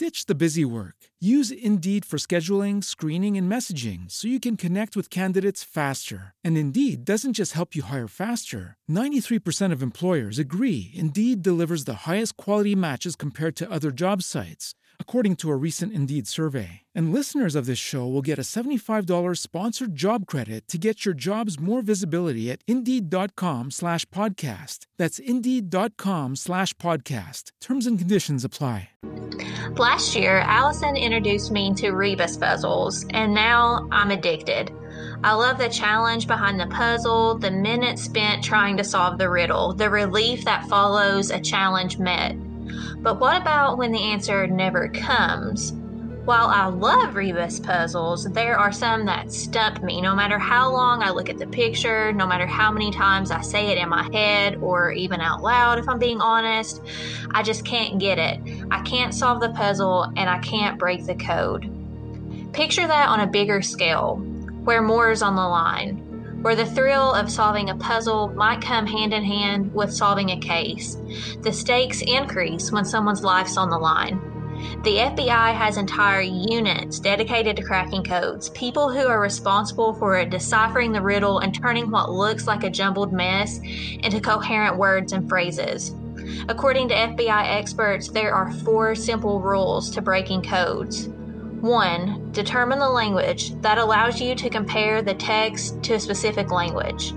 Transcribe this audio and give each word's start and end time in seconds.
Ditch 0.00 0.24
the 0.24 0.34
busy 0.34 0.64
work. 0.64 0.94
Use 1.20 1.50
Indeed 1.50 2.06
for 2.06 2.16
scheduling, 2.16 2.82
screening, 2.82 3.36
and 3.36 3.52
messaging 3.52 4.10
so 4.10 4.28
you 4.28 4.40
can 4.40 4.56
connect 4.56 4.96
with 4.96 5.10
candidates 5.10 5.62
faster. 5.62 6.32
And 6.42 6.56
Indeed 6.56 7.04
doesn't 7.04 7.34
just 7.34 7.52
help 7.52 7.74
you 7.76 7.82
hire 7.82 8.08
faster. 8.08 8.78
93% 8.90 9.72
of 9.74 9.82
employers 9.82 10.38
agree 10.38 10.92
Indeed 10.94 11.42
delivers 11.42 11.84
the 11.84 12.06
highest 12.06 12.38
quality 12.38 12.74
matches 12.74 13.14
compared 13.14 13.56
to 13.56 13.70
other 13.70 13.90
job 13.90 14.22
sites 14.22 14.74
according 15.00 15.34
to 15.34 15.50
a 15.50 15.56
recent 15.56 15.92
Indeed 15.92 16.28
survey. 16.28 16.82
And 16.94 17.12
listeners 17.12 17.56
of 17.56 17.66
this 17.66 17.80
show 17.80 18.06
will 18.06 18.22
get 18.22 18.38
a 18.38 18.42
$75 18.42 19.38
sponsored 19.38 19.96
job 19.96 20.24
credit 20.26 20.68
to 20.68 20.78
get 20.78 21.04
your 21.04 21.14
jobs 21.14 21.58
more 21.58 21.82
visibility 21.82 22.48
at 22.48 22.60
Indeed.com 22.68 23.72
slash 23.72 24.04
podcast. 24.10 24.86
That's 24.98 25.18
Indeed.com 25.18 26.36
slash 26.36 26.74
podcast. 26.74 27.50
Terms 27.60 27.88
and 27.88 27.98
conditions 27.98 28.44
apply. 28.44 28.90
Last 29.76 30.14
year, 30.14 30.38
Allison 30.38 30.96
introduced 30.96 31.50
me 31.50 31.74
to 31.74 31.90
Rebus 31.90 32.36
puzzles, 32.36 33.04
and 33.10 33.34
now 33.34 33.88
I'm 33.90 34.12
addicted. 34.12 34.70
I 35.22 35.34
love 35.34 35.58
the 35.58 35.68
challenge 35.68 36.26
behind 36.26 36.58
the 36.58 36.66
puzzle, 36.66 37.38
the 37.38 37.50
minutes 37.50 38.02
spent 38.02 38.42
trying 38.42 38.76
to 38.78 38.84
solve 38.84 39.18
the 39.18 39.28
riddle, 39.28 39.74
the 39.74 39.90
relief 39.90 40.44
that 40.44 40.66
follows 40.68 41.30
a 41.30 41.40
challenge 41.40 41.98
met. 41.98 42.36
But 42.98 43.20
what 43.20 43.40
about 43.40 43.78
when 43.78 43.92
the 43.92 44.02
answer 44.02 44.46
never 44.46 44.88
comes? 44.88 45.72
While 46.24 46.48
I 46.48 46.66
love 46.66 47.16
rebus 47.16 47.58
puzzles, 47.58 48.24
there 48.24 48.58
are 48.58 48.72
some 48.72 49.06
that 49.06 49.32
stump 49.32 49.82
me 49.82 50.00
no 50.00 50.14
matter 50.14 50.38
how 50.38 50.70
long 50.70 51.02
I 51.02 51.10
look 51.10 51.30
at 51.30 51.38
the 51.38 51.46
picture, 51.46 52.12
no 52.12 52.26
matter 52.26 52.46
how 52.46 52.70
many 52.70 52.90
times 52.90 53.30
I 53.30 53.40
say 53.40 53.68
it 53.68 53.78
in 53.78 53.88
my 53.88 54.08
head 54.12 54.56
or 54.56 54.92
even 54.92 55.20
out 55.20 55.42
loud, 55.42 55.78
if 55.78 55.88
I'm 55.88 55.98
being 55.98 56.20
honest. 56.20 56.82
I 57.32 57.42
just 57.42 57.64
can't 57.64 57.98
get 57.98 58.18
it. 58.18 58.38
I 58.70 58.82
can't 58.82 59.14
solve 59.14 59.40
the 59.40 59.50
puzzle 59.50 60.12
and 60.16 60.28
I 60.28 60.38
can't 60.40 60.78
break 60.78 61.06
the 61.06 61.14
code. 61.14 61.68
Picture 62.52 62.86
that 62.86 63.08
on 63.08 63.20
a 63.20 63.26
bigger 63.26 63.62
scale, 63.62 64.16
where 64.64 64.82
more 64.82 65.10
is 65.10 65.22
on 65.22 65.36
the 65.36 65.48
line 65.48 66.09
where 66.42 66.56
the 66.56 66.66
thrill 66.66 67.12
of 67.12 67.30
solving 67.30 67.70
a 67.70 67.76
puzzle 67.76 68.28
might 68.28 68.62
come 68.62 68.86
hand 68.86 69.12
in 69.12 69.24
hand 69.24 69.72
with 69.74 69.92
solving 69.92 70.30
a 70.30 70.40
case. 70.40 70.96
The 71.42 71.52
stakes 71.52 72.02
increase 72.06 72.72
when 72.72 72.84
someone's 72.84 73.24
life's 73.24 73.56
on 73.56 73.70
the 73.70 73.78
line. 73.78 74.20
The 74.82 74.96
FBI 74.96 75.54
has 75.54 75.78
entire 75.78 76.20
units 76.20 76.98
dedicated 76.98 77.56
to 77.56 77.62
cracking 77.62 78.04
codes, 78.04 78.50
people 78.50 78.90
who 78.90 79.06
are 79.06 79.20
responsible 79.20 79.94
for 79.94 80.22
deciphering 80.24 80.92
the 80.92 81.00
riddle 81.00 81.38
and 81.38 81.54
turning 81.54 81.90
what 81.90 82.12
looks 82.12 82.46
like 82.46 82.64
a 82.64 82.70
jumbled 82.70 83.12
mess 83.12 83.58
into 84.02 84.20
coherent 84.20 84.76
words 84.76 85.12
and 85.12 85.28
phrases. 85.28 85.94
According 86.48 86.88
to 86.88 86.94
FBI 86.94 87.58
experts, 87.58 88.08
there 88.08 88.34
are 88.34 88.52
four 88.52 88.94
simple 88.94 89.40
rules 89.40 89.90
to 89.90 90.02
breaking 90.02 90.42
codes. 90.42 91.08
1. 91.60 92.32
Determine 92.32 92.78
the 92.78 92.88
language 92.88 93.60
that 93.60 93.78
allows 93.78 94.20
you 94.20 94.34
to 94.34 94.50
compare 94.50 95.02
the 95.02 95.14
text 95.14 95.82
to 95.82 95.94
a 95.94 96.00
specific 96.00 96.50
language. 96.50 97.12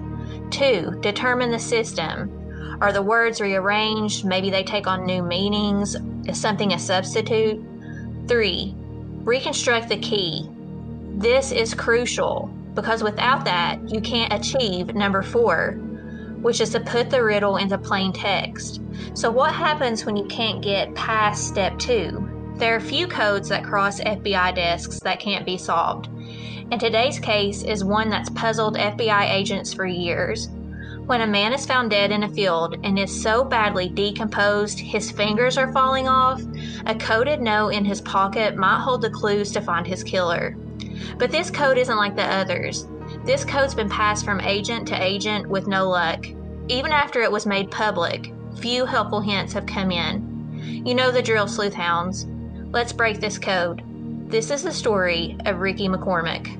2. 0.52 1.00
Determine 1.02 1.52
the 1.52 1.59
system. 1.59 2.78
Are 2.82 2.92
the 2.92 3.02
words 3.02 3.40
rearranged? 3.40 4.26
Maybe 4.26 4.50
they 4.50 4.64
take 4.64 4.88
on 4.88 5.06
new 5.06 5.24
meanings. 5.24 5.96
Is 6.26 6.40
something 6.40 6.74
a 6.74 6.80
substitute? 6.80 7.64
3. 8.28 8.76
Reconstruct 9.24 9.90
the 9.90 9.98
key. 9.98 10.50
This 11.16 11.52
is 11.52 11.74
crucial 11.74 12.50
because 12.74 13.03
without 13.03 13.46
that, 13.46 13.80
you 13.90 14.02
can't 14.02 14.34
achieve 14.34 14.96
number 14.96 15.22
4, 15.22 15.72
which 16.42 16.59
is 16.59 16.72
to 16.72 16.80
put 16.80 17.09
the 17.09 17.24
riddle 17.24 17.58
into 17.58 17.78
plain 17.78 18.12
text. 18.12 18.82
So, 19.14 19.32
what 19.32 19.53
happens 19.53 20.06
when 20.06 20.18
you 20.18 20.26
can't 20.26 20.62
get 20.62 20.94
past 20.96 21.48
step 21.48 21.78
2? 21.80 22.33
There 22.58 22.75
are 22.75 22.80
few 22.80 23.08
codes 23.08 23.50
that 23.50 23.64
cross 23.64 24.00
FBI 24.00 24.56
desks 24.56 25.00
that 25.00 25.19
can't 25.19 25.46
be 25.46 25.58
solved. 25.58 26.08
And 26.72 26.80
today's 26.80 27.19
case 27.19 27.64
is 27.64 27.84
one 27.84 28.09
that's 28.09 28.30
puzzled 28.30 28.78
FBI 28.78 29.31
agents 29.31 29.74
for 29.74 29.86
years. 29.86 30.50
When 31.06 31.22
a 31.22 31.28
man 31.28 31.52
is 31.52 31.66
found 31.66 31.90
dead 31.90 32.12
in 32.12 32.24
a 32.24 32.30
field 32.30 32.78
and 32.84 32.97
is 32.97 33.22
so 33.22 33.44
badly 33.44 33.90
decomposed 33.90 34.80
his 34.80 35.12
fingers 35.12 35.58
are 35.58 35.74
falling 35.74 36.08
off, 36.08 36.41
a 36.86 36.96
coded 36.96 37.41
note 37.41 37.69
in 37.69 37.84
his 37.84 38.00
pocket 38.02 38.56
might 38.56 38.81
hold 38.81 39.02
the 39.02 39.09
clues 39.09 39.52
to 39.52 39.62
find 39.62 39.85
his 39.85 40.03
killer. 40.03 40.56
But 41.18 41.31
this 41.31 41.50
code 41.50 41.78
isn't 41.78 41.97
like 41.97 42.16
the 42.16 42.24
others. 42.24 42.88
This 43.25 43.44
code's 43.44 43.75
been 43.75 43.90
passed 43.90 44.24
from 44.24 44.40
agent 44.40 44.88
to 44.90 45.03
agent 45.03 45.47
with 45.47 45.68
no 45.68 45.90
luck. 45.90 46.25
Even 46.70 46.91
after 46.91 47.22
it 47.22 47.31
was 47.31 47.46
made 47.46 47.72
public, 47.72 48.31
few 48.59 48.85
helpful 48.85 49.20
hints 49.20 49.53
have 49.53 49.66
come 49.66 49.91
in. 49.91 50.84
You 50.85 50.96
know 50.96 51.12
the 51.12 51.22
drill, 51.22 51.47
sleuth 51.47 51.74
hounds. 51.74 52.25
Let's 52.73 52.91
break 52.91 53.19
this 53.19 53.38
code. 53.38 53.84
This 54.31 54.50
is 54.50 54.63
the 54.63 54.72
story 54.72 55.38
of 55.45 55.59
Ricky 55.59 55.88
McCormick. 55.88 56.59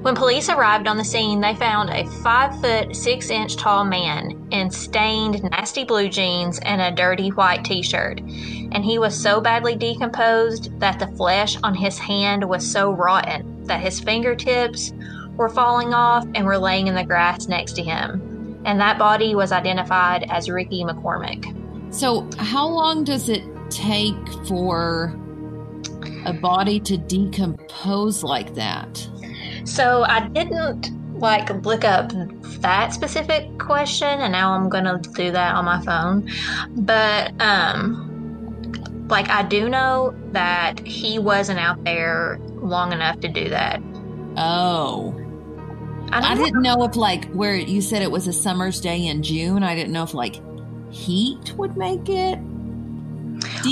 When 0.00 0.14
police 0.14 0.48
arrived 0.48 0.88
on 0.88 0.96
the 0.96 1.04
scene, 1.04 1.42
they 1.42 1.54
found 1.54 1.90
a 1.90 2.08
five 2.22 2.58
foot, 2.62 2.96
six 2.96 3.28
inch 3.28 3.56
tall 3.56 3.84
man 3.84 4.48
in 4.50 4.70
stained, 4.70 5.42
nasty 5.42 5.84
blue 5.84 6.08
jeans 6.08 6.58
and 6.60 6.80
a 6.80 6.90
dirty 6.90 7.28
white 7.32 7.66
t 7.66 7.82
shirt. 7.82 8.20
And 8.20 8.82
he 8.82 8.98
was 8.98 9.14
so 9.14 9.38
badly 9.38 9.76
decomposed 9.76 10.80
that 10.80 10.98
the 10.98 11.14
flesh 11.18 11.58
on 11.62 11.74
his 11.74 11.98
hand 11.98 12.48
was 12.48 12.66
so 12.66 12.92
rotten 12.92 13.64
that 13.66 13.82
his 13.82 14.00
fingertips 14.00 14.94
were 15.36 15.50
falling 15.50 15.92
off 15.92 16.26
and 16.34 16.46
were 16.46 16.56
laying 16.56 16.86
in 16.86 16.94
the 16.94 17.04
grass 17.04 17.46
next 17.46 17.74
to 17.74 17.82
him. 17.82 18.62
And 18.64 18.80
that 18.80 18.98
body 18.98 19.34
was 19.34 19.52
identified 19.52 20.24
as 20.30 20.48
Ricky 20.48 20.82
McCormick. 20.82 21.59
So, 21.90 22.28
how 22.38 22.68
long 22.68 23.04
does 23.04 23.28
it 23.28 23.44
take 23.68 24.16
for 24.46 25.16
a 26.24 26.32
body 26.32 26.80
to 26.80 26.96
decompose 26.96 28.22
like 28.22 28.54
that? 28.54 29.08
So, 29.64 30.04
I 30.04 30.28
didn't 30.28 30.90
like 31.20 31.50
look 31.64 31.84
up 31.84 32.12
that 32.60 32.92
specific 32.92 33.58
question 33.58 34.08
and 34.08 34.32
now 34.32 34.52
I'm 34.52 34.70
to 34.70 35.00
do 35.14 35.30
that 35.32 35.54
on 35.54 35.64
my 35.64 35.80
phone. 35.82 36.28
But 36.76 37.32
um 37.40 38.06
like 39.08 39.28
I 39.28 39.42
do 39.42 39.68
know 39.68 40.14
that 40.32 40.86
he 40.86 41.18
wasn't 41.18 41.58
out 41.58 41.84
there 41.84 42.38
long 42.54 42.92
enough 42.92 43.20
to 43.20 43.28
do 43.28 43.48
that. 43.50 43.82
Oh. 44.36 45.16
I, 46.12 46.32
I 46.32 46.34
didn't 46.34 46.62
know 46.62 46.82
if 46.84 46.96
like 46.96 47.30
where 47.32 47.54
you 47.54 47.80
said 47.80 48.02
it 48.02 48.10
was 48.10 48.26
a 48.26 48.32
summer's 48.32 48.80
day 48.80 49.06
in 49.06 49.22
June, 49.22 49.62
I 49.62 49.74
didn't 49.74 49.92
know 49.92 50.02
if 50.04 50.14
like 50.14 50.40
heat 50.90 51.54
would 51.56 51.76
make 51.76 52.08
it 52.08 52.38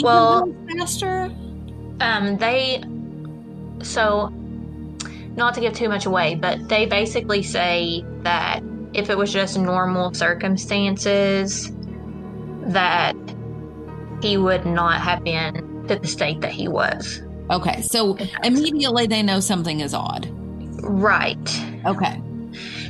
well 0.03 0.53
faster? 0.69 1.31
Um, 2.00 2.37
they 2.38 2.82
so 3.82 4.32
not 5.37 5.55
to 5.55 5.61
give 5.61 5.75
too 5.75 5.88
much 5.88 6.06
away, 6.06 6.35
but 6.35 6.69
they 6.69 6.87
basically 6.87 7.43
say 7.43 8.05
that 8.23 8.62
if 8.93 9.11
it 9.11 9.17
was 9.17 9.32
just 9.32 9.59
normal 9.59 10.12
circumstances, 10.15 11.70
that 12.67 13.15
he 14.23 14.37
would 14.37 14.67
not 14.67 15.00
have 15.00 15.23
been 15.23 15.87
to 15.88 15.97
the 15.97 16.06
state 16.06 16.41
that 16.41 16.50
he 16.50 16.69
was. 16.69 17.23
Okay, 17.50 17.81
so 17.82 18.17
immediately 18.43 19.06
they 19.06 19.23
know 19.23 19.41
something 19.41 19.81
is 19.81 19.94
odd. 19.94 20.29
Right. 20.82 21.61
Okay. 21.87 22.20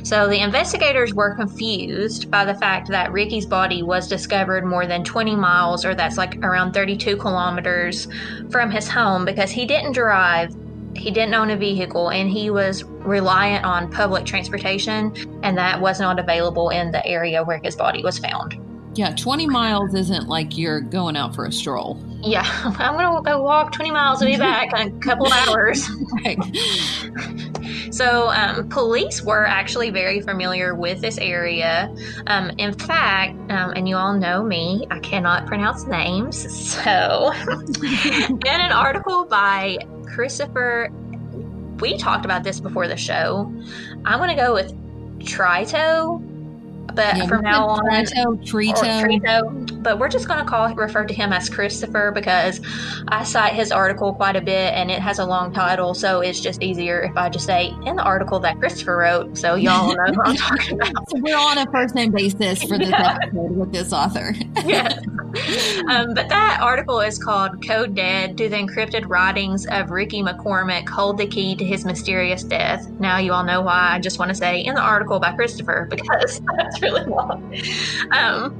So 0.03 0.27
the 0.27 0.39
investigators 0.39 1.13
were 1.13 1.35
confused 1.35 2.31
by 2.31 2.45
the 2.45 2.55
fact 2.55 2.87
that 2.89 3.11
Ricky's 3.11 3.45
body 3.45 3.83
was 3.83 4.07
discovered 4.07 4.65
more 4.65 4.85
than 4.85 5.03
20 5.03 5.35
miles, 5.35 5.85
or 5.85 5.95
that's 5.95 6.17
like 6.17 6.37
around 6.43 6.73
32 6.73 7.17
kilometers 7.17 8.07
from 8.49 8.71
his 8.71 8.87
home, 8.87 9.25
because 9.25 9.51
he 9.51 9.65
didn't 9.65 9.93
drive, 9.93 10.55
he 10.95 11.11
didn't 11.11 11.33
own 11.33 11.49
a 11.49 11.57
vehicle, 11.57 12.09
and 12.09 12.29
he 12.29 12.49
was 12.49 12.83
reliant 12.83 13.65
on 13.65 13.91
public 13.91 14.25
transportation, 14.25 15.13
and 15.43 15.57
that 15.57 15.79
was 15.79 15.99
not 15.99 16.19
available 16.19 16.69
in 16.69 16.91
the 16.91 17.05
area 17.05 17.43
where 17.43 17.59
his 17.63 17.75
body 17.75 18.03
was 18.03 18.17
found. 18.19 18.57
Yeah, 18.95 19.15
20 19.15 19.47
miles 19.47 19.93
isn't 19.93 20.27
like 20.27 20.57
you're 20.57 20.81
going 20.81 21.15
out 21.15 21.35
for 21.35 21.45
a 21.45 21.51
stroll. 21.51 22.03
Yeah, 22.21 22.43
I'm 22.79 22.97
going 22.97 23.23
to 23.23 23.29
go 23.29 23.41
walk 23.41 23.71
20 23.71 23.91
miles 23.91 24.21
and 24.21 24.31
be 24.31 24.37
back 24.37 24.73
in 24.73 24.97
a 24.97 24.99
couple 24.99 25.27
of 25.27 25.33
hours. 25.47 25.87
right. 26.25 26.37
So, 27.91 28.29
um, 28.29 28.69
police 28.69 29.21
were 29.21 29.45
actually 29.45 29.89
very 29.89 30.21
familiar 30.21 30.75
with 30.75 31.01
this 31.01 31.17
area. 31.17 31.93
Um, 32.27 32.51
in 32.57 32.73
fact, 32.73 33.33
um, 33.51 33.73
and 33.75 33.87
you 33.87 33.95
all 33.95 34.13
know 34.13 34.43
me, 34.43 34.85
I 34.91 34.99
cannot 34.99 35.47
pronounce 35.47 35.85
names. 35.85 36.47
So, 36.79 37.33
in 37.83 38.39
an 38.45 38.71
article 38.71 39.25
by 39.25 39.79
Christopher, 40.05 40.89
we 41.79 41.97
talked 41.97 42.25
about 42.25 42.43
this 42.43 42.59
before 42.59 42.87
the 42.87 42.95
show. 42.95 43.51
I'm 44.05 44.19
going 44.19 44.29
to 44.29 44.41
go 44.41 44.53
with 44.53 44.71
Trito 45.19 46.23
but 46.95 47.17
yeah, 47.17 47.27
from 47.27 47.43
now 47.43 47.67
on, 47.67 47.85
Trito, 47.85 48.35
Trito. 48.45 49.03
Trito. 49.03 49.78
But 49.81 49.99
we're 49.99 50.09
just 50.09 50.27
going 50.27 50.39
to 50.39 50.45
call 50.45 50.73
refer 50.75 51.05
to 51.05 51.13
him 51.13 51.33
as 51.33 51.49
Christopher 51.49 52.11
because 52.13 52.61
I 53.07 53.23
cite 53.23 53.53
his 53.53 53.71
article 53.71 54.13
quite 54.13 54.35
a 54.35 54.41
bit, 54.41 54.73
and 54.73 54.91
it 54.91 54.99
has 54.99 55.19
a 55.19 55.25
long 55.25 55.53
title, 55.53 55.93
so 55.93 56.21
it's 56.21 56.39
just 56.39 56.61
easier 56.61 57.01
if 57.01 57.15
I 57.15 57.29
just 57.29 57.45
say 57.45 57.73
in 57.85 57.95
the 57.95 58.03
article 58.03 58.39
that 58.39 58.59
Christopher 58.59 58.97
wrote, 58.97 59.37
so 59.37 59.55
y'all 59.55 59.95
know 59.95 60.13
who 60.13 60.21
I'm 60.23 60.35
talking 60.35 60.81
about. 60.81 61.09
So 61.09 61.19
we're 61.19 61.37
on 61.37 61.57
a 61.57 61.71
first 61.71 61.95
name 61.95 62.11
basis 62.11 62.63
for 62.63 62.77
this 62.77 62.89
yeah. 62.89 63.17
episode 63.21 63.57
with 63.57 63.71
this 63.71 63.93
author. 63.93 64.33
yes. 64.65 64.99
Um, 65.89 66.13
but 66.13 66.27
that 66.29 66.59
article 66.61 66.99
is 67.01 67.21
called 67.21 67.65
"Code 67.65 67.95
Dead: 67.95 68.35
Do 68.35 68.49
the 68.49 68.55
Encrypted 68.55 69.07
Writings 69.07 69.65
of 69.67 69.91
Ricky 69.91 70.21
McCormick 70.21 70.89
Hold 70.89 71.17
the 71.17 71.27
Key 71.27 71.55
to 71.55 71.65
His 71.65 71.85
Mysterious 71.85 72.43
Death?" 72.43 72.89
Now 72.99 73.17
you 73.17 73.33
all 73.33 73.43
know 73.43 73.61
why. 73.61 73.89
I 73.91 73.99
just 73.99 74.19
want 74.19 74.29
to 74.29 74.35
say 74.35 74.61
in 74.61 74.75
the 74.75 74.81
article 74.81 75.19
by 75.19 75.33
Christopher 75.33 75.87
because 75.89 76.41
that's 76.57 76.81
really 76.81 77.05
long. 77.05 77.53
Um, 78.11 78.59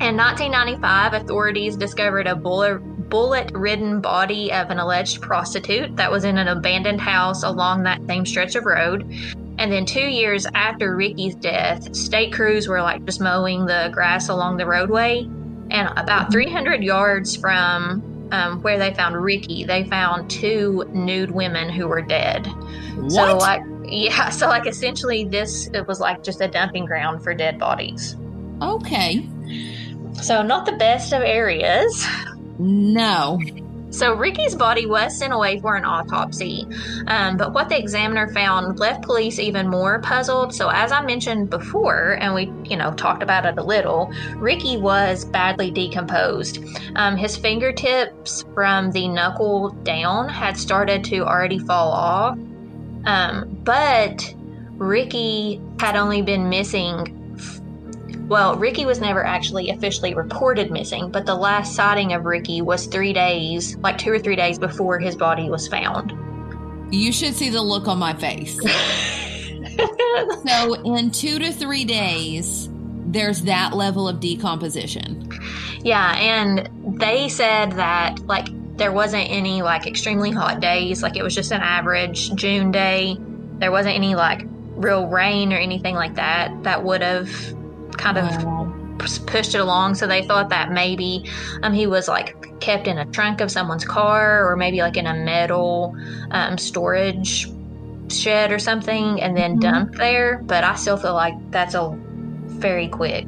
in 0.00 0.16
1995, 0.16 1.14
authorities 1.14 1.76
discovered 1.76 2.26
a 2.26 2.34
bullet 2.34 2.78
bullet 3.08 3.52
ridden 3.52 4.00
body 4.00 4.52
of 4.52 4.70
an 4.70 4.78
alleged 4.78 5.20
prostitute 5.20 5.94
that 5.96 6.10
was 6.10 6.24
in 6.24 6.36
an 6.36 6.48
abandoned 6.48 7.00
house 7.00 7.44
along 7.44 7.84
that 7.84 8.04
same 8.06 8.26
stretch 8.26 8.56
of 8.56 8.64
road. 8.64 9.02
And 9.56 9.70
then 9.70 9.86
two 9.86 10.00
years 10.00 10.46
after 10.54 10.96
Ricky's 10.96 11.36
death, 11.36 11.94
state 11.94 12.32
crews 12.32 12.66
were 12.66 12.82
like 12.82 13.04
just 13.04 13.20
mowing 13.20 13.66
the 13.66 13.90
grass 13.92 14.28
along 14.28 14.56
the 14.56 14.66
roadway. 14.66 15.28
And 15.70 15.88
about 15.96 16.32
300 16.32 16.82
yards 16.82 17.36
from 17.36 18.28
um, 18.32 18.62
where 18.62 18.78
they 18.78 18.92
found 18.94 19.16
Ricky, 19.16 19.64
they 19.64 19.84
found 19.84 20.28
two 20.28 20.84
nude 20.92 21.30
women 21.30 21.68
who 21.68 21.86
were 21.86 22.02
dead. 22.02 22.46
What? 22.96 23.12
So, 23.12 23.36
like, 23.36 23.62
yeah, 23.84 24.28
so 24.30 24.48
like 24.48 24.66
essentially, 24.66 25.24
this 25.24 25.68
it 25.68 25.86
was 25.86 26.00
like 26.00 26.22
just 26.24 26.40
a 26.40 26.48
dumping 26.48 26.84
ground 26.84 27.22
for 27.22 27.32
dead 27.32 27.58
bodies. 27.58 28.16
Okay. 28.60 29.28
So, 30.22 30.42
not 30.42 30.66
the 30.66 30.72
best 30.72 31.12
of 31.12 31.22
areas. 31.22 32.06
No. 32.58 33.40
So 33.94 34.12
Ricky's 34.12 34.56
body 34.56 34.86
was 34.86 35.16
sent 35.16 35.32
away 35.32 35.60
for 35.60 35.76
an 35.76 35.84
autopsy, 35.84 36.66
um, 37.06 37.36
but 37.36 37.52
what 37.52 37.68
the 37.68 37.78
examiner 37.78 38.26
found 38.26 38.80
left 38.80 39.04
police 39.04 39.38
even 39.38 39.68
more 39.68 40.00
puzzled. 40.00 40.52
So 40.52 40.68
as 40.68 40.90
I 40.90 41.00
mentioned 41.04 41.48
before, 41.48 42.18
and 42.20 42.34
we 42.34 42.52
you 42.68 42.76
know 42.76 42.92
talked 42.94 43.22
about 43.22 43.46
it 43.46 43.56
a 43.56 43.62
little, 43.62 44.12
Ricky 44.34 44.78
was 44.78 45.24
badly 45.24 45.70
decomposed. 45.70 46.58
Um, 46.96 47.16
his 47.16 47.36
fingertips 47.36 48.44
from 48.52 48.90
the 48.90 49.06
knuckle 49.06 49.70
down 49.84 50.28
had 50.28 50.56
started 50.56 51.04
to 51.04 51.20
already 51.20 51.60
fall 51.60 51.92
off, 51.92 52.36
um, 53.04 53.44
but 53.62 54.34
Ricky 54.72 55.60
had 55.78 55.94
only 55.94 56.20
been 56.20 56.48
missing 56.48 57.23
well, 58.28 58.56
Ricky 58.56 58.86
was 58.86 59.00
never 59.00 59.24
actually 59.24 59.70
officially 59.70 60.14
reported 60.14 60.70
missing, 60.70 61.10
but 61.10 61.26
the 61.26 61.34
last 61.34 61.74
sighting 61.74 62.14
of 62.14 62.24
Ricky 62.24 62.62
was 62.62 62.86
three 62.86 63.12
days, 63.12 63.76
like 63.78 63.98
two 63.98 64.10
or 64.10 64.18
three 64.18 64.36
days 64.36 64.58
before 64.58 64.98
his 64.98 65.14
body 65.14 65.50
was 65.50 65.68
found. 65.68 66.12
You 66.90 67.12
should 67.12 67.34
see 67.34 67.50
the 67.50 67.60
look 67.60 67.86
on 67.86 67.98
my 67.98 68.14
face. 68.14 68.54
so, 70.46 70.74
in 70.74 71.10
two 71.10 71.38
to 71.38 71.52
three 71.52 71.84
days, 71.84 72.70
there's 73.06 73.42
that 73.42 73.74
level 73.74 74.08
of 74.08 74.20
decomposition. 74.20 75.30
Yeah, 75.82 76.16
and 76.16 76.98
they 76.98 77.28
said 77.28 77.72
that, 77.72 78.20
like, 78.26 78.48
there 78.76 78.92
wasn't 78.92 79.30
any, 79.30 79.60
like, 79.60 79.86
extremely 79.86 80.30
hot 80.30 80.60
days. 80.60 81.02
Like, 81.02 81.16
it 81.16 81.22
was 81.22 81.34
just 81.34 81.52
an 81.52 81.60
average 81.60 82.34
June 82.34 82.70
day. 82.70 83.18
There 83.58 83.70
wasn't 83.70 83.96
any, 83.96 84.14
like, 84.14 84.46
real 84.76 85.06
rain 85.06 85.52
or 85.52 85.56
anything 85.56 85.94
like 85.94 86.14
that 86.14 86.62
that 86.64 86.82
would 86.82 87.02
have 87.02 87.28
kind 87.96 88.16
wow. 88.16 88.66
of 89.00 89.26
pushed 89.26 89.54
it 89.54 89.58
along. 89.60 89.94
So 89.96 90.06
they 90.06 90.22
thought 90.22 90.48
that 90.50 90.70
maybe 90.72 91.28
um, 91.62 91.72
he 91.72 91.86
was 91.86 92.08
like 92.08 92.58
kept 92.60 92.86
in 92.86 92.98
a 92.98 93.04
trunk 93.06 93.40
of 93.40 93.50
someone's 93.50 93.84
car 93.84 94.48
or 94.50 94.56
maybe 94.56 94.78
like 94.78 94.96
in 94.96 95.06
a 95.06 95.14
metal 95.14 95.94
um, 96.30 96.56
storage 96.58 97.48
shed 98.10 98.52
or 98.52 98.58
something 98.58 99.20
and 99.20 99.36
then 99.36 99.56
Mhm. 99.56 99.60
dumped 99.60 99.98
there. 99.98 100.40
But 100.44 100.64
I 100.64 100.74
still 100.76 100.96
feel 100.96 101.14
like 101.14 101.34
that's 101.50 101.74
a 101.74 101.90
very 102.46 102.88
quick. 102.88 103.26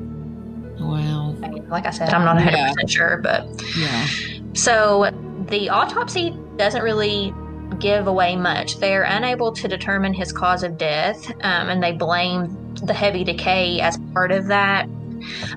Wow. 0.79 1.35
I 1.43 1.49
mean, 1.49 1.69
like 1.69 1.87
I 1.87 1.91
said, 1.91 2.11
I'm 2.15 2.25
not 2.25 2.37
100 2.37 2.59
percent 2.69 2.91
sure, 2.91 3.21
but 3.23 3.47
Yeah. 3.77 4.07
so 4.55 5.11
the 5.49 5.69
autopsy 5.71 6.37
doesn't 6.57 6.83
really 6.83 7.35
give 7.81 8.07
away 8.07 8.37
much. 8.37 8.79
They're 8.79 9.05
unable 9.05 9.53
to 9.53 9.69
determine 9.69 10.15
his 10.15 10.33
cause 10.33 10.63
of 10.63 10.79
death, 10.79 11.31
um, 11.43 11.69
and 11.69 11.83
they 11.83 11.93
blame 11.93 12.75
the 12.75 12.95
heavy 12.95 13.25
decay 13.25 13.81
as 13.81 13.99
part 14.13 14.33
of 14.33 14.47
that. 14.49 14.89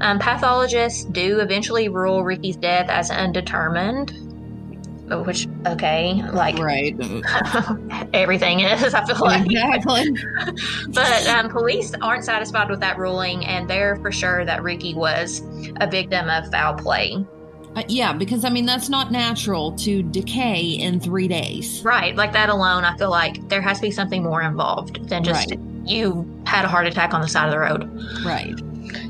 Um, 0.01 0.19
pathologists 0.19 1.03
do 1.05 1.39
eventually 1.39 1.89
rule 1.89 2.23
Ricky's 2.23 2.55
death 2.55 2.89
as 2.89 3.11
undetermined, 3.11 4.11
which 5.25 5.47
okay, 5.65 6.23
like 6.31 6.57
Right. 6.59 6.95
everything 8.13 8.61
is. 8.61 8.93
I 8.93 9.05
feel 9.05 9.19
like 9.19 9.45
Exactly. 9.45 10.11
but 10.93 11.27
um, 11.27 11.49
police 11.49 11.93
aren't 12.01 12.23
satisfied 12.25 12.69
with 12.69 12.79
that 12.79 12.97
ruling, 12.97 13.45
and 13.45 13.69
they're 13.69 13.95
for 13.97 14.11
sure 14.11 14.45
that 14.45 14.63
Ricky 14.63 14.93
was 14.93 15.41
a 15.81 15.88
victim 15.89 16.29
of 16.29 16.49
foul 16.51 16.75
play. 16.75 17.25
Uh, 17.75 17.83
yeah, 17.88 18.13
because 18.13 18.43
I 18.45 18.49
mean 18.49 18.65
that's 18.65 18.89
not 18.89 19.11
natural 19.11 19.73
to 19.77 20.03
decay 20.03 20.61
in 20.61 20.99
three 20.99 21.27
days. 21.27 21.81
Right, 21.83 22.15
like 22.15 22.33
that 22.33 22.49
alone, 22.49 22.83
I 22.83 22.97
feel 22.97 23.09
like 23.09 23.47
there 23.49 23.61
has 23.61 23.77
to 23.77 23.83
be 23.83 23.91
something 23.91 24.23
more 24.23 24.41
involved 24.41 25.07
than 25.07 25.23
just 25.23 25.53
you 25.85 26.27
had 26.45 26.65
a 26.65 26.67
heart 26.67 26.88
attack 26.88 27.13
on 27.13 27.21
the 27.21 27.27
side 27.27 27.45
of 27.45 27.51
the 27.51 27.59
road. 27.59 28.25
Right. 28.25 28.55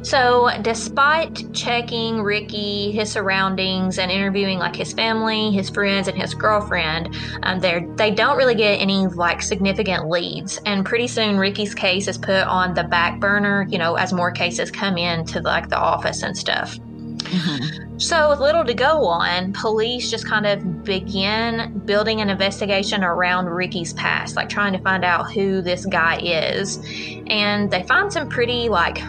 So, 0.01 0.49
despite 0.61 1.53
checking 1.53 2.21
Ricky, 2.21 2.91
his 2.91 3.11
surroundings, 3.11 3.97
and 3.99 4.11
interviewing 4.11 4.57
like 4.57 4.75
his 4.75 4.93
family, 4.93 5.51
his 5.51 5.69
friends, 5.69 6.07
and 6.07 6.17
his 6.17 6.33
girlfriend, 6.33 7.15
um, 7.43 7.59
they 7.59 7.85
they 7.95 8.11
don't 8.11 8.37
really 8.37 8.55
get 8.55 8.75
any 8.75 9.07
like 9.07 9.41
significant 9.41 10.09
leads. 10.09 10.59
And 10.65 10.85
pretty 10.85 11.07
soon, 11.07 11.37
Ricky's 11.37 11.75
case 11.75 12.07
is 12.07 12.17
put 12.17 12.43
on 12.47 12.73
the 12.73 12.83
back 12.83 13.19
burner. 13.19 13.67
You 13.69 13.77
know, 13.77 13.95
as 13.95 14.13
more 14.13 14.31
cases 14.31 14.71
come 14.71 14.97
in 14.97 15.25
to 15.27 15.41
like 15.41 15.69
the 15.69 15.77
office 15.77 16.23
and 16.23 16.37
stuff. 16.37 16.77
Mhm. 17.29 17.85
So, 18.01 18.29
with 18.29 18.39
little 18.39 18.63
to 18.63 18.73
go 18.73 19.03
on, 19.05 19.51
police 19.51 20.09
just 20.09 20.25
kind 20.25 20.45
of 20.45 20.85
begin 20.85 21.79
building 21.85 22.21
an 22.21 22.29
investigation 22.29 23.03
around 23.03 23.47
Ricky's 23.47 23.91
past, 23.91 24.37
like 24.37 24.47
trying 24.47 24.71
to 24.71 24.79
find 24.79 25.03
out 25.03 25.33
who 25.33 25.61
this 25.61 25.85
guy 25.85 26.17
is. 26.19 26.79
And 27.27 27.69
they 27.69 27.83
find 27.83 28.11
some 28.11 28.29
pretty, 28.29 28.69
like, 28.69 29.01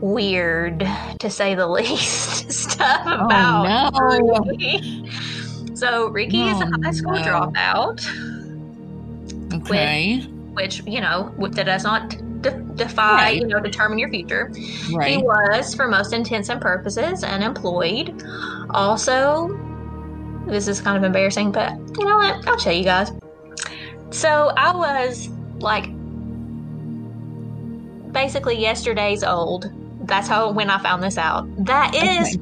weird, 0.00 0.84
to 1.20 1.30
say 1.30 1.54
the 1.54 1.66
least, 1.78 2.50
stuff 2.52 3.06
about 3.06 3.92
no. 3.94 4.40
Ricky. 4.44 5.08
So, 5.74 6.08
Ricky 6.08 6.48
is 6.48 6.60
a 6.60 6.64
Oh, 6.64 6.70
high 6.82 6.90
school 6.90 7.12
no. 7.12 7.22
dropout, 7.22 8.04
Okay. 9.54 10.20
which, 10.54 10.82
you 10.84 11.00
know, 11.00 11.32
that 11.38 11.66
does 11.66 11.84
not 11.84 12.16
de- 12.44 12.60
defy, 12.76 13.12
Right. 13.14 13.36
you 13.40 13.46
know, 13.46 13.58
determine 13.60 13.98
your 13.98 14.08
future. 14.10 14.50
He 14.54 15.16
was, 15.16 15.74
for 15.74 15.88
most 15.88 16.12
intents 16.12 16.48
and 16.48 16.60
purposes, 16.60 17.24
unemployed. 17.24 18.22
Also, 18.70 19.58
this 20.46 20.68
is 20.68 20.80
kind 20.80 20.96
of 20.96 21.04
embarrassing, 21.04 21.50
but 21.52 21.72
you 21.98 22.04
know 22.06 22.18
what? 22.18 22.46
I'll 22.46 22.56
tell 22.56 22.72
you 22.72 22.84
guys. 22.84 23.10
So 24.10 24.52
I 24.56 24.74
was 24.74 25.28
like 25.58 25.86
basically 28.12 28.58
yesterday's 28.60 29.24
old. 29.24 29.70
That's 30.06 30.28
how 30.28 30.50
when 30.52 30.70
I 30.70 30.78
found 30.78 31.02
this 31.02 31.18
out. 31.18 31.46
That 31.64 31.94
is 31.94 32.38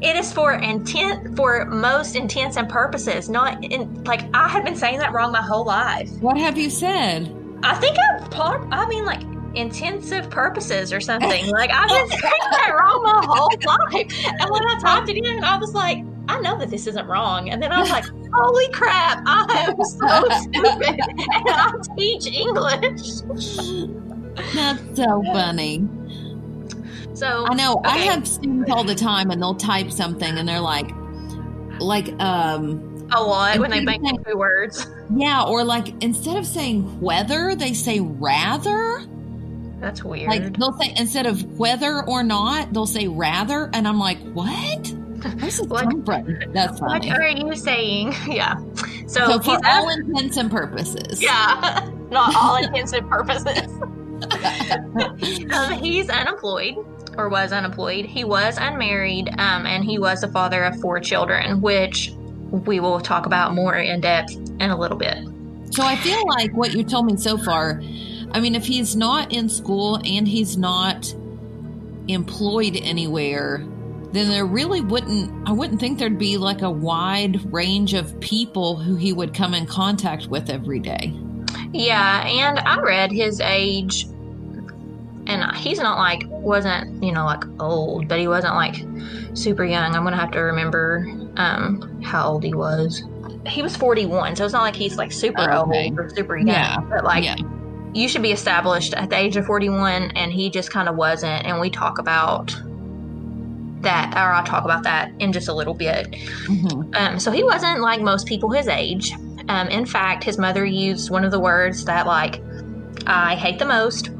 it 0.00 0.16
is 0.16 0.32
for 0.32 0.52
intent 0.54 1.36
for 1.36 1.64
most 1.66 2.16
intents 2.16 2.56
and 2.56 2.68
purposes, 2.68 3.28
not 3.28 3.62
in 3.62 4.02
like 4.04 4.22
I 4.34 4.48
have 4.48 4.64
been 4.64 4.76
saying 4.76 4.98
that 4.98 5.12
wrong 5.12 5.32
my 5.32 5.42
whole 5.42 5.64
life. 5.64 6.10
What 6.20 6.36
have 6.38 6.58
you 6.58 6.70
said? 6.70 7.32
I 7.62 7.74
think 7.76 7.96
I 7.98 8.26
part. 8.28 8.66
I 8.70 8.86
mean, 8.88 9.04
like 9.04 9.22
intensive 9.56 10.30
purposes 10.30 10.92
or 10.92 11.00
something. 11.00 11.46
Like 11.46 11.70
I've 11.72 11.88
been 11.88 12.08
saying 12.18 12.50
that 12.52 12.74
wrong 12.78 13.02
my 13.02 13.24
whole 13.26 13.50
life. 13.66 14.26
And 14.26 14.50
when 14.50 14.66
I 14.66 14.78
typed 14.80 15.08
it 15.08 15.16
in, 15.16 15.44
I 15.44 15.56
was 15.58 15.74
like, 15.74 15.98
I 16.28 16.40
know 16.40 16.58
that 16.58 16.70
this 16.70 16.86
isn't 16.86 17.06
wrong. 17.06 17.50
And 17.50 17.62
then 17.62 17.72
I 17.72 17.80
was 17.80 17.90
like, 17.90 18.04
Holy 18.34 18.68
crap! 18.72 19.22
I 19.26 19.66
am 19.68 19.76
so 19.84 20.28
stupid, 20.40 20.98
and 20.98 21.48
I 21.48 21.72
teach 21.96 22.26
English. 22.26 23.20
That's 24.52 24.96
so 24.96 25.22
funny. 25.32 25.86
So 27.14 27.46
I 27.46 27.54
know. 27.54 27.80
I 27.84 27.98
have 27.98 28.26
students 28.26 28.70
all 28.72 28.82
the 28.82 28.96
time, 28.96 29.30
and 29.30 29.40
they'll 29.40 29.54
type 29.54 29.92
something, 29.92 30.36
and 30.36 30.48
they're 30.48 30.58
like, 30.58 30.90
like, 31.78 32.08
um, 32.20 33.08
a 33.12 33.22
lot 33.22 33.60
when 33.60 33.70
they 33.70 33.84
make 33.84 34.00
two 34.26 34.36
words. 34.36 34.84
yeah, 35.14 35.44
or 35.44 35.62
like 35.62 36.02
instead 36.02 36.36
of 36.36 36.44
saying 36.44 37.00
whether, 37.00 37.54
they 37.54 37.72
say 37.72 38.00
rather. 38.00 39.06
That's 39.84 40.02
weird. 40.02 40.30
Like 40.30 40.56
they'll 40.58 40.72
say 40.78 40.94
instead 40.96 41.26
of 41.26 41.58
whether 41.58 42.02
or 42.08 42.22
not, 42.22 42.72
they'll 42.72 42.86
say 42.86 43.06
rather, 43.06 43.68
and 43.74 43.86
I'm 43.86 43.98
like, 43.98 44.18
what? 44.32 44.94
This 45.36 45.60
Like- 45.68 45.84
come 45.90 46.02
from? 46.04 46.38
That's 46.54 46.80
what 46.80 46.90
funny. 47.04 47.10
are 47.10 47.28
you 47.28 47.54
saying? 47.54 48.14
Yeah. 48.26 48.56
So, 49.06 49.26
So 49.26 49.38
for 49.40 49.50
he's 49.56 49.60
all 49.66 49.88
intents 49.90 50.38
and 50.38 50.50
purposes, 50.50 51.20
yeah, 51.22 51.86
not 52.10 52.34
all 52.34 52.56
intents 52.56 52.94
and 52.94 53.06
purposes. 53.10 53.68
um, 55.52 55.72
he's 55.78 56.08
unemployed 56.08 56.76
or 57.18 57.28
was 57.28 57.52
unemployed. 57.52 58.06
He 58.06 58.24
was 58.24 58.56
unmarried, 58.58 59.28
um, 59.38 59.66
and 59.66 59.84
he 59.84 59.98
was 59.98 60.22
the 60.22 60.28
father 60.28 60.64
of 60.64 60.80
four 60.80 60.98
children, 61.00 61.60
which 61.60 62.10
we 62.50 62.80
will 62.80 63.00
talk 63.00 63.26
about 63.26 63.54
more 63.54 63.76
in 63.76 64.00
depth 64.00 64.32
in 64.34 64.62
a 64.70 64.76
little 64.78 64.96
bit. 64.96 65.18
So 65.70 65.82
I 65.82 65.96
feel 65.96 66.26
like 66.28 66.52
what 66.54 66.72
you 66.72 66.84
told 66.84 67.04
me 67.06 67.16
so 67.16 67.36
far, 67.36 67.82
I 68.34 68.40
mean, 68.40 68.54
if 68.56 68.66
he's 68.66 68.96
not 68.96 69.32
in 69.32 69.48
school 69.48 70.00
and 70.04 70.26
he's 70.26 70.56
not 70.56 71.14
employed 72.08 72.76
anywhere, 72.82 73.64
then 74.12 74.28
there 74.28 74.44
really 74.44 74.80
wouldn't, 74.80 75.48
I 75.48 75.52
wouldn't 75.52 75.80
think 75.80 75.98
there'd 75.98 76.18
be 76.18 76.36
like 76.36 76.62
a 76.62 76.70
wide 76.70 77.52
range 77.52 77.94
of 77.94 78.18
people 78.20 78.76
who 78.76 78.96
he 78.96 79.12
would 79.12 79.34
come 79.34 79.54
in 79.54 79.66
contact 79.66 80.26
with 80.26 80.50
every 80.50 80.80
day. 80.80 81.14
Yeah, 81.72 82.26
and 82.26 82.58
I 82.58 82.80
read 82.80 83.10
his 83.12 83.40
age, 83.40 84.04
and 85.26 85.56
he's 85.56 85.78
not 85.78 85.98
like 85.98 86.22
wasn't 86.28 87.02
you 87.02 87.12
know 87.12 87.24
like 87.24 87.42
old, 87.58 88.08
but 88.08 88.18
he 88.18 88.28
wasn't 88.28 88.54
like 88.54 88.76
super 89.34 89.64
young. 89.64 89.94
I'm 89.94 90.04
gonna 90.04 90.16
have 90.16 90.30
to 90.32 90.40
remember 90.40 91.06
um, 91.36 92.00
how 92.02 92.28
old 92.30 92.44
he 92.44 92.54
was. 92.54 93.02
He 93.46 93.62
was 93.62 93.76
41, 93.76 94.36
so 94.36 94.44
it's 94.44 94.52
not 94.52 94.62
like 94.62 94.76
he's 94.76 94.96
like 94.96 95.12
super 95.12 95.50
Oh, 95.50 95.62
okay. 95.62 95.88
old 95.88 95.98
or 95.98 96.08
super 96.10 96.36
young. 96.36 96.46
Yeah, 96.48 96.80
But 96.88 97.04
like 97.04 97.24
yeah. 97.24 97.36
You 97.94 98.08
should 98.08 98.22
be 98.22 98.32
established 98.32 98.92
at 98.94 99.08
the 99.10 99.16
age 99.16 99.36
of 99.36 99.46
41, 99.46 100.10
and 100.16 100.32
he 100.32 100.50
just 100.50 100.70
kind 100.70 100.88
of 100.88 100.96
wasn't. 100.96 101.46
And 101.46 101.60
we 101.60 101.70
talk 101.70 101.98
about 101.98 102.54
that, 103.82 104.14
or 104.16 104.32
I'll 104.32 104.44
talk 104.44 104.64
about 104.64 104.82
that 104.84 105.12
in 105.18 105.32
just 105.32 105.48
a 105.48 105.52
little 105.54 105.74
bit. 105.74 106.10
Mhm. 106.46 106.96
Um, 106.96 107.18
so 107.20 107.30
he 107.30 107.44
wasn't 107.44 107.80
like 107.80 108.00
most 108.00 108.26
people 108.26 108.50
his 108.50 108.66
age. 108.68 109.12
Um, 109.48 109.68
in 109.68 109.84
fact, 109.86 110.24
his 110.24 110.38
mother 110.38 110.64
used 110.64 111.10
one 111.10 111.24
of 111.24 111.30
the 111.30 111.38
words 111.40 111.84
that 111.84 112.06
like 112.06 112.40
I 113.06 113.34
hate 113.36 113.58
the 113.58 113.66
most. 113.66 114.10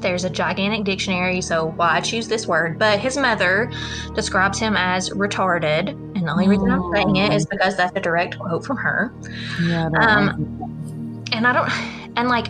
There's 0.00 0.24
a 0.24 0.30
gigantic 0.30 0.84
dictionary, 0.84 1.40
so 1.40 1.72
why 1.76 1.96
I 1.96 2.00
choose 2.02 2.28
this 2.28 2.46
word. 2.46 2.78
But 2.78 2.98
his 2.98 3.16
mother 3.16 3.70
describes 4.14 4.58
him 4.58 4.76
as 4.76 5.08
retarded, 5.10 5.88
and 5.88 6.26
the 6.26 6.30
only 6.30 6.46
reason 6.46 6.70
I'm 6.70 6.92
saying 6.92 7.16
it 7.16 7.32
is 7.32 7.46
because 7.46 7.76
that's 7.78 7.96
a 7.96 8.00
direct 8.00 8.38
quote 8.38 8.66
from 8.66 8.76
her. 8.76 9.12
Yeah, 9.62 9.88
Um, 9.98 10.74
And 11.32 11.46
I 11.46 11.52
don't, 11.54 11.70
and 12.16 12.28
like, 12.28 12.48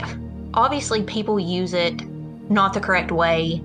obviously 0.54 1.02
people 1.02 1.38
use 1.38 1.74
it 1.74 1.94
not 2.50 2.72
the 2.72 2.80
correct 2.80 3.10
way. 3.10 3.62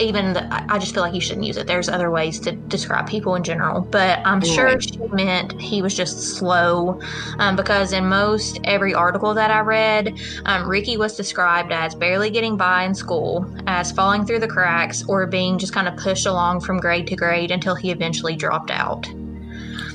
Even 0.00 0.32
the, 0.32 0.52
I 0.52 0.74
I 0.74 0.78
just 0.78 0.92
feel 0.92 1.04
like 1.04 1.14
you 1.14 1.20
shouldn't 1.20 1.46
use 1.46 1.56
it. 1.56 1.68
There's 1.68 1.88
other 1.88 2.10
ways 2.10 2.40
to 2.40 2.50
describe 2.50 3.08
people 3.08 3.36
in 3.36 3.44
general, 3.44 3.80
but 3.80 4.18
I'm 4.26 4.40
sure 4.40 4.80
she 4.80 4.96
meant 5.12 5.60
he 5.60 5.82
was 5.82 5.94
just 5.94 6.36
slow, 6.36 7.00
um, 7.38 7.54
because 7.54 7.92
in 7.92 8.08
most 8.08 8.58
every 8.64 8.92
article 8.92 9.34
that 9.34 9.52
I 9.52 9.60
read, 9.60 10.18
um, 10.46 10.68
Ricky 10.68 10.96
was 10.96 11.16
described 11.16 11.70
as 11.70 11.94
barely 11.94 12.30
getting 12.30 12.56
by 12.56 12.82
in 12.82 12.94
school, 12.94 13.46
as 13.68 13.92
falling 13.92 14.26
through 14.26 14.40
the 14.40 14.48
cracks, 14.48 15.04
or 15.06 15.28
being 15.28 15.58
just 15.58 15.72
kind 15.72 15.86
of 15.86 15.96
pushed 15.96 16.26
along 16.26 16.62
from 16.62 16.78
grade 16.78 17.06
to 17.06 17.14
grade 17.14 17.52
until 17.52 17.76
he 17.76 17.92
eventually 17.92 18.34
dropped 18.34 18.72
out. 18.72 19.08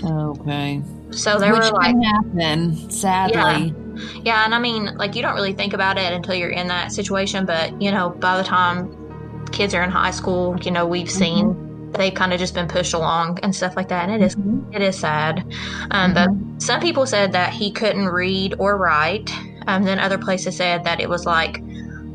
Okay. 0.01 0.81
So 1.12 1.39
there 1.39 1.51
Which 1.51 1.63
were 1.63 1.71
like 1.71 1.91
can 1.91 2.01
happen, 2.03 2.89
sadly. 2.89 3.74
Yeah, 3.75 3.88
and 4.25 4.56
I 4.56 4.60
mean, 4.60 4.96
like, 4.98 5.15
you 5.15 5.22
don't 5.22 5.36
really 5.36 5.53
think 5.53 5.74
about 5.74 5.98
it 5.98 6.13
until 6.13 6.36
you're 6.36 6.50
in 6.50 6.68
that 6.68 6.91
situation, 6.91 7.46
but, 7.46 7.82
you 7.82 7.91
know, 7.91 8.10
by 8.10 8.38
the 8.38 8.44
time 8.44 8.96
kids 9.51 9.74
are 9.74 9.84
in 9.84 9.89
high 9.89 10.12
school, 10.12 10.58
you 10.62 10.72
know, 10.72 10.86
we've 10.86 11.10
seen 11.10 11.91
they've 11.94 12.13
kind 12.13 12.34
of 12.34 12.39
just 12.39 12.53
been 12.53 12.68
pushed 12.68 12.94
along 12.94 13.39
and 13.41 13.56
stuff 13.56 13.75
like 13.75 13.89
that, 13.89 14.08
and 14.08 14.22
it 14.22 14.25
is 14.25 14.36
Mhm. 14.36 14.75
it 14.75 14.82
is 14.82 14.98
sad. 14.98 15.44
Um, 15.91 16.13
But 16.13 16.29
some 16.60 16.79
people 16.79 17.06
said 17.08 17.32
that 17.32 17.51
he 17.51 17.72
couldn't 17.72 18.08
read 18.08 18.56
or 18.60 18.77
write. 18.77 19.34
Um, 19.68 19.84
then 19.84 20.00
other 20.00 20.18
places 20.20 20.56
said 20.56 20.84
that 20.84 21.00
it 21.00 21.10
was 21.10 21.25
like 21.25 21.62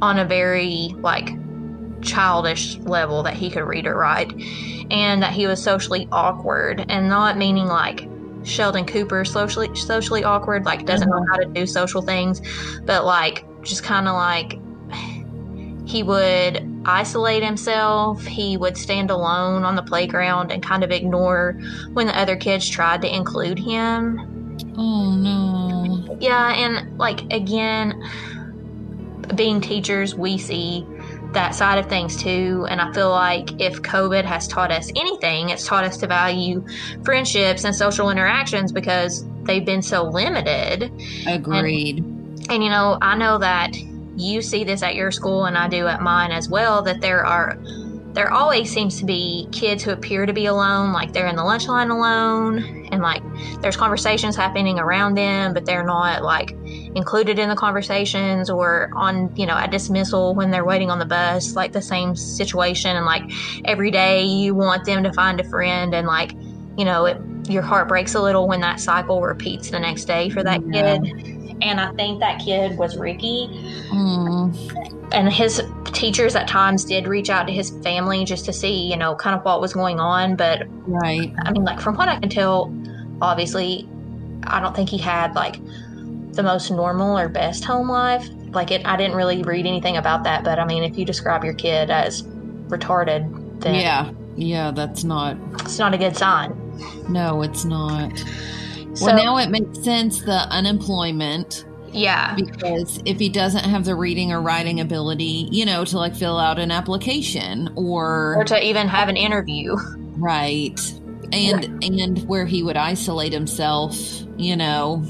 on 0.00 0.18
a 0.18 0.24
very 0.24 0.94
like 1.00 1.32
childish 2.02 2.78
level 2.80 3.22
that 3.24 3.34
he 3.34 3.50
could 3.50 3.64
read 3.64 3.86
or 3.86 3.96
write, 3.96 4.32
and 4.90 5.22
that 5.22 5.32
he 5.32 5.46
was 5.46 5.60
socially 5.60 6.06
awkward, 6.12 6.84
and 6.88 7.08
not 7.08 7.36
meaning 7.36 7.66
like 7.66 8.08
Sheldon 8.44 8.84
Cooper 8.84 9.24
socially 9.24 9.74
socially 9.74 10.22
awkward, 10.24 10.64
like 10.64 10.86
doesn't 10.86 11.08
know 11.08 11.16
mm-hmm. 11.16 11.30
how 11.30 11.36
to 11.38 11.46
do 11.46 11.66
social 11.66 12.02
things, 12.02 12.40
but 12.84 13.04
like 13.04 13.44
just 13.62 13.82
kind 13.82 14.06
of 14.06 14.14
like 14.14 14.58
he 15.86 16.02
would 16.02 16.82
isolate 16.84 17.42
himself. 17.42 18.24
He 18.24 18.56
would 18.56 18.76
stand 18.76 19.10
alone 19.10 19.64
on 19.64 19.74
the 19.74 19.82
playground 19.82 20.52
and 20.52 20.62
kind 20.62 20.84
of 20.84 20.90
ignore 20.90 21.52
when 21.92 22.06
the 22.06 22.18
other 22.18 22.36
kids 22.36 22.68
tried 22.68 23.02
to 23.02 23.14
include 23.14 23.58
him. 23.58 24.56
Oh 24.76 25.14
no. 25.14 26.16
Yeah, 26.20 26.52
and 26.54 26.96
like 26.98 27.22
again, 27.32 28.02
being 29.34 29.60
teachers, 29.60 30.14
we 30.14 30.38
see 30.38 30.86
that 31.34 31.54
side 31.54 31.78
of 31.78 31.86
things 31.86 32.16
too. 32.16 32.66
And 32.68 32.80
I 32.80 32.92
feel 32.92 33.10
like 33.10 33.60
if 33.60 33.82
COVID 33.82 34.24
has 34.24 34.48
taught 34.48 34.70
us 34.70 34.90
anything, 34.96 35.50
it's 35.50 35.66
taught 35.66 35.84
us 35.84 35.96
to 35.98 36.06
value 36.06 36.64
friendships 37.04 37.64
and 37.64 37.74
social 37.74 38.10
interactions 38.10 38.72
because 38.72 39.24
they've 39.42 39.64
been 39.64 39.82
so 39.82 40.04
limited. 40.04 40.92
Agreed. 41.26 41.98
And, 41.98 42.50
and 42.50 42.64
you 42.64 42.70
know, 42.70 42.98
I 43.00 43.16
know 43.16 43.38
that 43.38 43.76
you 44.16 44.42
see 44.42 44.64
this 44.64 44.82
at 44.82 44.94
your 44.94 45.10
school 45.10 45.44
and 45.46 45.58
I 45.58 45.68
do 45.68 45.86
at 45.86 46.00
mine 46.00 46.30
as 46.30 46.48
well 46.48 46.82
that 46.82 47.00
there 47.00 47.24
are 47.24 47.58
there 48.14 48.32
always 48.32 48.72
seems 48.72 49.00
to 49.00 49.04
be 49.04 49.48
kids 49.50 49.82
who 49.82 49.90
appear 49.90 50.24
to 50.24 50.32
be 50.32 50.46
alone, 50.46 50.92
like 50.92 51.12
they're 51.12 51.26
in 51.26 51.34
the 51.34 51.42
lunch 51.42 51.66
line 51.66 51.90
alone, 51.90 52.88
and 52.92 53.02
like 53.02 53.22
there's 53.60 53.76
conversations 53.76 54.36
happening 54.36 54.78
around 54.78 55.14
them, 55.14 55.52
but 55.52 55.66
they're 55.66 55.84
not 55.84 56.22
like 56.22 56.52
included 56.94 57.40
in 57.40 57.48
the 57.48 57.56
conversations 57.56 58.48
or 58.48 58.90
on, 58.94 59.34
you 59.34 59.46
know, 59.46 59.54
at 59.54 59.72
dismissal 59.72 60.32
when 60.34 60.52
they're 60.52 60.64
waiting 60.64 60.90
on 60.90 61.00
the 61.00 61.04
bus, 61.04 61.56
like 61.56 61.72
the 61.72 61.82
same 61.82 62.14
situation. 62.14 62.96
And 62.96 63.04
like 63.04 63.24
every 63.64 63.90
day 63.90 64.22
you 64.22 64.54
want 64.54 64.84
them 64.84 65.02
to 65.02 65.12
find 65.12 65.40
a 65.40 65.44
friend, 65.44 65.92
and 65.92 66.06
like, 66.06 66.32
you 66.78 66.84
know, 66.84 67.06
it, 67.06 67.20
your 67.48 67.62
heart 67.62 67.88
breaks 67.88 68.14
a 68.14 68.22
little 68.22 68.46
when 68.46 68.60
that 68.60 68.78
cycle 68.78 69.22
repeats 69.22 69.70
the 69.70 69.80
next 69.80 70.04
day 70.04 70.30
for 70.30 70.42
that 70.44 70.62
yeah. 70.68 70.98
kid. 70.98 71.43
And 71.64 71.80
I 71.80 71.92
think 71.92 72.20
that 72.20 72.40
kid 72.40 72.76
was 72.78 72.96
Ricky. 72.96 73.48
Mm. 73.90 75.10
And 75.12 75.32
his 75.32 75.62
teachers 75.86 76.36
at 76.36 76.46
times 76.46 76.84
did 76.84 77.06
reach 77.06 77.30
out 77.30 77.46
to 77.46 77.52
his 77.52 77.70
family 77.82 78.24
just 78.24 78.44
to 78.44 78.52
see, 78.52 78.90
you 78.90 78.96
know, 78.96 79.14
kind 79.14 79.36
of 79.36 79.44
what 79.44 79.60
was 79.60 79.72
going 79.72 79.98
on. 79.98 80.36
But, 80.36 80.62
right. 80.86 81.32
I 81.38 81.52
mean, 81.52 81.64
like, 81.64 81.80
from 81.80 81.96
what 81.96 82.08
I 82.08 82.18
can 82.20 82.28
tell, 82.28 82.74
obviously, 83.20 83.88
I 84.44 84.60
don't 84.60 84.76
think 84.76 84.90
he 84.90 84.98
had 84.98 85.34
like 85.34 85.56
the 86.32 86.42
most 86.42 86.70
normal 86.70 87.18
or 87.18 87.28
best 87.28 87.64
home 87.64 87.88
life. 87.88 88.28
Like, 88.50 88.70
it, 88.70 88.86
I 88.86 88.96
didn't 88.96 89.16
really 89.16 89.42
read 89.42 89.66
anything 89.66 89.96
about 89.96 90.24
that. 90.24 90.44
But 90.44 90.58
I 90.58 90.64
mean, 90.64 90.84
if 90.84 90.98
you 90.98 91.04
describe 91.04 91.44
your 91.44 91.54
kid 91.54 91.90
as 91.90 92.22
retarded, 92.68 93.60
then. 93.60 93.76
Yeah. 93.76 94.12
Yeah, 94.36 94.72
that's 94.72 95.04
not. 95.04 95.36
It's 95.60 95.78
not 95.78 95.94
a 95.94 95.98
good 95.98 96.16
sign. 96.16 96.60
No, 97.08 97.42
it's 97.42 97.64
not. 97.64 98.12
So, 98.94 99.06
well, 99.06 99.16
now 99.16 99.36
it 99.38 99.50
makes 99.50 99.82
sense 99.82 100.22
the 100.22 100.46
unemployment. 100.50 101.64
Yeah. 101.92 102.34
Because 102.34 103.00
if 103.04 103.18
he 103.18 103.28
doesn't 103.28 103.64
have 103.64 103.84
the 103.84 103.94
reading 103.94 104.32
or 104.32 104.40
writing 104.40 104.80
ability, 104.80 105.48
you 105.50 105.64
know, 105.64 105.84
to 105.84 105.96
like 105.96 106.14
fill 106.14 106.38
out 106.38 106.58
an 106.58 106.70
application 106.70 107.72
or 107.76 108.34
or 108.36 108.44
to 108.44 108.64
even 108.64 108.88
have 108.88 109.08
an 109.08 109.16
interview. 109.16 109.76
Right. 110.16 110.80
And 111.32 111.82
yeah. 111.82 111.88
and 111.88 112.28
where 112.28 112.46
he 112.46 112.62
would 112.62 112.76
isolate 112.76 113.32
himself, 113.32 113.96
you 114.36 114.56
know. 114.56 115.04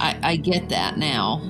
I 0.00 0.18
I 0.22 0.36
get 0.36 0.68
that 0.70 0.96
now. 0.96 1.40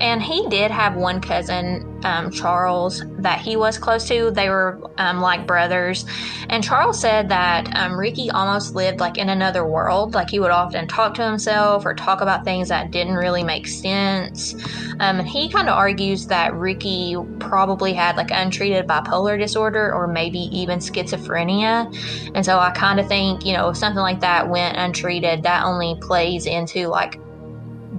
And 0.00 0.22
he 0.22 0.46
did 0.48 0.70
have 0.70 0.94
one 0.94 1.20
cousin, 1.20 2.00
um, 2.04 2.30
Charles, 2.30 3.02
that 3.18 3.40
he 3.40 3.56
was 3.56 3.78
close 3.78 4.06
to. 4.08 4.30
They 4.30 4.48
were 4.48 4.80
um, 4.98 5.20
like 5.20 5.46
brothers. 5.46 6.06
And 6.48 6.62
Charles 6.62 7.00
said 7.00 7.28
that 7.30 7.76
um, 7.76 7.98
Ricky 7.98 8.30
almost 8.30 8.74
lived 8.74 9.00
like 9.00 9.18
in 9.18 9.28
another 9.28 9.64
world. 9.66 10.14
Like 10.14 10.30
he 10.30 10.38
would 10.38 10.52
often 10.52 10.86
talk 10.86 11.14
to 11.14 11.24
himself 11.24 11.84
or 11.84 11.94
talk 11.94 12.20
about 12.20 12.44
things 12.44 12.68
that 12.68 12.92
didn't 12.92 13.14
really 13.14 13.42
make 13.42 13.66
sense. 13.66 14.54
Um, 15.00 15.18
and 15.18 15.28
he 15.28 15.48
kind 15.48 15.68
of 15.68 15.74
argues 15.74 16.26
that 16.28 16.54
Ricky 16.54 17.16
probably 17.40 17.92
had 17.92 18.16
like 18.16 18.30
untreated 18.30 18.86
bipolar 18.86 19.38
disorder 19.38 19.92
or 19.92 20.06
maybe 20.06 20.38
even 20.38 20.78
schizophrenia. 20.78 21.92
And 22.34 22.44
so 22.44 22.58
I 22.58 22.70
kind 22.70 23.00
of 23.00 23.08
think, 23.08 23.44
you 23.44 23.52
know, 23.52 23.70
if 23.70 23.76
something 23.76 24.00
like 24.00 24.20
that 24.20 24.48
went 24.48 24.76
untreated, 24.76 25.42
that 25.42 25.64
only 25.64 25.96
plays 26.00 26.46
into 26.46 26.86
like 26.88 27.20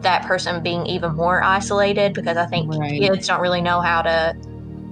that 0.02 0.26
person 0.26 0.64
being 0.64 0.86
even 0.86 1.16
more 1.16 1.44
isolated 1.44 2.14
because 2.14 2.38
I 2.38 2.46
think 2.46 2.74
right. 2.74 3.00
kids 3.00 3.28
don't 3.28 3.42
really 3.42 3.62
know 3.62 3.82
how 3.82 4.02
to 4.02 4.36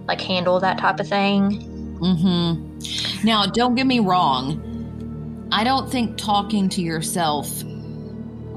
like 0.07 0.21
handle 0.21 0.59
that 0.59 0.77
type 0.77 0.99
of 0.99 1.07
thing. 1.07 1.97
Mm-hmm. 1.99 3.25
Now, 3.25 3.45
don't 3.45 3.75
get 3.75 3.87
me 3.87 3.99
wrong. 3.99 5.47
I 5.51 5.63
don't 5.63 5.89
think 5.89 6.17
talking 6.17 6.69
to 6.69 6.81
yourself, 6.81 7.63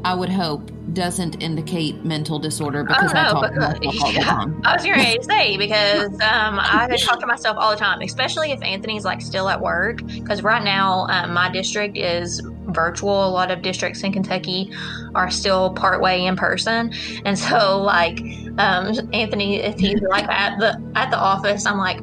I 0.04 0.14
would 0.14 0.30
hope, 0.30 0.70
doesn't 0.94 1.42
indicate 1.42 2.04
mental 2.04 2.38
disorder 2.38 2.84
because 2.84 3.12
oh, 3.12 3.14
no, 3.14 3.20
I 3.20 3.32
talk 3.32 3.52
to 3.52 3.60
myself 3.60 4.02
all 4.02 4.12
the 4.12 4.20
time. 4.20 4.62
I 4.64 4.74
was 4.74 4.84
going 4.84 4.98
to 4.98 5.22
say 5.24 5.56
because 5.56 6.12
um, 6.14 6.58
I 6.60 6.96
talk 7.00 7.20
to 7.20 7.26
myself 7.26 7.56
all 7.58 7.70
the 7.70 7.76
time, 7.76 8.00
especially 8.00 8.52
if 8.52 8.62
Anthony's 8.62 9.04
like 9.04 9.20
still 9.20 9.48
at 9.48 9.60
work. 9.60 10.04
Because 10.06 10.42
right 10.42 10.62
now, 10.62 11.06
um, 11.08 11.34
my 11.34 11.50
district 11.50 11.96
is 11.96 12.40
virtual. 12.66 13.28
A 13.28 13.30
lot 13.30 13.50
of 13.50 13.62
districts 13.62 14.02
in 14.02 14.12
Kentucky 14.12 14.72
are 15.14 15.30
still 15.30 15.70
partway 15.74 16.24
in 16.24 16.36
person, 16.36 16.92
and 17.24 17.38
so 17.38 17.80
like 17.80 18.20
um, 18.58 18.94
Anthony, 19.12 19.56
if 19.56 19.78
he's 19.78 20.00
like 20.02 20.28
at 20.28 20.58
the 20.58 20.80
at 20.94 21.10
the 21.10 21.18
office, 21.18 21.66
I'm 21.66 21.78
like, 21.78 22.00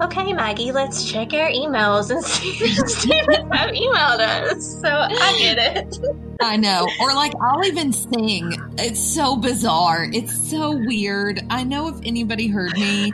okay, 0.00 0.32
Maggie, 0.32 0.72
let's 0.72 1.10
check 1.10 1.32
our 1.32 1.50
emails 1.50 2.10
and 2.10 2.24
see 2.24 2.58
have 3.52 3.70
emailed 3.70 4.20
us. 4.20 4.80
So 4.80 4.88
I 4.88 5.36
get 5.38 5.58
it. 5.58 5.98
I 6.40 6.56
know. 6.56 6.88
Or 7.00 7.14
like 7.14 7.32
I'll 7.40 7.64
even 7.64 7.92
sing. 7.92 8.54
It's 8.78 9.00
so 9.00 9.36
bizarre. 9.36 10.08
It's 10.12 10.48
so 10.48 10.76
weird. 10.76 11.42
I 11.50 11.64
know 11.64 11.88
if 11.88 11.96
anybody 12.04 12.46
heard 12.46 12.74
me, 12.74 13.12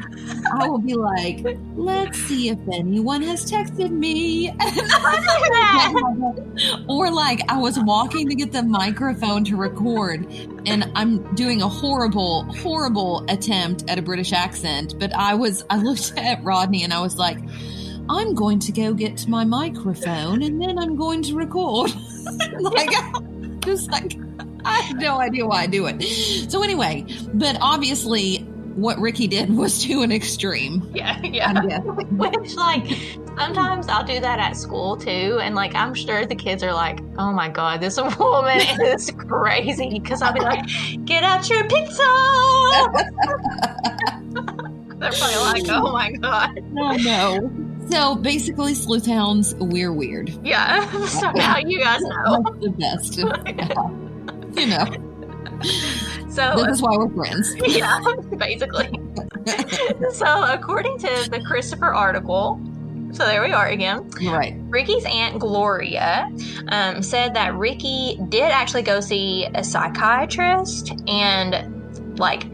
I 0.53 0.69
will 0.69 0.79
be 0.79 0.95
like, 0.95 1.45
let's 1.75 2.19
see 2.19 2.51
if 2.51 2.59
anyone 2.71 3.23
has 3.23 3.51
texted 3.51 3.91
me. 3.91 4.51
or 6.89 7.11
like 7.11 7.41
I 7.51 7.57
was 7.57 7.79
walking 7.81 8.29
to 8.29 8.35
get 8.35 8.53
the 8.53 8.63
microphone 8.63 9.45
to 9.45 9.57
record 9.57 10.27
and 10.67 10.91
I'm 10.95 11.35
doing 11.35 11.63
a 11.63 11.69
horrible, 11.69 12.45
horrible 12.45 13.25
attempt 13.29 13.89
at 13.89 13.99
a 13.99 14.03
British 14.03 14.33
accent, 14.33 14.99
but 14.99 15.15
I 15.15 15.35
was 15.35 15.65
I 15.71 15.79
looked 15.79 16.13
at 16.17 16.43
Rodney 16.43 16.85
and 16.85 16.93
I 16.93 17.01
was 17.01 17.17
like, 17.17 17.39
I'm 18.09 18.35
going 18.35 18.59
to 18.61 18.73
go 18.73 18.93
get 18.93 19.27
my 19.27 19.45
microphone 19.45 20.43
and 20.43 20.61
then 20.61 20.79
I'm 20.79 20.97
going 20.97 21.23
to 21.25 21.35
record. 21.35 21.91
like, 22.61 22.91
just 23.65 23.91
like, 23.91 24.17
I 24.65 24.81
have 24.81 24.99
no 24.99 25.21
idea 25.21 25.47
why 25.47 25.63
I 25.63 25.67
do 25.67 25.87
it. 25.87 26.03
So, 26.51 26.63
anyway, 26.63 27.07
but 27.33 27.57
obviously, 27.61 28.39
what 28.75 28.99
Ricky 28.99 29.27
did 29.27 29.55
was 29.55 29.83
to 29.85 30.03
an 30.03 30.13
extreme. 30.13 30.91
Yeah, 30.95 31.21
yeah. 31.23 31.79
Which, 31.81 32.55
like, 32.57 32.87
sometimes 33.39 33.89
I'll 33.89 34.05
do 34.05 34.21
that 34.21 34.39
at 34.39 34.57
school 34.57 34.97
too. 34.97 35.39
And, 35.43 35.55
like, 35.55 35.75
I'm 35.75 35.95
sure 35.95 36.27
the 36.27 36.35
kids 36.35 36.63
are 36.63 36.73
like, 36.73 37.01
oh 37.19 37.33
my 37.33 37.49
God, 37.49 37.81
this 37.81 37.99
woman 38.19 38.61
is 38.83 39.11
crazy. 39.17 39.99
Because 39.99 40.23
I'll 40.23 40.33
be 40.33 40.41
like, 40.41 40.65
get 41.05 41.23
out 41.25 41.49
your 41.49 41.67
pizza. 41.69 42.03
They're 44.97 45.13
probably 45.13 45.37
like, 45.37 45.65
oh 45.69 45.93
my 45.93 46.13
God. 46.13 46.63
No, 46.73 46.93
no. 46.93 47.51
So 47.91 48.15
basically, 48.15 48.75
hounds, 49.07 49.55
we're 49.57 49.93
weird. 49.93 50.31
Yeah. 50.45 50.91
So 51.07 51.31
now 51.33 51.59
you 51.59 51.81
guys 51.81 52.01
know. 52.01 52.43
the 52.61 52.71
best. 52.71 53.19
Yeah. 53.19 54.61
You 54.61 54.67
know. 54.67 54.87
So 56.31 56.57
this 56.57 56.77
is 56.77 56.83
why 56.83 56.97
we're 56.97 57.11
friends. 57.11 57.55
Yeah, 57.67 58.01
basically. 58.37 58.99
so 60.13 60.45
according 60.45 60.99
to 60.99 61.31
the 61.31 61.43
Christopher 61.47 61.95
article, 61.95 62.61
so 63.15 63.25
there 63.25 63.43
we 63.43 63.53
are 63.53 63.69
again. 63.69 64.11
Right. 64.23 64.57
Ricky's 64.69 65.05
aunt 65.05 65.39
Gloria 65.39 66.31
um, 66.69 67.03
said 67.03 67.35
that 67.35 67.55
Ricky 67.55 68.19
did 68.29 68.51
actually 68.51 68.83
go 68.83 69.01
see 69.01 69.47
a 69.55 69.63
psychiatrist 69.63 70.93
and 71.07 72.19
like 72.19 72.45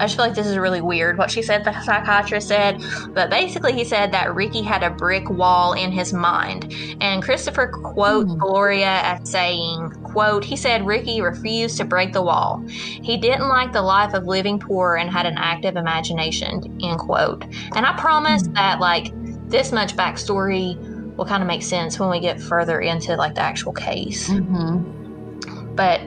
I 0.00 0.06
just 0.06 0.16
feel 0.16 0.26
like 0.26 0.34
this 0.34 0.46
is 0.46 0.58
really 0.58 0.80
weird 0.80 1.18
what 1.18 1.30
she 1.30 1.42
said, 1.42 1.64
the 1.64 1.80
psychiatrist 1.82 2.48
said. 2.48 2.82
But 3.10 3.30
basically, 3.30 3.72
he 3.72 3.84
said 3.84 4.12
that 4.12 4.34
Ricky 4.34 4.62
had 4.62 4.82
a 4.82 4.90
brick 4.90 5.30
wall 5.30 5.72
in 5.74 5.92
his 5.92 6.12
mind. 6.12 6.74
And 7.00 7.22
Christopher 7.22 7.68
quote 7.68 8.26
mm. 8.26 8.38
Gloria 8.38 9.00
as 9.04 9.30
saying, 9.30 9.90
quote, 10.02 10.44
he 10.44 10.56
said 10.56 10.84
Ricky 10.84 11.20
refused 11.20 11.76
to 11.76 11.84
break 11.84 12.12
the 12.12 12.22
wall. 12.22 12.64
He 12.66 13.16
didn't 13.16 13.48
like 13.48 13.72
the 13.72 13.82
life 13.82 14.14
of 14.14 14.26
living 14.26 14.58
poor 14.58 14.96
and 14.96 15.10
had 15.10 15.26
an 15.26 15.38
active 15.38 15.76
imagination, 15.76 16.78
end 16.82 16.98
quote. 16.98 17.44
And 17.76 17.86
I 17.86 17.96
promise 17.96 18.42
mm. 18.42 18.54
that, 18.54 18.80
like, 18.80 19.12
this 19.44 19.72
much 19.72 19.96
backstory 19.96 20.76
will 21.16 21.26
kind 21.26 21.42
of 21.42 21.46
make 21.46 21.62
sense 21.62 21.98
when 22.00 22.10
we 22.10 22.20
get 22.20 22.40
further 22.40 22.80
into, 22.80 23.16
like, 23.16 23.34
the 23.34 23.42
actual 23.42 23.72
case. 23.72 24.28
Mm-hmm. 24.28 25.74
But 25.74 26.00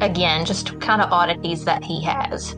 again, 0.00 0.44
just 0.44 0.80
kind 0.80 1.00
of 1.00 1.12
oddities 1.12 1.64
that 1.64 1.84
he 1.84 2.02
has. 2.02 2.56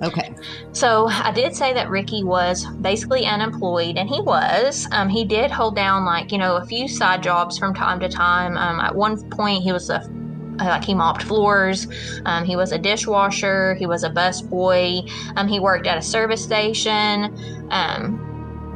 Okay. 0.00 0.34
So 0.72 1.08
I 1.08 1.32
did 1.32 1.56
say 1.56 1.72
that 1.72 1.90
Ricky 1.90 2.22
was 2.22 2.64
basically 2.80 3.26
unemployed, 3.26 3.96
and 3.96 4.08
he 4.08 4.20
was. 4.20 4.86
Um, 4.92 5.08
he 5.08 5.24
did 5.24 5.50
hold 5.50 5.74
down 5.74 6.04
like 6.04 6.30
you 6.30 6.38
know 6.38 6.56
a 6.56 6.64
few 6.64 6.86
side 6.86 7.22
jobs 7.22 7.58
from 7.58 7.74
time 7.74 7.98
to 8.00 8.08
time. 8.08 8.56
Um, 8.56 8.80
at 8.80 8.94
one 8.94 9.28
point, 9.30 9.62
he 9.62 9.72
was 9.72 9.90
a 9.90 10.00
like 10.58 10.84
he 10.84 10.94
mopped 10.94 11.22
floors. 11.24 11.86
Um, 12.24 12.44
he 12.44 12.56
was 12.56 12.72
a 12.72 12.78
dishwasher. 12.78 13.74
He 13.74 13.86
was 13.86 14.04
a 14.04 14.10
bus 14.10 14.40
boy. 14.40 15.02
Um, 15.36 15.48
he 15.48 15.60
worked 15.60 15.86
at 15.86 15.98
a 15.98 16.02
service 16.02 16.42
station. 16.42 17.36
Um, 17.70 18.24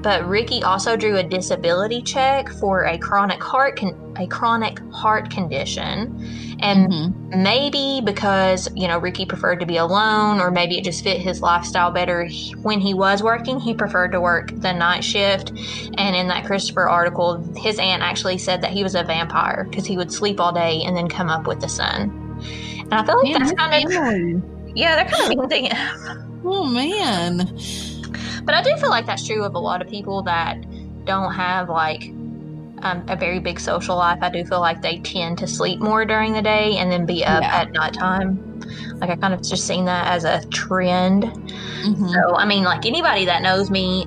but 0.03 0.27
Ricky 0.27 0.63
also 0.63 0.97
drew 0.97 1.17
a 1.17 1.23
disability 1.23 2.03
check 2.03 2.49
for 2.49 2.85
a 2.85 2.99
chronic 2.99 3.43
heart 3.43 3.77
con- 3.77 4.15
a 4.19 4.27
chronic 4.27 4.79
heart 4.93 5.31
condition, 5.31 6.59
and 6.61 6.91
mm-hmm. 6.91 7.43
maybe 7.43 8.01
because 8.05 8.69
you 8.75 8.89
know 8.89 8.99
Ricky 8.99 9.25
preferred 9.25 9.61
to 9.61 9.67
be 9.67 9.77
alone, 9.77 10.41
or 10.41 10.51
maybe 10.51 10.77
it 10.77 10.85
just 10.85 11.05
fit 11.05 11.21
his 11.21 11.41
lifestyle 11.41 11.91
better. 11.91 12.29
When 12.63 12.81
he 12.81 12.95
was 12.95 13.23
working, 13.23 13.61
he 13.61 13.75
preferred 13.75 14.13
to 14.13 14.21
work 14.21 14.51
the 14.61 14.73
night 14.73 15.05
shift. 15.05 15.51
And 15.97 16.17
in 16.17 16.29
that 16.29 16.45
Christopher 16.45 16.89
article, 16.89 17.43
his 17.57 17.79
aunt 17.79 18.03
actually 18.03 18.39
said 18.39 18.61
that 18.63 18.71
he 18.71 18.83
was 18.83 18.95
a 18.95 19.05
vampire 19.05 19.67
because 19.71 19.87
he 19.87 19.97
would 19.97 20.13
sleep 20.13 20.41
all 20.41 20.53
day 20.53 20.83
and 20.85 20.97
then 20.97 21.09
come 21.09 21.29
up 21.29 21.47
with 21.47 21.61
the 21.61 21.69
sun. 21.69 22.11
And 22.81 22.95
I 22.95 23.05
feel 23.05 23.23
like 23.23 23.33
man, 23.33 23.41
that's 23.41 23.53
kind 23.53 23.85
of 23.85 24.73
yeah, 24.77 24.97
they're 24.97 25.13
kind 25.13 25.41
of 25.41 25.49
being. 25.49 25.71
Oh 26.45 26.67
man. 26.67 27.57
But 28.45 28.55
I 28.55 28.63
do 28.63 28.77
feel 28.77 28.91
like 28.91 29.07
that's 29.07 29.27
true 29.27 29.45
of 29.45 29.55
a 29.55 29.59
lot 29.59 29.83
of 29.83 29.89
people 29.89 30.23
that 30.23 30.65
don't 31.05 31.33
have 31.33 31.69
like 31.69 32.13
um, 32.83 33.05
a 33.09 33.17
very 33.17 33.39
big 33.39 33.61
social 33.61 33.97
life. 33.97 34.19
I 34.23 34.31
do 34.31 34.45
feel 34.45 34.61
like 34.61 34.83
they 34.83 34.99
tend 34.99 35.39
to 35.39 35.47
sleep 35.47 35.81
more 35.81 36.05
during 36.05 36.33
the 36.33 36.43
day 36.43 36.77
and 36.77 36.91
then 36.91 37.07
be 37.07 37.25
up 37.25 37.43
yeah. 37.43 37.61
at 37.61 37.73
nighttime. 37.73 38.61
Like 38.97 39.11
I 39.11 39.17
kind 39.17 39.35
of 39.35 39.43
just 39.43 39.67
seen 39.67 39.85
that 39.87 40.09
as 40.09 40.25
a 40.25 40.45
trend. 40.49 41.25
Mm-hmm. 41.25 42.09
So 42.09 42.37
I 42.37 42.45
mean, 42.45 42.65
like 42.65 42.87
anybody 42.87 43.25
that 43.27 43.43
knows 43.43 43.71
me, 43.71 44.07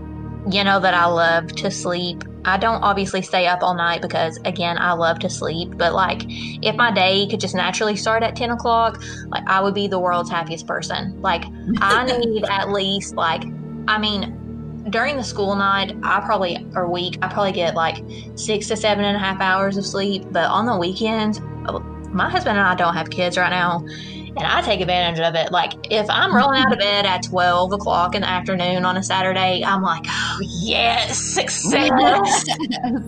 you 0.50 0.64
know 0.64 0.80
that 0.80 0.94
I 0.94 1.06
love 1.06 1.48
to 1.48 1.72
sleep. 1.72 2.24
I 2.44 2.58
don't 2.58 2.84
obviously 2.84 3.24
stay 3.24 3.48
up 3.48 3.64
all 3.64 3.74
night 3.74 4.02
because 4.02 4.40
again, 4.46 4.78
I 4.78 4.94
love 4.94 5.20
to 5.20 5.30
sleep. 5.30 5.78
But 5.78 5.94
like, 5.94 6.24
if 6.28 6.76
my 6.76 6.92
day 6.92 7.28
could 7.28 7.40
just 7.40 7.56
naturally 7.56 7.96
start 7.96 8.24
at 8.24 8.36
ten 8.36 8.52
o'clock, 8.52 9.02
like 9.28 9.44
I 9.48 9.62
would 9.62 9.74
be 9.74 9.88
the 9.88 10.00
world's 10.00 10.30
happiest 10.30 10.68
person. 10.68 11.22
Like 11.22 11.44
I 11.80 12.06
need 12.20 12.46
at 12.46 12.70
least 12.70 13.16
like 13.16 13.44
I 13.88 13.98
mean, 13.98 14.86
during 14.90 15.18
the 15.18 15.24
school 15.24 15.56
night, 15.56 15.96
I 16.04 16.20
probably, 16.22 16.66
or 16.76 16.90
week, 16.90 17.18
I 17.22 17.28
probably 17.28 17.52
get 17.52 17.76
like 17.76 18.04
six 18.36 18.68
to 18.68 18.78
seven 18.78 19.06
and 19.06 19.16
a 19.16 19.20
half 19.20 19.42
hours 19.42 19.78
of 19.78 19.86
sleep. 19.86 20.26
But 20.32 20.46
on 20.46 20.66
the 20.66 20.78
weekends, 20.78 21.40
my 22.12 22.30
husband 22.30 22.58
and 22.58 22.68
I 22.68 22.76
don't 22.76 22.94
have 22.94 23.10
kids 23.10 23.38
right 23.38 23.50
now. 23.50 23.86
And 24.38 24.46
I 24.46 24.62
take 24.62 24.82
advantage 24.82 25.20
of 25.22 25.34
it. 25.36 25.52
Like, 25.54 25.74
if 25.90 26.10
I'm 26.10 26.36
rolling 26.36 26.62
out 26.62 26.74
of 26.74 26.78
bed 26.78 27.06
at 27.06 27.24
12 27.24 27.72
o'clock 27.72 28.16
in 28.16 28.22
the 28.22 28.28
afternoon 28.28 28.84
on 28.84 28.98
a 28.98 29.04
Saturday, 29.04 29.64
I'm 29.64 29.82
like, 29.82 30.04
oh, 30.10 30.40
yes, 30.42 31.18
success. 31.18 32.44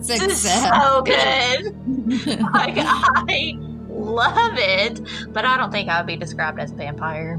success. 0.00 0.62
so 0.62 1.02
good. 1.02 2.40
like, 2.54 2.76
I 2.78 3.58
love 3.88 4.54
it. 4.56 5.02
But 5.28 5.44
I 5.44 5.58
don't 5.58 5.70
think 5.70 5.90
I 5.90 6.00
would 6.00 6.06
be 6.06 6.16
described 6.16 6.58
as 6.60 6.72
a 6.72 6.74
vampire. 6.74 7.38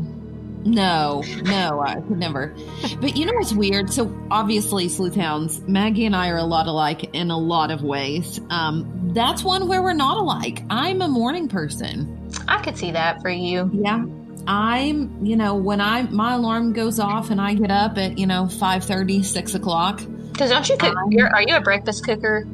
No, 0.66 1.24
no, 1.44 1.82
I 1.82 1.96
could 1.96 2.18
never. 2.18 2.54
But 3.00 3.16
you 3.16 3.26
know 3.26 3.34
what's 3.34 3.54
weird? 3.54 3.92
So 3.92 4.14
obviously, 4.30 4.88
sleuthhounds, 4.88 5.66
Maggie 5.68 6.06
and 6.06 6.16
I 6.16 6.30
are 6.30 6.38
a 6.38 6.44
lot 6.44 6.68
alike 6.68 7.16
in 7.16 7.32
a 7.32 7.38
lot 7.38 7.72
of 7.72 7.82
ways. 7.82 8.42
Um, 8.50 9.12
that's 9.14 9.44
one 9.44 9.68
where 9.68 9.82
we're 9.82 9.94
not 9.94 10.18
alike. 10.18 10.64
I'm 10.70 11.02
a 11.02 11.08
morning 11.08 11.48
person. 11.48 12.30
I 12.48 12.62
could 12.62 12.78
see 12.78 12.92
that 12.92 13.22
for 13.22 13.30
you. 13.30 13.70
Yeah. 13.74 14.06
I'm, 14.48 15.24
you 15.24 15.36
know, 15.36 15.56
when 15.56 15.80
I 15.80 16.04
my 16.04 16.34
alarm 16.34 16.74
goes 16.74 17.00
off 17.00 17.30
and 17.30 17.40
I 17.40 17.54
get 17.54 17.72
up 17.72 17.98
at, 17.98 18.18
you 18.18 18.26
know, 18.26 18.48
5 18.48 18.84
30, 18.84 19.24
6 19.24 19.56
o'clock. 19.56 20.02
Because 20.32 20.50
don't 20.50 20.68
you 20.68 20.78
cook? 20.78 20.96
are 20.96 21.42
you 21.42 21.56
a 21.56 21.62
breakfast 21.62 22.04
cooker? 22.06 22.46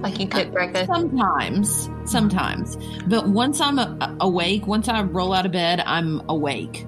Like 0.00 0.20
you 0.20 0.28
cook 0.28 0.52
breakfast? 0.52 0.86
Sometimes, 0.86 1.90
sometimes. 2.04 2.76
But 3.06 3.28
once 3.28 3.60
I'm 3.60 3.78
a, 3.78 4.16
awake, 4.20 4.66
once 4.66 4.88
I 4.88 5.02
roll 5.02 5.32
out 5.32 5.44
of 5.44 5.52
bed, 5.52 5.82
I'm 5.84 6.22
awake. 6.28 6.86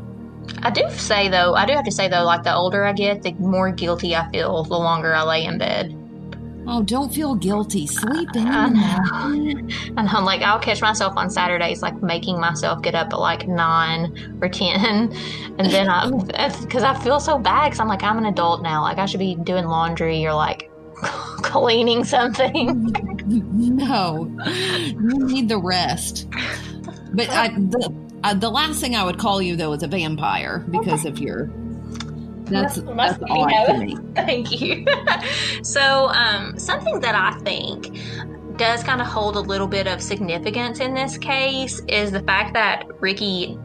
I 0.63 0.71
do 0.71 0.89
say 0.91 1.29
though, 1.29 1.55
I 1.55 1.67
do 1.67 1.73
have 1.73 1.85
to 1.85 1.91
say 1.91 2.09
though, 2.09 2.25
like 2.25 2.43
the 2.43 2.55
older 2.55 2.85
I 2.85 2.93
get, 2.93 3.23
the 3.23 3.33
more 3.35 3.71
guilty 3.71 4.15
I 4.15 4.31
feel 4.31 4.65
the 4.65 4.79
longer 4.79 5.15
I 5.15 5.23
lay 5.23 5.45
in 5.45 5.59
bed. 5.59 5.97
Oh, 6.67 6.83
don't 6.83 7.13
feel 7.13 7.35
guilty. 7.35 7.87
Sleep 7.87 8.29
in. 8.35 8.47
and 8.47 9.99
I'm 9.99 10.25
like, 10.25 10.43
I'll 10.43 10.61
catch 10.61 10.83
myself 10.83 11.17
on 11.17 11.31
Saturdays, 11.31 11.83
like 11.83 12.01
making 12.03 12.39
myself 12.39 12.83
get 12.83 12.95
up 12.95 13.13
at 13.13 13.19
like 13.19 13.49
nine 13.49 14.39
or 14.43 14.49
ten, 14.49 15.13
and 15.59 15.71
then 15.71 15.89
I, 15.89 16.11
because 16.61 16.83
I 16.83 16.99
feel 17.03 17.19
so 17.21 17.39
bad, 17.39 17.67
because 17.67 17.81
I'm 17.81 17.89
like, 17.89 18.03
I'm 18.03 18.19
an 18.19 18.27
adult 18.27 18.63
now, 18.63 18.83
like 18.83 18.99
I 18.99 19.07
should 19.07 19.21
be 19.21 19.35
doing 19.35 19.65
laundry 19.65 20.25
or 20.27 20.35
like 20.35 20.71
cleaning 21.43 22.05
something. 22.05 22.93
no, 23.27 24.31
you 24.47 25.27
need 25.27 25.49
the 25.49 25.59
rest. 25.59 26.29
But 27.13 27.31
I, 27.31 27.49
the 27.49 27.93
uh, 28.23 28.35
the 28.35 28.51
last 28.51 28.81
thing 28.81 28.95
I 28.95 29.05
would 29.05 29.19
call 29.19 29.41
you 29.41 29.57
though 29.57 29.73
is 29.73 29.83
a 29.83 29.89
vampire 29.89 30.65
because 30.71 31.05
of 31.05 31.19
your. 31.19 31.51
That's 32.45 32.77
that's 32.77 33.23
odd 33.29 33.67
to 33.67 33.79
me. 33.79 33.97
Thank 34.15 34.61
you. 34.61 34.85
so, 35.63 36.09
um, 36.09 36.59
something 36.59 37.01
that 37.01 37.15
I 37.15 37.39
think 37.41 37.97
does 38.57 38.83
kind 38.83 39.01
of 39.01 39.07
hold 39.07 39.37
a 39.37 39.41
little 39.41 39.69
bit 39.69 39.87
of 39.87 40.03
significance 40.03 40.81
in 40.81 40.93
this 40.93 41.17
case 41.17 41.81
is 41.89 42.11
the 42.11 42.21
fact 42.21 42.55
that 42.55 42.85
Ricky 43.01 43.59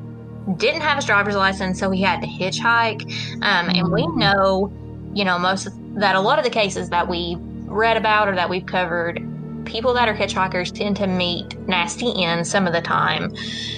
didn't 0.58 0.82
have 0.82 0.98
his 0.98 1.06
driver's 1.06 1.36
license, 1.36 1.80
so 1.80 1.90
he 1.90 2.02
had 2.02 2.22
to 2.22 2.28
hitchhike. 2.28 3.04
Um, 3.42 3.70
and 3.70 3.92
we 3.92 4.04
mm. 4.04 4.18
know, 4.18 4.72
you 5.14 5.26
know, 5.26 5.40
most 5.40 5.68
of, 5.68 5.74
that 5.96 6.16
a 6.16 6.22
lot 6.22 6.38
of 6.38 6.46
the 6.46 6.52
cases 6.52 6.90
that 6.90 7.08
we 7.08 7.36
read 7.40 7.98
about 7.98 8.28
or 8.28 8.36
that 8.36 8.50
we've 8.50 8.66
covered 8.66 9.20
people 9.66 9.94
that 9.96 10.08
are 10.08 10.14
hitchhikers 10.14 10.74
tend 10.74 10.96
to 10.98 11.08
meet 11.08 11.58
nasty 11.68 12.24
ends 12.24 12.50
some 12.50 12.68
of 12.68 12.74
the 12.74 12.82
time. 12.82 13.34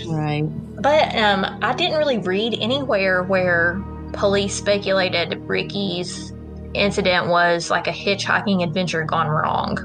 Right. 0.05 0.47
But 0.79 1.15
um, 1.15 1.59
I 1.61 1.73
didn't 1.73 1.97
really 1.97 2.19
read 2.19 2.57
anywhere 2.59 3.23
where 3.23 3.83
police 4.13 4.55
speculated 4.55 5.41
Ricky's 5.47 6.33
incident 6.73 7.27
was 7.27 7.69
like 7.69 7.87
a 7.87 7.91
hitchhiking 7.91 8.63
adventure 8.63 9.03
gone 9.03 9.27
wrong. 9.27 9.77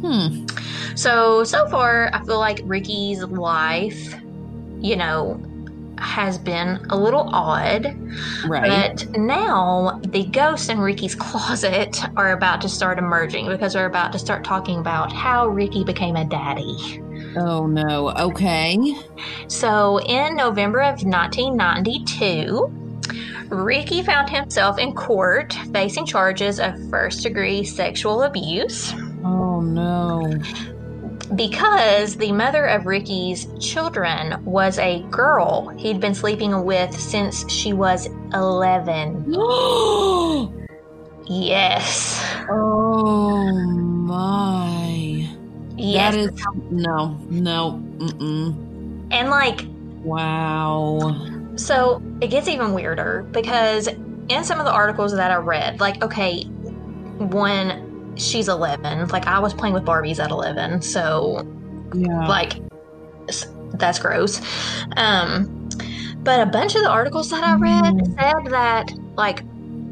Hmm. 0.00 0.46
So, 0.96 1.44
so 1.44 1.68
far, 1.68 2.10
I 2.12 2.24
feel 2.24 2.38
like 2.38 2.60
Ricky's 2.64 3.22
life, 3.24 4.14
you 4.80 4.96
know, 4.96 5.40
has 5.98 6.38
been 6.38 6.84
a 6.90 6.96
little 6.96 7.28
odd. 7.32 7.96
Right. 8.46 8.96
But 8.96 9.18
now 9.18 10.00
the 10.02 10.24
ghosts 10.26 10.68
in 10.68 10.78
Ricky's 10.78 11.14
closet 11.14 11.98
are 12.16 12.32
about 12.32 12.60
to 12.62 12.68
start 12.68 12.98
emerging 12.98 13.46
because 13.48 13.74
we're 13.74 13.86
about 13.86 14.12
to 14.12 14.18
start 14.18 14.44
talking 14.44 14.78
about 14.78 15.12
how 15.12 15.46
Ricky 15.48 15.84
became 15.84 16.16
a 16.16 16.24
daddy. 16.24 17.00
Oh 17.36 17.66
no. 17.66 18.10
Okay. 18.10 18.94
So 19.48 20.00
in 20.00 20.36
November 20.36 20.80
of 20.80 21.04
1992, 21.04 22.72
Ricky 23.48 24.02
found 24.02 24.30
himself 24.30 24.78
in 24.78 24.94
court 24.94 25.52
facing 25.72 26.06
charges 26.06 26.58
of 26.58 26.74
first 26.90 27.22
degree 27.22 27.62
sexual 27.64 28.22
abuse. 28.22 28.92
Oh 29.24 29.60
no 29.60 30.32
because 31.34 32.16
the 32.16 32.30
mother 32.30 32.66
of 32.66 32.86
Ricky's 32.86 33.48
children 33.58 34.44
was 34.44 34.78
a 34.78 35.02
girl 35.10 35.68
he'd 35.70 36.00
been 36.00 36.14
sleeping 36.14 36.64
with 36.64 36.96
since 36.98 37.50
she 37.50 37.72
was 37.72 38.08
11. 38.32 39.24
yes. 41.26 42.24
Oh 42.48 43.52
my. 44.06 44.65
Yes. 45.76 46.14
That 46.14 46.20
is 46.20 46.46
no, 46.70 47.18
no, 47.28 47.82
mm-mm. 47.98 49.08
And 49.10 49.30
like, 49.30 49.62
wow. 50.02 51.54
So 51.56 52.02
it 52.20 52.28
gets 52.28 52.48
even 52.48 52.72
weirder 52.72 53.26
because 53.30 53.88
in 53.88 54.44
some 54.44 54.58
of 54.58 54.64
the 54.64 54.72
articles 54.72 55.12
that 55.12 55.30
I 55.30 55.36
read, 55.36 55.80
like, 55.80 56.02
okay, 56.02 56.44
when 57.18 57.86
she's 58.16 58.48
11. 58.48 59.08
Like 59.08 59.26
I 59.26 59.38
was 59.38 59.54
playing 59.54 59.74
with 59.74 59.84
Barbies 59.84 60.22
at 60.22 60.30
11, 60.30 60.82
so 60.82 61.46
yeah. 61.94 62.26
like 62.26 62.54
that's 63.74 63.98
gross. 63.98 64.40
Um, 64.96 65.68
but 66.20 66.40
a 66.40 66.46
bunch 66.46 66.74
of 66.74 66.82
the 66.82 66.88
articles 66.88 67.30
that 67.30 67.44
I 67.44 67.54
read 67.54 67.94
mm. 67.94 68.06
said 68.18 68.52
that 68.52 68.92
like 69.16 69.42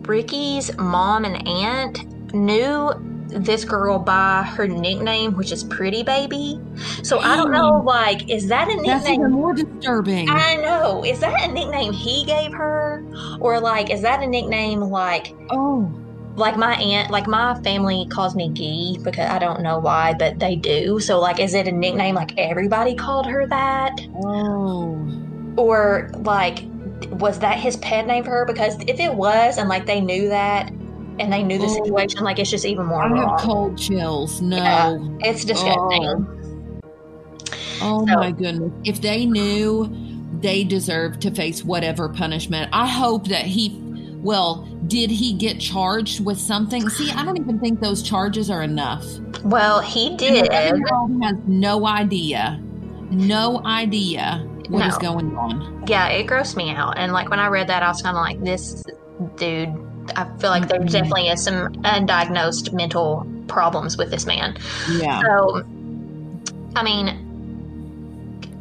Ricky's 0.03 0.77
mom 0.79 1.25
and 1.25 1.47
aunt 1.47 2.35
knew 2.35 2.93
this 3.35 3.65
girl 3.65 3.99
by 3.99 4.43
her 4.43 4.67
nickname, 4.67 5.35
which 5.35 5.53
is 5.53 5.65
Pretty 5.65 6.03
Baby. 6.03 6.61
So 7.03 7.19
I 7.19 7.37
don't 7.37 7.51
know, 7.51 7.83
like, 7.85 8.31
is 8.31 8.49
that 8.49 8.69
a 8.69 8.77
nickname? 8.77 8.87
That's 8.87 9.09
even 9.09 9.33
more 9.33 9.55
disturbing. 9.55 10.29
I 10.29 10.57
know. 10.57 11.05
Is 11.05 11.21
that 11.21 11.49
a 11.49 11.53
nickname 11.53 11.93
he 11.93 12.25
gave 12.25 12.53
her, 12.53 13.05
or 13.41 13.61
like, 13.61 13.91
is 13.91 14.03
that 14.03 14.23
a 14.23 14.27
nickname 14.27 14.81
like? 14.81 15.35
Oh 15.51 16.01
like 16.37 16.57
my 16.57 16.75
aunt, 16.75 17.11
like 17.11 17.27
my 17.27 17.55
family 17.63 18.07
calls 18.11 18.35
me 18.35 18.51
Gee 18.51 18.99
because 19.03 19.29
I 19.31 19.39
don't 19.39 19.63
know 19.63 19.79
why, 19.79 20.15
but 20.15 20.39
they 20.39 20.57
do. 20.57 20.99
So 21.01 21.21
like, 21.21 21.39
is 21.39 21.55
it 21.55 21.69
a 21.69 21.73
nickname? 21.73 22.15
Like 22.15 22.37
everybody 22.39 22.95
called 22.95 23.27
her 23.27 23.47
that? 23.47 24.01
Oh, 24.25 25.55
or 25.57 26.11
like 26.19 26.65
was 27.11 27.39
that 27.41 27.59
his 27.59 27.77
pet 27.77 28.07
name 28.07 28.25
for 28.25 28.31
her? 28.31 28.45
Because 28.45 28.77
if 28.83 28.99
it 28.99 29.15
was, 29.15 29.59
and 29.59 29.69
like 29.69 29.87
they 29.87 30.01
knew 30.01 30.29
that, 30.29 30.73
and 31.19 31.33
they 31.33 31.43
knew 31.43 31.59
the 31.59 31.67
Oh. 31.67 31.85
situation, 31.85 32.25
like 32.25 32.39
it's 32.39 32.51
just 32.51 32.65
even 32.65 32.87
more 32.87 33.03
I 33.03 33.17
have 33.17 33.39
cold 33.41 33.77
chills. 33.79 34.41
No. 34.41 34.57
Yeah, 34.57 34.99
it's 35.21 35.45
disgusting. 35.45 36.27
Oh. 36.83 36.87
oh 37.83 38.07
So- 38.07 38.15
my 38.17 38.31
goodness. 38.33 38.73
If 38.85 39.01
they 39.01 39.27
knew 39.27 39.91
they 40.41 40.65
deserved 40.65 41.21
to 41.23 41.31
face 41.31 41.65
whatever 41.65 42.09
punishment, 42.09 42.69
I 42.73 42.87
hope 42.87 43.29
that 43.29 43.47
he, 43.47 43.81
well, 44.23 44.69
did 44.87 45.11
he 45.11 45.33
get 45.33 45.59
charged 45.61 46.25
with 46.25 46.39
something? 46.39 46.89
See, 46.91 47.11
I 47.11 47.25
don't 47.25 47.39
even 47.39 47.59
think 47.59 47.81
those 47.81 48.03
charges 48.03 48.51
are 48.51 48.63
enough. 48.63 49.05
Well, 49.45 49.81
he 49.81 50.17
did. 50.17 50.51
11-year-old 50.51 51.23
has 51.23 51.37
no 51.47 51.87
idea, 51.87 52.61
no 53.11 53.63
idea 53.65 54.47
what 54.69 54.87
is 54.87 54.95
No. 54.95 55.13
going 55.13 55.37
on. 55.37 55.85
Yeah, 55.87 56.09
it 56.09 56.27
grossed 56.27 56.57
me 56.57 56.71
out. 56.71 56.99
And 56.99 57.13
like 57.13 57.31
when 57.31 57.39
I 57.39 57.47
read 57.49 57.69
that, 57.69 57.83
I 57.83 57.89
was 57.89 58.03
kind 58.03 58.17
of 58.17 58.23
like, 58.23 58.43
this 58.45 58.83
dude. 59.37 59.75
I 60.17 60.25
feel 60.39 60.51
like 60.51 60.69
there 60.69 60.81
Mhm. 60.81 60.91
definitely 60.91 61.29
is 61.29 61.43
some 61.43 61.69
undiagnosed 61.83 62.73
mental 62.73 63.27
problems 63.49 63.97
with 63.97 64.11
this 64.11 64.27
man. 64.27 64.57
Yeah. 64.91 65.21
So, 65.23 65.63
I 66.77 66.83
mean, 66.83 67.21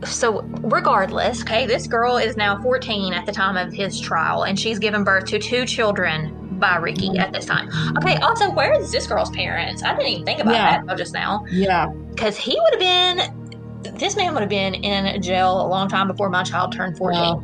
so 0.06 0.42
regardless, 0.62 1.42
okay, 1.42 1.66
this 1.66 1.88
girl 1.88 2.18
is 2.18 2.36
now 2.38 2.62
14 2.62 3.14
at 3.14 3.26
the 3.26 3.32
time 3.32 3.58
of 3.58 3.74
his 3.74 4.00
trial, 4.00 4.44
and 4.44 4.60
she's 4.60 4.80
given 4.80 5.04
birth 5.04 5.26
to 5.26 5.40
two 5.40 5.66
children 5.66 6.38
by 6.60 6.76
Ricky 6.78 7.18
at 7.18 7.34
this 7.34 7.46
time. 7.46 7.70
Okay, 7.98 8.18
also, 8.18 8.50
where 8.52 8.74
is 8.80 8.92
this 8.92 9.08
girl's 9.08 9.30
parents? 9.32 9.84
I 9.84 9.94
didn't 9.96 10.08
even 10.08 10.26
think 10.26 10.40
about 10.40 10.54
Yeah. 10.54 10.72
that 10.72 10.80
until 10.82 10.96
just 10.98 11.14
now. 11.14 11.44
Yeah. 11.50 11.88
Because 12.12 12.38
he 12.38 12.58
would 12.60 12.74
have 12.74 12.80
been, 12.80 13.43
this 13.84 14.15
man 14.15 14.34
would 14.34 14.41
have 14.41 14.50
been 14.50 14.74
in 14.76 15.22
jail 15.22 15.65
a 15.65 15.67
long 15.67 15.88
time 15.89 16.08
before 16.08 16.30
my 16.30 16.43
child 16.43 16.72
turned 16.74 16.98
14. 16.98 17.19
Well, 17.19 17.43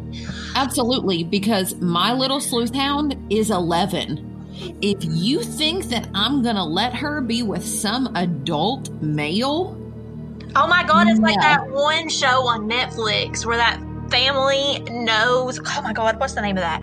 absolutely. 0.56 1.23
Because 1.23 1.75
my 1.75 2.13
little 2.13 2.39
sleuth 2.39 2.73
hound 2.73 3.15
is 3.30 3.49
11. 3.52 4.25
If 4.82 4.97
you 5.04 5.41
think 5.41 5.86
that 5.86 6.10
I'm 6.13 6.41
going 6.43 6.56
to 6.56 6.63
let 6.63 6.93
her 6.95 7.21
be 7.21 7.43
with 7.43 7.63
some 7.65 8.15
adult 8.15 8.89
male, 9.02 9.75
Oh 10.56 10.67
my 10.67 10.84
god, 10.84 11.08
it's 11.08 11.19
like 11.19 11.39
that 11.41 11.69
one 11.69 12.10
show 12.10 12.47
on 12.47 12.67
Netflix 12.67 13.45
where 13.45 13.58
that 13.58 13.80
family 14.10 14.80
knows. 14.89 15.60
Oh 15.63 15.82
my 15.84 15.93
god, 15.93 16.19
what's 16.19 16.34
the 16.34 16.41
name 16.41 16.58
of 16.58 16.62
that? 16.62 16.82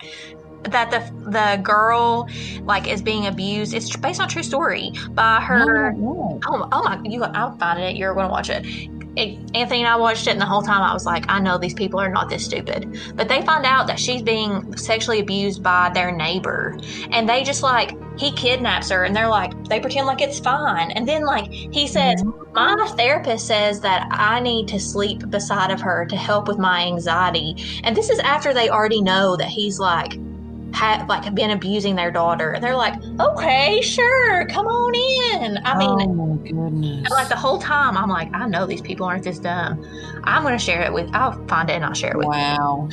That 0.63 0.89
the 0.89 1.29
the 1.29 1.61
girl 1.61 2.29
like 2.63 2.87
is 2.87 3.01
being 3.01 3.27
abused. 3.27 3.73
It's 3.73 3.93
based 3.97 4.21
on 4.21 4.27
a 4.27 4.29
true 4.29 4.41
story 4.43 4.91
by 5.11 5.41
her. 5.41 5.91
No, 5.91 6.39
Oh, 6.47 6.69
oh 6.71 6.83
my! 6.83 7.01
You, 7.03 7.23
I'll 7.25 7.57
find 7.57 7.79
it. 7.79 7.97
You're 7.97 8.13
going 8.13 8.27
to 8.27 8.31
watch 8.31 8.49
it. 8.49 8.65
It. 9.17 9.39
Anthony 9.55 9.79
and 9.79 9.87
I 9.87 9.95
watched 9.95 10.27
it, 10.27 10.31
and 10.31 10.41
the 10.41 10.45
whole 10.45 10.61
time 10.61 10.81
I 10.81 10.93
was 10.93 11.05
like, 11.05 11.25
I 11.27 11.39
know 11.39 11.57
these 11.57 11.73
people 11.73 11.99
are 11.99 12.09
not 12.09 12.29
this 12.29 12.45
stupid. 12.45 12.99
But 13.15 13.27
they 13.27 13.41
find 13.41 13.65
out 13.65 13.87
that 13.87 13.99
she's 13.99 14.21
being 14.21 14.75
sexually 14.77 15.19
abused 15.19 15.63
by 15.63 15.91
their 15.93 16.11
neighbor, 16.11 16.77
and 17.11 17.27
they 17.27 17.43
just 17.43 17.63
like 17.63 17.91
he 18.17 18.31
kidnaps 18.31 18.89
her, 18.89 19.03
and 19.03 19.15
they're 19.15 19.27
like 19.27 19.51
they 19.65 19.79
pretend 19.79 20.07
like 20.07 20.21
it's 20.21 20.39
fine, 20.39 20.91
and 20.91 21.07
then 21.07 21.25
like 21.25 21.51
he 21.51 21.87
says, 21.87 22.21
mm-hmm. 22.23 22.53
my 22.53 22.93
therapist 22.97 23.47
says 23.47 23.79
that 23.81 24.07
I 24.11 24.39
need 24.39 24.67
to 24.69 24.79
sleep 24.79 25.29
beside 25.29 25.71
of 25.71 25.81
her 25.81 26.05
to 26.05 26.15
help 26.15 26.47
with 26.47 26.57
my 26.57 26.85
anxiety, 26.85 27.81
and 27.83 27.95
this 27.95 28.09
is 28.09 28.19
after 28.19 28.53
they 28.53 28.69
already 28.69 29.01
know 29.01 29.35
that 29.35 29.49
he's 29.49 29.79
like. 29.79 30.17
Had 30.73 31.07
like 31.07 31.33
been 31.33 31.51
abusing 31.51 31.95
their 31.95 32.11
daughter, 32.11 32.51
and 32.51 32.63
they're 32.63 32.75
like, 32.75 32.93
"Okay, 33.19 33.81
sure, 33.81 34.45
come 34.47 34.67
on 34.67 34.93
in." 34.93 35.57
I 35.65 35.77
mean, 35.77 35.89
oh 35.89 36.13
my 36.13 36.47
goodness. 36.47 37.09
like 37.09 37.29
the 37.29 37.35
whole 37.35 37.57
time, 37.57 37.97
I'm 37.97 38.09
like, 38.09 38.33
I 38.33 38.47
know 38.47 38.65
these 38.65 38.81
people 38.81 39.05
aren't 39.05 39.23
this 39.23 39.39
dumb. 39.39 39.85
I'm 40.23 40.43
going 40.43 40.57
to 40.57 40.63
share 40.63 40.81
it 40.81 40.93
with, 40.93 41.09
I'll 41.13 41.45
find 41.47 41.69
it 41.69 41.73
and 41.73 41.85
I'll 41.85 41.93
share 41.93 42.11
it 42.11 42.17
with 42.17 42.25
you. 42.25 42.31
Wow. 42.31 42.89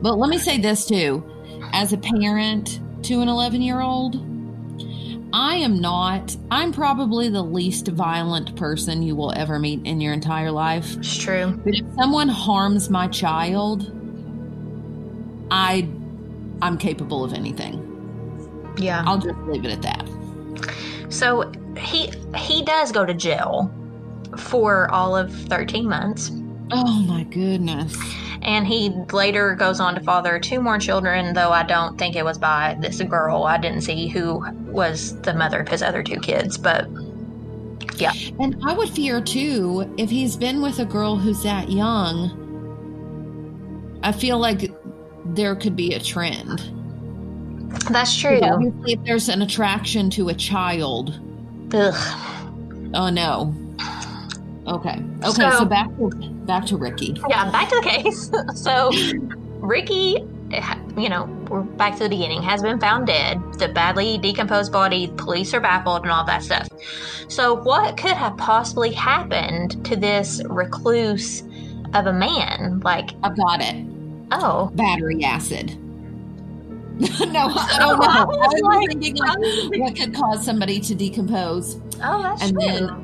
But 0.00 0.18
let 0.18 0.30
me 0.30 0.38
say 0.38 0.58
this 0.58 0.86
too. 0.86 1.24
As 1.72 1.92
a 1.92 1.98
parent 1.98 2.80
to 3.04 3.20
an 3.20 3.28
11 3.28 3.62
year 3.62 3.80
old, 3.80 4.16
I 5.32 5.56
am 5.56 5.80
not, 5.80 6.36
I'm 6.50 6.72
probably 6.72 7.28
the 7.28 7.42
least 7.42 7.88
violent 7.88 8.56
person 8.56 9.02
you 9.02 9.16
will 9.16 9.32
ever 9.32 9.58
meet 9.58 9.84
in 9.84 10.00
your 10.00 10.12
entire 10.12 10.50
life. 10.50 10.96
It's 10.96 11.18
true. 11.18 11.60
But 11.64 11.74
if 11.74 11.84
someone 11.94 12.28
harms 12.28 12.88
my 12.88 13.08
child, 13.08 13.92
I 15.50 15.88
I'm 16.62 16.78
capable 16.78 17.24
of 17.24 17.32
anything. 17.32 17.82
Yeah. 18.78 19.02
I'll 19.06 19.18
just 19.18 19.38
leave 19.40 19.64
it 19.64 19.72
at 19.72 19.82
that. 19.82 21.12
So 21.12 21.52
he 21.76 22.12
he 22.36 22.62
does 22.62 22.92
go 22.92 23.04
to 23.06 23.14
jail 23.14 23.72
for 24.36 24.90
all 24.90 25.16
of 25.16 25.32
13 25.32 25.88
months. 25.88 26.30
Oh 26.72 27.02
my 27.02 27.24
goodness. 27.24 27.96
And 28.42 28.66
he 28.66 28.90
later 29.12 29.54
goes 29.54 29.80
on 29.80 29.94
to 29.94 30.00
father 30.00 30.38
two 30.38 30.60
more 30.60 30.78
children, 30.78 31.34
though 31.34 31.50
I 31.50 31.62
don't 31.62 31.98
think 31.98 32.16
it 32.16 32.24
was 32.24 32.38
by 32.38 32.76
this 32.80 33.00
girl. 33.02 33.44
I 33.44 33.58
didn't 33.58 33.80
see 33.80 34.08
who 34.08 34.44
was 34.66 35.20
the 35.22 35.34
mother 35.34 35.60
of 35.60 35.68
his 35.68 35.82
other 35.82 36.02
two 36.02 36.20
kids, 36.20 36.58
but 36.58 36.88
yeah. 37.96 38.12
And 38.38 38.56
I 38.64 38.74
would 38.74 38.90
fear 38.90 39.20
too 39.20 39.92
if 39.96 40.10
he's 40.10 40.36
been 40.36 40.60
with 40.60 40.78
a 40.78 40.84
girl 40.84 41.16
who's 41.16 41.42
that 41.42 41.70
young. 41.70 42.42
I 44.02 44.12
feel 44.12 44.38
like 44.38 44.70
there 45.34 45.54
could 45.56 45.76
be 45.76 45.94
a 45.94 46.00
trend. 46.00 46.60
that's 47.90 48.16
true. 48.18 48.40
Obviously, 48.42 48.92
if 48.94 49.04
there's 49.04 49.28
an 49.28 49.42
attraction 49.42 50.10
to 50.10 50.28
a 50.28 50.34
child, 50.34 51.18
Ugh. 51.74 52.50
oh 52.94 53.10
no. 53.10 53.54
Okay. 54.66 55.00
Okay. 55.22 55.30
So, 55.30 55.50
So- 55.50 55.64
back 55.64 55.88
to 55.96 56.10
back 56.46 56.66
to 56.66 56.76
Ricky. 56.76 57.16
Yeah, 57.28 57.50
back 57.50 57.68
to 57.70 57.76
the 57.76 57.82
case. 57.82 58.30
so, 58.54 58.90
Ricky, 59.60 60.24
you 60.96 61.08
know, 61.08 61.24
we're 61.48 61.62
back 61.62 61.96
to 61.98 62.04
the 62.04 62.08
beginning, 62.08 62.42
has 62.42 62.62
been 62.62 62.78
found 62.80 63.06
dead. 63.06 63.40
The 63.58 63.68
badly 63.68 64.18
decomposed 64.18 64.72
body, 64.72 65.12
police 65.16 65.52
are 65.54 65.60
baffled, 65.60 66.02
and 66.02 66.10
all 66.10 66.24
that 66.24 66.42
stuff. 66.42 66.68
So, 67.28 67.54
what 67.54 67.96
could 67.96 68.12
have 68.12 68.36
possibly 68.36 68.92
happened 68.92 69.84
to 69.86 69.96
this 69.96 70.42
recluse 70.48 71.42
of 71.94 72.06
a 72.06 72.12
man? 72.12 72.80
Like, 72.80 73.10
I've 73.22 73.36
got 73.36 73.60
it. 73.60 73.86
Oh, 74.32 74.70
Battery 74.74 75.24
acid. 75.24 75.76
no, 76.98 77.06
I 77.08 77.76
don't 77.78 77.98
know. 77.98 78.06
Oh, 78.06 78.08
I 78.08 78.20
I 78.20 78.24
was 78.24 78.52
was 78.54 78.62
like- 78.62 78.88
thinking 78.88 79.16
like, 79.16 79.80
what 79.80 79.96
could 79.96 80.14
cause 80.14 80.44
somebody 80.44 80.80
to 80.80 80.94
decompose. 80.94 81.76
oh, 82.02 82.22
that's 82.22 82.42
And 82.42 82.52
true. 82.52 82.60
then- 82.66 83.02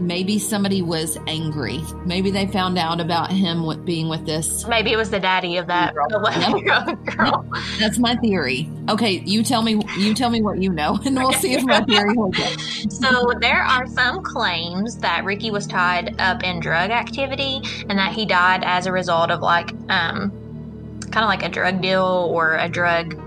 Maybe 0.00 0.40
somebody 0.40 0.82
was 0.82 1.16
angry. 1.28 1.80
Maybe 2.04 2.32
they 2.32 2.46
found 2.48 2.76
out 2.76 2.98
about 2.98 3.30
him 3.30 3.64
with 3.66 3.84
being 3.84 4.08
with 4.08 4.26
this. 4.26 4.66
Maybe 4.66 4.90
it 4.90 4.96
was 4.96 5.10
the 5.10 5.20
daddy 5.20 5.58
of 5.58 5.68
that 5.68 5.94
Girl. 5.94 6.06
11 6.10 7.04
girl. 7.04 7.46
That's 7.78 7.98
my 7.98 8.16
theory. 8.16 8.68
Okay, 8.88 9.22
you 9.24 9.44
tell 9.44 9.62
me. 9.62 9.80
You 9.98 10.12
tell 10.14 10.30
me 10.30 10.42
what 10.42 10.58
you 10.60 10.70
know, 10.72 10.98
and 11.04 11.14
we'll 11.16 11.32
see 11.34 11.52
if 11.54 11.62
my 11.62 11.82
theory 11.84 12.16
holds 12.16 12.40
up. 12.40 12.58
So 12.90 13.32
there 13.40 13.62
are 13.62 13.86
some 13.86 14.24
claims 14.24 14.96
that 14.98 15.24
Ricky 15.24 15.52
was 15.52 15.68
tied 15.68 16.20
up 16.20 16.42
in 16.42 16.58
drug 16.58 16.90
activity 16.90 17.60
and 17.88 17.96
that 17.96 18.12
he 18.12 18.26
died 18.26 18.64
as 18.64 18.86
a 18.86 18.92
result 18.92 19.30
of 19.30 19.40
like 19.40 19.70
um 19.88 20.32
kind 21.12 21.24
of 21.24 21.28
like 21.28 21.42
a 21.44 21.48
drug 21.48 21.80
deal 21.80 22.28
or 22.32 22.56
a 22.56 22.68
drug 22.68 23.18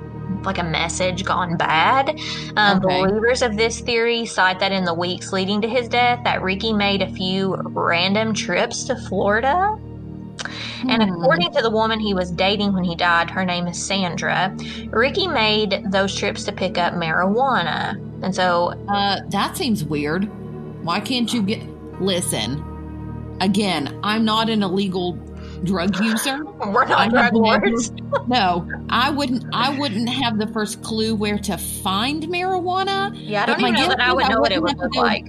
like 0.43 0.58
a 0.60 0.63
message 0.63 1.24
gone 1.24 1.56
bad. 1.58 2.10
Um, 2.56 2.78
Okay. 2.84 3.02
Believers 3.04 3.41
of 3.41 3.58
this 3.58 3.80
theory 3.80 4.26
cite 4.26 4.60
that 4.60 4.71
in 4.71 4.84
the 4.86 4.93
weeks 4.93 5.32
leading 5.34 5.62
to 5.62 5.67
his 5.67 5.88
death, 5.88 6.19
that 6.24 6.41
Ricky 6.41 6.74
made 6.74 7.02
a 7.02 7.08
few 7.13 7.56
random 7.74 8.34
trips 8.34 8.84
to 8.86 8.95
Florida. 8.95 9.76
And 10.88 11.02
Hmm. 11.02 11.10
according 11.13 11.52
to 11.54 11.62
the 11.63 11.69
woman 11.71 12.00
he 12.00 12.13
was 12.13 12.30
dating 12.32 12.74
when 12.74 12.84
he 12.84 12.95
died, 12.95 13.30
her 13.32 13.43
name 13.45 13.65
is 13.67 13.84
Sandra, 13.84 14.56
Ricky 14.91 15.28
made 15.28 15.84
those 15.89 16.13
trips 16.13 16.43
to 16.43 16.52
pick 16.52 16.78
up 16.78 16.93
marijuana. 16.93 17.95
And 18.21 18.36
so 18.36 18.74
Uh, 18.88 19.17
that 19.30 19.58
seems 19.58 19.84
weird. 19.84 20.30
Why 20.84 21.00
can't 21.00 21.34
you 21.34 21.41
get? 21.41 21.62
Listen, 22.02 22.62
again, 23.41 23.98
I'm 24.04 24.26
not 24.26 24.50
an 24.50 24.62
illegal 24.62 25.17
drug 25.63 26.00
user. 26.04 26.44
we're 26.65 26.86
not 26.86 27.12
have 27.13 27.32
drug 27.32 27.34
lords. 27.34 27.91
No, 28.28 28.68
I 28.89 29.12
wouldn't. 29.12 29.46
I 29.54 29.78
wouldn't 29.78 30.10
have 30.10 30.39
the 30.39 30.48
first 30.48 30.82
clue 30.82 31.13
where 31.13 31.38
to 31.39 31.58
find 31.58 32.24
marijuana. 32.24 33.12
Yeah, 33.15 33.44
I 33.44 33.46
don't 33.46 33.62
even 33.62 33.74
know 33.76 33.88
that 33.89 34.00
I 34.00 34.13
would 34.13 34.24
I 34.24 34.30
know 34.30 34.39
what 34.39 34.52
it 34.52 34.62
would 34.62 34.78
look 34.78 34.94
go- 34.94 35.00
like. 35.02 35.28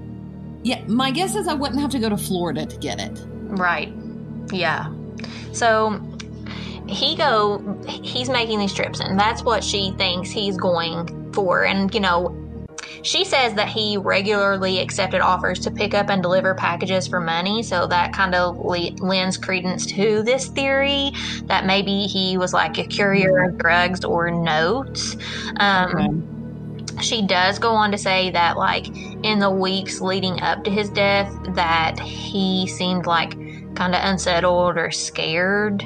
Yeah, 0.63 0.83
my 0.87 1.11
guess 1.11 1.35
is 1.37 1.47
I 1.47 1.53
wouldn't 1.55 1.81
have 1.81 1.91
to 1.91 1.99
go 1.99 2.09
to 2.09 2.17
Florida 2.17 2.65
to 2.65 2.77
get 2.79 2.99
it. 3.01 3.21
Right. 3.27 3.93
Yeah. 4.51 4.93
So 5.53 6.01
he 6.89 7.17
go 7.17 7.59
he's 7.87 8.29
making 8.31 8.61
these 8.61 8.73
trips 8.73 9.01
and 9.01 9.19
that's 9.19 9.43
what 9.43 9.63
she 9.65 9.91
thinks 9.99 10.31
he's 10.31 10.57
going 10.57 11.33
for 11.33 11.65
and 11.65 11.93
you 11.93 12.01
know 12.01 12.29
she 13.07 13.25
says 13.25 13.55
that 13.55 13.69
he 13.69 13.97
regularly 13.97 14.81
accepted 14.81 15.21
offers 15.21 15.61
to 15.61 15.71
pick 15.71 15.95
up 15.95 16.11
and 16.11 16.23
deliver 16.23 16.55
packages 16.55 17.07
for 17.07 17.21
money 17.21 17.63
so 17.63 17.87
that 17.87 18.13
kind 18.13 18.35
of 18.35 18.59
le- 18.59 18.91
lends 18.99 19.37
credence 19.37 19.87
to 19.87 20.23
this 20.25 20.49
theory 20.49 21.13
that 21.45 21.65
maybe 21.65 22.03
he 22.07 22.37
was 22.37 22.53
like 22.53 22.79
a 22.79 22.87
courier 22.87 23.45
of 23.45 23.57
drugs 23.59 24.05
or 24.05 24.31
notes 24.31 25.17
um, 25.59 26.27
Okay. 26.97 27.03
she 27.03 27.27
does 27.27 27.59
go 27.59 27.71
on 27.73 27.91
to 27.93 27.99
say 27.99 28.31
that 28.31 28.57
like 28.57 28.89
in 29.25 29.39
the 29.39 29.51
weeks 29.51 30.01
leading 30.01 30.41
up 30.43 30.65
to 30.65 30.71
his 30.71 30.91
death 30.91 31.33
that 31.55 31.99
he 32.01 32.67
seemed 32.67 33.07
like 33.07 33.31
kind 33.77 33.95
of 33.95 34.01
unsettled 34.03 34.77
or 34.77 34.91
scared 34.91 35.83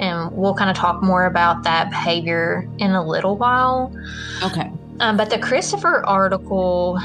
and 0.00 0.32
we'll 0.32 0.54
kind 0.54 0.70
of 0.70 0.76
talk 0.76 1.02
more 1.04 1.26
about 1.26 1.62
that 1.62 1.88
behavior 1.88 2.68
in 2.78 2.90
a 2.90 3.06
little 3.06 3.36
while. 3.36 3.94
Okay. 4.42 4.68
Um, 5.00 5.16
but 5.16 5.30
the 5.30 5.38
Christopher 5.38 6.04
article 6.06 6.98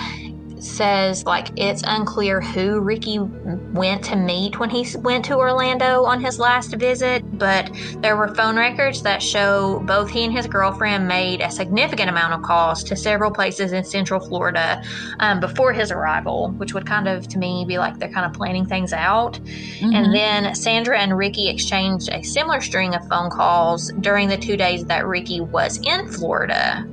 says 0.61 1.25
like 1.25 1.47
it's 1.57 1.83
unclear 1.85 2.41
who 2.41 2.79
Ricky 2.79 3.19
went 3.19 4.03
to 4.05 4.15
meet 4.15 4.59
when 4.59 4.69
he 4.69 4.85
went 4.97 5.25
to 5.25 5.35
Orlando 5.35 6.03
on 6.03 6.21
his 6.21 6.39
last 6.39 6.75
visit, 6.75 7.23
but 7.37 7.69
there 7.97 8.15
were 8.15 8.33
phone 8.35 8.57
records 8.57 9.01
that 9.03 9.21
show 9.21 9.79
both 9.85 10.09
he 10.09 10.25
and 10.25 10.33
his 10.33 10.47
girlfriend 10.47 11.07
made 11.07 11.41
a 11.41 11.49
significant 11.49 12.09
amount 12.09 12.33
of 12.33 12.41
calls 12.41 12.83
to 12.83 12.95
several 12.95 13.31
places 13.31 13.71
in 13.71 13.83
Central 13.83 14.19
Florida 14.19 14.83
um, 15.19 15.39
before 15.39 15.73
his 15.73 15.91
arrival, 15.91 16.51
which 16.57 16.73
would 16.73 16.85
kind 16.85 17.07
of 17.07 17.27
to 17.29 17.37
me 17.37 17.65
be 17.67 17.77
like 17.77 17.97
they're 17.97 18.09
kind 18.09 18.25
of 18.25 18.33
planning 18.33 18.65
things 18.65 18.93
out. 18.93 19.39
Mm-hmm. 19.39 19.93
And 19.93 20.13
then 20.13 20.55
Sandra 20.55 20.99
and 20.99 21.17
Ricky 21.17 21.49
exchanged 21.49 22.09
a 22.11 22.23
similar 22.23 22.61
string 22.61 22.95
of 22.95 23.07
phone 23.07 23.29
calls 23.29 23.91
during 23.99 24.27
the 24.27 24.37
two 24.37 24.57
days 24.57 24.85
that 24.85 25.05
Ricky 25.05 25.41
was 25.41 25.79
in 25.83 26.07
Florida 26.11 26.87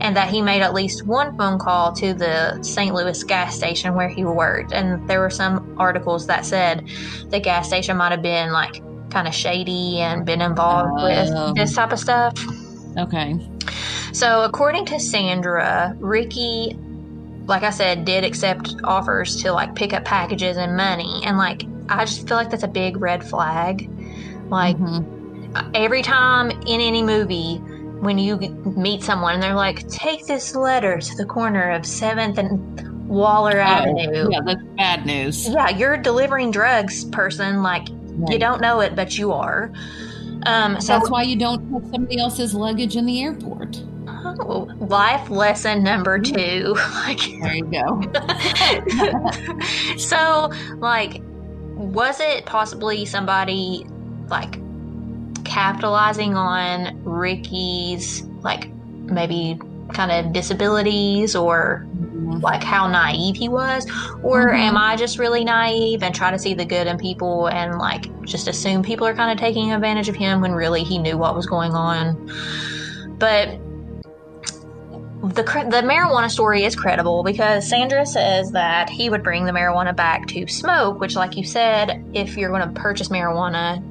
and 0.00 0.16
that 0.16 0.28
he 0.28 0.42
made 0.42 0.62
at 0.62 0.74
least 0.74 1.06
one 1.06 1.36
phone 1.36 1.58
call 1.58 1.92
to 1.94 2.14
the 2.14 2.62
St. 2.62 2.94
Louis 2.94 3.22
gas 3.24 3.56
station 3.56 3.94
where 3.94 4.08
he 4.08 4.24
worked. 4.24 4.72
And 4.72 5.08
there 5.08 5.20
were 5.20 5.30
some 5.30 5.76
articles 5.78 6.26
that 6.26 6.44
said 6.44 6.88
the 7.28 7.40
gas 7.40 7.68
station 7.68 7.96
might 7.96 8.12
have 8.12 8.22
been 8.22 8.52
like 8.52 8.82
kind 9.10 9.26
of 9.26 9.34
shady 9.34 10.00
and 10.00 10.24
been 10.24 10.40
involved 10.40 11.02
with 11.02 11.30
oh. 11.34 11.52
this 11.54 11.74
type 11.74 11.92
of 11.92 11.98
stuff. 11.98 12.34
Okay. 12.96 13.38
So, 14.12 14.42
according 14.42 14.86
to 14.86 14.98
Sandra, 14.98 15.94
Ricky, 15.98 16.76
like 17.46 17.62
I 17.62 17.70
said, 17.70 18.04
did 18.04 18.24
accept 18.24 18.74
offers 18.84 19.42
to 19.42 19.52
like 19.52 19.74
pick 19.74 19.92
up 19.92 20.04
packages 20.04 20.56
and 20.56 20.76
money. 20.76 21.22
And 21.24 21.36
like, 21.36 21.64
I 21.88 22.04
just 22.04 22.26
feel 22.26 22.36
like 22.36 22.50
that's 22.50 22.62
a 22.62 22.68
big 22.68 23.00
red 23.00 23.24
flag. 23.24 23.88
Like, 24.48 24.76
mm-hmm. 24.76 25.70
every 25.74 26.02
time 26.02 26.50
in 26.50 26.80
any 26.80 27.02
movie, 27.02 27.60
when 28.00 28.18
you 28.18 28.38
meet 28.76 29.02
someone 29.02 29.34
and 29.34 29.42
they're 29.42 29.54
like, 29.54 29.86
take 29.88 30.26
this 30.26 30.54
letter 30.54 30.98
to 30.98 31.16
the 31.16 31.24
corner 31.24 31.70
of 31.70 31.82
7th 31.82 32.38
and 32.38 33.08
Waller 33.08 33.58
oh, 33.58 33.62
Avenue. 33.62 34.28
Yeah, 34.30 34.40
that's 34.44 34.62
bad 34.76 35.04
news. 35.04 35.48
Yeah, 35.48 35.68
you're 35.68 35.96
delivering 35.96 36.50
drugs, 36.50 37.04
person. 37.06 37.62
Like, 37.62 37.88
right. 37.90 38.32
you 38.32 38.38
don't 38.38 38.60
know 38.60 38.80
it, 38.80 38.94
but 38.94 39.18
you 39.18 39.32
are. 39.32 39.72
Um, 40.46 40.80
so 40.80 40.94
that's 40.94 41.10
why 41.10 41.22
you 41.22 41.36
don't 41.36 41.70
put 41.70 41.90
somebody 41.92 42.18
else's 42.18 42.54
luggage 42.54 42.96
in 42.96 43.04
the 43.06 43.22
airport. 43.22 43.82
Oh, 44.06 44.70
life 44.78 45.28
lesson 45.28 45.82
number 45.82 46.18
two. 46.18 46.74
like, 46.94 47.20
there 47.42 47.54
you 47.54 47.64
go. 47.64 48.00
so, 49.98 50.50
like, 50.76 51.20
was 51.74 52.20
it 52.20 52.46
possibly 52.46 53.04
somebody 53.04 53.86
like 54.28 54.58
capitalizing 55.50 56.36
on 56.36 57.02
Ricky's 57.04 58.22
like 58.42 58.70
maybe 58.72 59.58
kind 59.92 60.12
of 60.12 60.32
disabilities 60.32 61.34
or 61.34 61.84
mm-hmm. 61.96 62.38
like 62.38 62.62
how 62.62 62.86
naive 62.86 63.36
he 63.36 63.48
was 63.48 63.84
or 64.22 64.46
mm-hmm. 64.46 64.54
am 64.54 64.76
i 64.76 64.94
just 64.94 65.18
really 65.18 65.44
naive 65.44 66.04
and 66.04 66.14
try 66.14 66.30
to 66.30 66.38
see 66.38 66.54
the 66.54 66.64
good 66.64 66.86
in 66.86 66.96
people 66.96 67.48
and 67.48 67.78
like 67.78 68.06
just 68.24 68.46
assume 68.46 68.84
people 68.84 69.04
are 69.04 69.14
kind 69.14 69.32
of 69.32 69.38
taking 69.38 69.72
advantage 69.72 70.08
of 70.08 70.14
him 70.14 70.40
when 70.40 70.52
really 70.52 70.84
he 70.84 70.96
knew 70.96 71.18
what 71.18 71.34
was 71.34 71.46
going 71.46 71.72
on 71.72 72.14
but 73.18 73.58
the 75.22 75.42
the 75.42 75.82
marijuana 75.84 76.30
story 76.30 76.64
is 76.64 76.74
credible 76.74 77.22
because 77.22 77.68
Sandra 77.68 78.06
says 78.06 78.52
that 78.52 78.88
he 78.88 79.10
would 79.10 79.22
bring 79.22 79.44
the 79.44 79.52
marijuana 79.52 79.94
back 79.94 80.26
to 80.28 80.46
smoke, 80.48 80.98
which, 80.98 81.14
like 81.14 81.36
you 81.36 81.44
said, 81.44 82.02
if 82.14 82.38
you're 82.38 82.48
going 82.48 82.66
to 82.66 82.80
purchase 82.80 83.10
marijuana, 83.10 83.84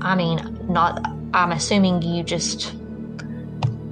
I 0.00 0.14
mean, 0.14 0.58
not. 0.68 1.04
I'm 1.34 1.52
assuming 1.52 2.02
you 2.02 2.22
just 2.22 2.74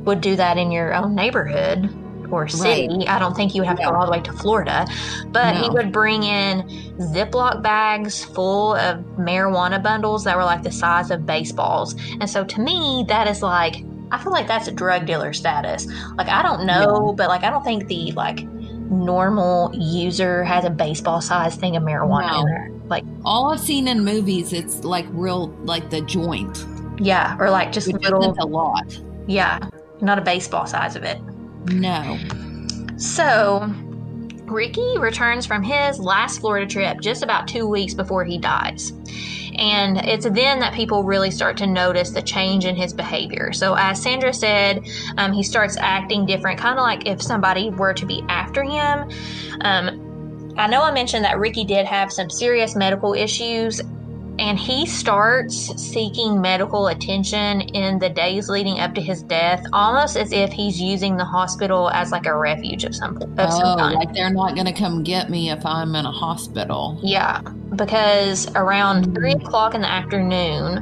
would 0.05 0.21
do 0.21 0.37
that 0.37 0.57
in 0.57 0.71
your 0.71 0.95
own 0.95 1.15
neighborhood 1.15 1.91
or 2.31 2.49
city. 2.49 2.89
Right. 2.89 3.09
I 3.09 3.19
don't 3.19 3.35
think 3.35 3.55
you 3.55 3.63
would 3.63 3.69
have 3.69 3.79
to 3.79 3.85
go 3.85 3.95
all 3.95 4.07
the 4.07 4.13
way 4.13 4.21
to 4.21 4.33
Florida. 4.33 4.87
But 5.29 5.53
no. 5.53 5.63
he 5.63 5.71
would 5.71 5.93
bring 5.93 6.23
in 6.23 6.63
Ziploc 6.99 7.63
bags 7.63 8.25
full 8.25 8.75
of 8.75 8.99
marijuana 9.17 9.83
bundles 9.83 10.25
that 10.25 10.37
were 10.37 10.45
like 10.45 10.63
the 10.63 10.73
size 10.73 11.11
of 11.11 11.27
baseballs. 11.27 11.95
And 12.21 12.29
so 12.29 12.45
to 12.45 12.61
me, 12.61 13.05
that 13.09 13.29
is 13.29 13.43
like, 13.43 13.85
I 14.11 14.23
feel 14.23 14.33
like 14.33 14.47
that's 14.47 14.69
a 14.69 14.73
drug 14.73 15.07
dealer 15.07 15.33
status. 15.33 15.87
Like, 16.17 16.29
I 16.29 16.43
don't 16.43 16.67
know, 16.67 17.15
but 17.17 17.29
like, 17.29 17.43
I 17.43 17.51
don't 17.51 17.65
think 17.65 17.89
the 17.89 18.13
like 18.13 18.47
normal 18.91 19.71
user 19.75 20.45
has 20.45 20.65
a 20.65 20.71
baseball 20.71 21.21
size 21.21 21.57
thing 21.57 21.77
of 21.77 21.83
marijuana 21.83 22.31
no. 22.31 22.41
in 22.41 22.47
there. 22.47 22.71
Like, 22.87 23.05
all 23.25 23.53
I've 23.53 23.61
seen 23.61 23.89
in 23.89 24.05
movies, 24.05 24.53
it's 24.53 24.85
like 24.85 25.07
real, 25.11 25.49
like 25.65 25.91
the 25.91 26.01
joint. 26.03 26.67
Yeah, 26.99 27.37
or 27.41 27.51
like 27.51 27.73
just 27.73 27.89
little. 27.89 28.37
a 28.39 28.47
lot. 28.47 29.01
Yeah, 29.27 29.59
not 30.01 30.19
a 30.19 30.23
baseball 30.23 30.67
size 30.67 30.97
of 30.97 31.03
it. 31.03 31.21
No. 31.67 32.19
So, 32.97 33.73
Ricky 34.47 34.99
returns 34.99 35.47
from 35.47 35.63
his 35.63 35.99
last 35.99 36.41
Florida 36.41 36.67
trip 36.67 37.01
just 37.01 37.23
about 37.23 37.49
two 37.49 37.67
weeks 37.67 37.95
before 37.95 38.25
he 38.25 38.39
dies. 38.39 38.93
And 39.57 39.99
it's 39.99 40.25
then 40.25 40.59
that 40.61 40.75
people 40.75 41.05
really 41.05 41.31
start 41.31 41.57
to 41.59 41.67
notice 41.67 42.11
the 42.11 42.23
change 42.23 42.65
in 42.65 42.75
his 42.75 42.93
behavior. 42.93 43.53
So, 43.53 43.75
as 43.75 44.03
Sandra 44.03 44.33
said, 44.33 44.85
um, 45.17 45.33
he 45.33 45.43
starts 45.43 45.77
acting 45.77 46.27
different, 46.27 46.59
kind 46.59 46.79
of 46.79 46.83
like 46.83 47.07
if 47.07 47.23
somebody 47.23 47.71
were 47.71 47.95
to 47.95 48.05
be 48.05 48.25
after 48.29 48.63
him. 48.63 49.09
Um, 49.61 50.55
I 50.57 50.67
know 50.67 50.83
I 50.83 50.93
mentioned 50.93 51.25
that 51.25 51.39
Ricky 51.39 51.65
did 51.65 51.87
have 51.87 52.13
some 52.13 52.31
serious 52.31 52.75
medical 52.75 53.15
issues, 53.15 53.81
and 54.39 54.59
he 54.59 54.85
starts 54.87 55.55
seeking 55.81 56.41
medical 56.41 56.89
attention 56.89 57.61
in 57.61 57.99
the 57.99 58.09
days 58.09 58.49
leading 58.49 58.81
up 58.81 58.95
to 58.95 59.01
his 59.01 59.23
death, 59.23 59.65
almost 59.73 60.17
as 60.17 60.33
if 60.33 60.51
he's 60.51 60.81
using 60.81 61.17
the 61.17 61.25
hospital 61.25 61.91
as 61.91 62.11
like 62.11 62.27
a 62.27 62.37
refuge 62.37 62.85
of 62.85 62.95
some, 62.95 63.17
of 63.17 63.31
oh, 63.39 63.51
some 63.51 63.79
kind. 63.79 63.95
Like 63.95 64.13
they're 64.13 64.33
not 64.33 64.55
going 64.55 64.67
to 64.67 64.73
come 64.73 65.05
get 65.05 65.31
me 65.31 65.51
if 65.51 65.65
I'm 65.65 65.95
in 65.95 66.05
a 66.05 66.11
hospital. 66.11 66.99
Yeah, 67.03 67.41
because 67.77 68.51
around 68.57 69.05
mm-hmm. 69.05 69.15
three 69.15 69.33
o'clock 69.33 69.75
in 69.75 69.83
the 69.83 69.91
afternoon 69.91 70.79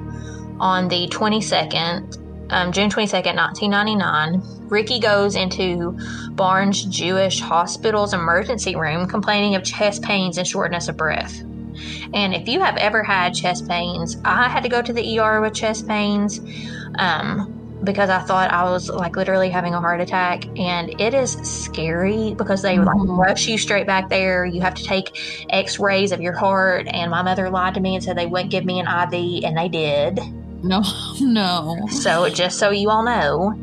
on 0.59 0.89
the 0.89 1.09
22nd, 1.09 2.19
um, 2.51 2.73
June 2.73 2.89
22nd, 2.89 3.37
1999, 3.37 4.69
Ricky 4.69 4.99
goes 4.99 5.37
into 5.37 5.99
Barnes 6.31 6.85
Jewish 6.85 7.41
Hospital's 7.41 8.15
emergency 8.15 8.77
room 8.77 9.07
complaining 9.07 9.55
of 9.55 9.65
chest 9.65 10.03
pains 10.03 10.39
and 10.39 10.47
shortness 10.47 10.89
of 10.89 10.97
breath. 10.97 11.43
And 12.15 12.35
if 12.35 12.49
you 12.49 12.61
have 12.61 12.77
ever 12.77 13.03
had 13.03 13.35
chest 13.35 13.69
pains, 13.69 14.17
I 14.25 14.49
had 14.49 14.63
to 14.63 14.69
go 14.69 14.83
to 14.83 14.93
the 14.93 15.19
ER 15.19 15.41
with 15.41 15.55
chest 15.55 15.87
pains 15.87 16.41
um, 16.99 17.81
because 17.85 18.11
I 18.11 18.21
thought 18.21 18.51
I 18.51 18.65
was 18.65 18.89
like 18.89 19.17
literally 19.17 19.51
having 19.51 19.75
a 19.75 19.81
heart 19.81 20.01
attack. 20.01 20.47
And 20.59 21.01
it 21.01 21.15
is 21.15 21.33
scary 21.43 22.35
because 22.35 22.63
they 22.63 22.77
mm-hmm. 22.77 23.09
like 23.09 23.29
rush 23.29 23.47
you 23.47 23.59
straight 23.59 23.87
back 23.87 24.09
there. 24.09 24.45
You 24.45 24.61
have 24.61 24.75
to 24.75 24.85
take 24.85 25.47
x 25.51 25.79
rays 25.79 26.13
of 26.13 26.21
your 26.21 26.35
heart. 26.35 26.87
And 26.89 27.11
my 27.11 27.23
mother 27.23 27.51
lied 27.51 27.75
to 27.75 27.81
me 27.81 27.95
and 27.95 28.05
said 28.05 28.17
they 28.17 28.27
wouldn't 28.27 28.51
give 28.51 28.65
me 28.65 28.81
an 28.81 28.87
IV, 28.87 29.45
and 29.45 29.57
they 29.57 29.69
did. 29.69 30.21
No, 30.63 30.83
no. 31.21 31.87
So 31.91 32.29
just 32.29 32.59
so 32.59 32.71
you 32.71 32.91
all 32.91 33.03
know. 33.03 33.55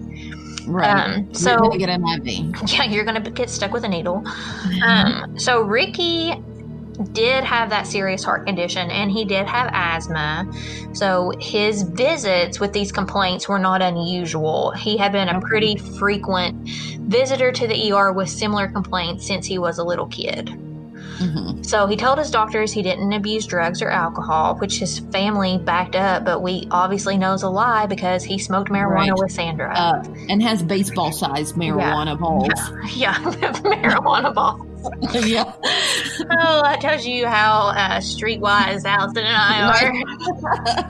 Right. 0.67 1.15
Um, 1.15 1.33
so 1.33 1.51
you're 1.51 1.59
gonna 1.59 1.77
get 1.77 1.89
an 1.89 2.07
IV. 2.07 2.55
Yeah, 2.73 2.83
you're 2.83 3.03
gonna 3.03 3.21
get 3.21 3.49
stuck 3.49 3.71
with 3.71 3.83
a 3.83 3.87
needle. 3.87 4.21
Mm-hmm. 4.21 4.79
Um, 4.89 5.37
so 5.37 5.61
Ricky 5.61 6.33
did 7.11 7.43
have 7.43 7.69
that 7.69 7.87
serious 7.87 8.23
heart 8.23 8.45
condition 8.45 8.89
and 8.91 9.11
he 9.11 9.25
did 9.25 9.47
have 9.47 9.69
asthma. 9.73 10.51
So 10.93 11.31
his 11.39 11.83
visits 11.83 12.59
with 12.59 12.73
these 12.73 12.91
complaints 12.91 13.47
were 13.47 13.59
not 13.59 13.81
unusual. 13.81 14.71
He 14.71 14.97
had 14.97 15.11
been 15.11 15.29
a 15.29 15.39
pretty 15.41 15.77
frequent 15.77 16.67
visitor 17.01 17.51
to 17.51 17.67
the 17.67 17.91
ER 17.91 18.11
with 18.11 18.29
similar 18.29 18.67
complaints 18.67 19.25
since 19.25 19.45
he 19.45 19.57
was 19.57 19.77
a 19.77 19.83
little 19.83 20.07
kid. 20.07 20.47
Mm-hmm. 21.19 21.63
So 21.63 21.85
he 21.85 21.97
told 21.97 22.17
his 22.17 22.31
doctors 22.31 22.71
he 22.71 22.81
didn't 22.81 23.11
abuse 23.11 23.45
drugs 23.45 23.81
or 23.81 23.89
alcohol, 23.89 24.55
which 24.55 24.79
his 24.79 24.99
family 24.99 25.57
backed 25.57 25.95
up, 25.95 26.23
but 26.23 26.41
we 26.41 26.67
obviously 26.71 27.17
knows 27.17 27.43
a 27.43 27.49
lie 27.49 27.87
because 27.87 28.23
he 28.23 28.37
smoked 28.37 28.69
marijuana 28.69 29.09
right. 29.09 29.19
with 29.19 29.31
Sandra. 29.31 29.73
Uh, 29.75 30.03
and 30.29 30.41
has 30.41 30.63
baseball 30.63 31.11
sized 31.11 31.55
marijuana 31.55 32.07
yeah. 32.07 32.15
balls. 32.15 32.49
Yeah, 32.95 33.19
yeah. 33.19 33.51
marijuana 33.53 34.33
balls. 34.33 34.65
yeah. 35.13 35.51
Oh, 36.31 36.61
that 36.63 36.79
tells 36.81 37.05
you 37.05 37.27
how 37.27 37.67
uh, 37.69 37.99
streetwise 37.99 38.85
Allison 38.85 39.25
and 39.25 39.35
I 39.35 39.61
are. 39.67 39.93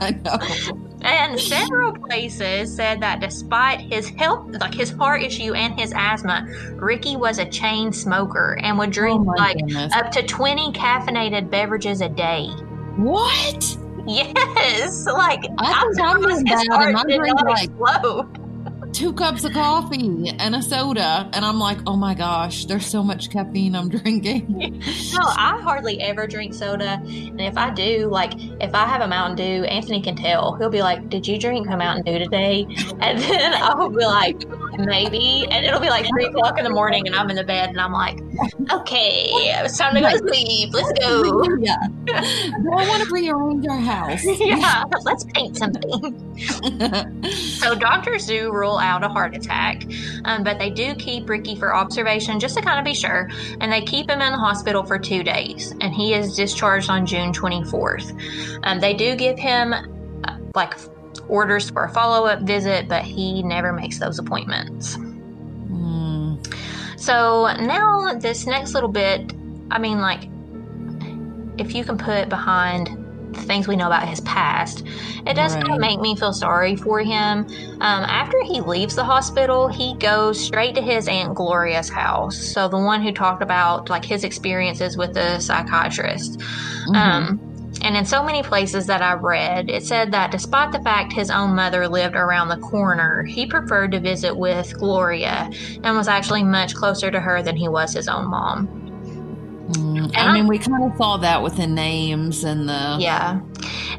I. 0.00 0.72
And 1.02 1.40
several 1.40 1.92
places 1.92 2.74
said 2.74 3.00
that 3.00 3.20
despite 3.20 3.80
his 3.80 4.10
health, 4.10 4.46
like 4.60 4.74
his 4.74 4.90
heart 4.90 5.22
issue 5.22 5.54
and 5.54 5.78
his 5.78 5.92
asthma, 5.96 6.46
Ricky 6.74 7.16
was 7.16 7.38
a 7.38 7.46
chain 7.46 7.92
smoker 7.92 8.58
and 8.62 8.78
would 8.78 8.90
drink 8.90 9.26
oh 9.26 9.32
like 9.32 9.56
goodness. 9.56 9.94
up 9.94 10.10
to 10.12 10.22
20 10.22 10.72
caffeinated 10.72 11.50
beverages 11.50 12.02
a 12.02 12.08
day. 12.08 12.48
What? 12.96 13.76
Yes. 14.06 15.06
Like, 15.06 15.40
I 15.58 15.88
think 15.94 16.00
I'm, 16.00 16.24
I'm 16.24 16.44
that 16.44 16.66
and 16.70 16.96
I'm 16.96 17.06
drinking 17.06 17.34
like 17.46 17.64
explode. 17.64 18.49
Two 19.00 19.14
cups 19.14 19.44
of 19.44 19.52
coffee 19.54 20.28
and 20.38 20.54
a 20.54 20.62
soda. 20.62 21.30
And 21.32 21.42
I'm 21.42 21.58
like, 21.58 21.78
oh 21.86 21.96
my 21.96 22.12
gosh, 22.12 22.66
there's 22.66 22.84
so 22.84 23.02
much 23.02 23.30
caffeine 23.30 23.74
I'm 23.74 23.88
drinking. 23.96 24.82
no, 25.14 25.20
I 25.22 25.58
hardly 25.62 26.02
ever 26.02 26.26
drink 26.26 26.52
soda. 26.52 27.00
And 27.02 27.40
if 27.40 27.56
I 27.56 27.70
do, 27.70 28.08
like, 28.10 28.32
if 28.36 28.74
I 28.74 28.84
have 28.84 29.00
a 29.00 29.08
Mountain 29.08 29.36
Dew, 29.36 29.64
Anthony 29.64 30.02
can 30.02 30.16
tell. 30.16 30.54
He'll 30.56 30.68
be 30.68 30.82
like, 30.82 31.08
Did 31.08 31.26
you 31.26 31.38
drink 31.38 31.66
a 31.70 31.78
Mountain 31.78 32.04
Dew 32.04 32.18
today? 32.18 32.66
And 33.00 33.18
then 33.18 33.54
I'll 33.54 33.88
be 33.88 34.04
like, 34.04 34.36
Maybe. 34.78 35.46
And 35.50 35.64
it'll 35.64 35.80
be 35.80 35.88
like 35.88 36.06
three 36.06 36.26
o'clock 36.26 36.58
in 36.58 36.64
the 36.64 36.70
morning 36.70 37.06
and 37.06 37.16
I'm 37.16 37.30
in 37.30 37.36
the 37.36 37.44
bed 37.44 37.70
and 37.70 37.80
I'm 37.80 37.92
like, 37.92 38.18
Okay, 38.70 39.28
it's 39.32 39.76
time 39.76 39.94
to 39.94 40.00
go 40.00 40.10
to 40.10 40.18
sleep. 40.18 40.72
Let's 40.72 40.92
go. 41.00 41.44
Yeah. 41.60 41.76
Do 42.06 42.14
I 42.14 42.88
want 42.88 43.02
to 43.02 43.10
rearrange 43.12 43.66
our 43.66 43.78
house? 43.78 44.24
yeah, 44.40 44.84
let's 45.04 45.24
paint 45.34 45.56
something. 45.56 46.36
so 47.32 47.74
doctors 47.74 48.26
do 48.26 48.52
rule 48.52 48.78
out 48.78 49.04
a 49.04 49.08
heart 49.08 49.34
attack, 49.36 49.84
um, 50.24 50.42
but 50.42 50.58
they 50.58 50.70
do 50.70 50.94
keep 50.94 51.28
Ricky 51.28 51.56
for 51.56 51.74
observation 51.74 52.40
just 52.40 52.56
to 52.56 52.62
kind 52.62 52.78
of 52.78 52.84
be 52.84 52.94
sure. 52.94 53.28
And 53.60 53.70
they 53.70 53.82
keep 53.82 54.08
him 54.08 54.20
in 54.20 54.32
the 54.32 54.38
hospital 54.38 54.84
for 54.84 54.98
two 54.98 55.22
days, 55.22 55.72
and 55.80 55.92
he 55.92 56.14
is 56.14 56.34
discharged 56.34 56.90
on 56.90 57.06
June 57.06 57.32
24th. 57.32 58.60
Um, 58.64 58.80
they 58.80 58.94
do 58.94 59.16
give 59.16 59.38
him 59.38 59.72
uh, 59.72 60.38
like 60.54 60.74
orders 61.28 61.70
for 61.70 61.84
a 61.84 61.88
follow 61.90 62.26
up 62.26 62.42
visit, 62.42 62.88
but 62.88 63.04
he 63.04 63.42
never 63.42 63.72
makes 63.72 63.98
those 63.98 64.18
appointments. 64.18 64.96
So 67.00 67.46
now, 67.58 68.12
this 68.14 68.46
next 68.46 68.74
little 68.74 68.90
bit, 68.90 69.32
I 69.70 69.78
mean, 69.78 70.00
like, 70.00 70.28
if 71.58 71.74
you 71.74 71.82
can 71.82 71.96
put 71.96 72.28
behind 72.28 72.88
the 73.32 73.40
things 73.42 73.66
we 73.66 73.76
know 73.76 73.86
about 73.86 74.06
his 74.06 74.20
past, 74.20 74.84
it 75.26 75.34
does 75.34 75.54
Right. 75.54 75.62
kind 75.64 75.72
of 75.72 75.80
make 75.80 75.98
me 76.00 76.14
feel 76.14 76.34
sorry 76.34 76.76
for 76.76 77.00
him. 77.00 77.46
Um, 77.80 78.04
after 78.04 78.36
he 78.44 78.60
leaves 78.60 78.96
the 78.96 79.04
hospital, 79.04 79.68
he 79.68 79.96
goes 79.98 80.38
straight 80.38 80.74
to 80.74 80.82
his 80.82 81.08
Aunt 81.08 81.34
Gloria's 81.34 81.88
house. 81.88 82.36
So, 82.36 82.68
the 82.68 82.76
one 82.76 83.00
who 83.02 83.12
talked 83.12 83.42
about 83.42 83.88
like 83.88 84.04
his 84.04 84.22
experiences 84.22 84.98
with 84.98 85.14
the 85.14 85.38
psychiatrist. 85.40 86.38
Mhm. 86.88 86.96
Um, 86.96 87.40
and 87.82 87.96
in 87.96 88.04
so 88.04 88.22
many 88.22 88.42
places 88.42 88.86
that 88.86 89.02
I 89.02 89.14
read, 89.14 89.70
it 89.70 89.84
said 89.84 90.12
that 90.12 90.30
despite 90.30 90.72
the 90.72 90.80
fact 90.80 91.12
his 91.12 91.30
own 91.30 91.54
mother 91.54 91.88
lived 91.88 92.16
around 92.16 92.48
the 92.48 92.58
corner, 92.58 93.24
he 93.24 93.46
preferred 93.46 93.92
to 93.92 94.00
visit 94.00 94.36
with 94.36 94.76
Gloria 94.78 95.50
and 95.82 95.96
was 95.96 96.08
actually 96.08 96.44
much 96.44 96.74
closer 96.74 97.10
to 97.10 97.20
her 97.20 97.42
than 97.42 97.56
he 97.56 97.68
was 97.68 97.94
his 97.94 98.08
own 98.08 98.28
mom. 98.28 98.89
Mm. 99.72 100.16
I 100.16 100.20
I- 100.28 100.32
mean, 100.32 100.46
we 100.46 100.58
kind 100.58 100.84
of 100.84 100.96
saw 100.96 101.16
that 101.18 101.42
with 101.42 101.56
the 101.56 101.66
names 101.66 102.44
and 102.44 102.68
the. 102.68 102.96
Yeah. 102.98 103.40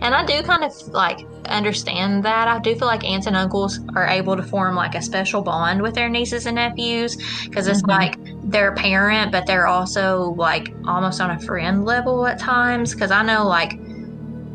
And 0.01 0.15
I 0.15 0.26
do 0.26 0.41
kind 0.43 0.63
of 0.63 0.74
like 0.89 1.26
understand 1.47 2.24
that. 2.24 2.47
I 2.47 2.59
do 2.59 2.76
feel 2.76 2.88
like 2.88 3.03
aunts 3.03 3.28
and 3.28 3.36
uncles 3.36 3.80
are 3.95 4.07
able 4.07 4.36
to 4.36 4.43
form 4.43 4.76
like 4.76 4.95
a 4.95 5.01
special 5.01 5.41
bond 5.41 5.82
with 5.82 5.93
their 5.95 6.09
nieces 6.09 6.45
and 6.45 6.55
nephews 6.55 7.17
because 7.45 7.67
it's 7.67 7.82
Mhm. 7.84 7.88
like 7.89 8.17
they're 8.51 8.72
parent, 8.74 9.32
but 9.32 9.45
they're 9.45 9.67
also 9.67 10.34
like 10.38 10.74
almost 10.88 11.22
on 11.22 11.32
a 11.32 11.39
friend 11.39 11.86
level 11.86 12.26
at 12.28 12.39
times. 12.39 12.93
Because 12.93 13.11
I 13.11 13.22
know 13.24 13.45
like 13.47 13.80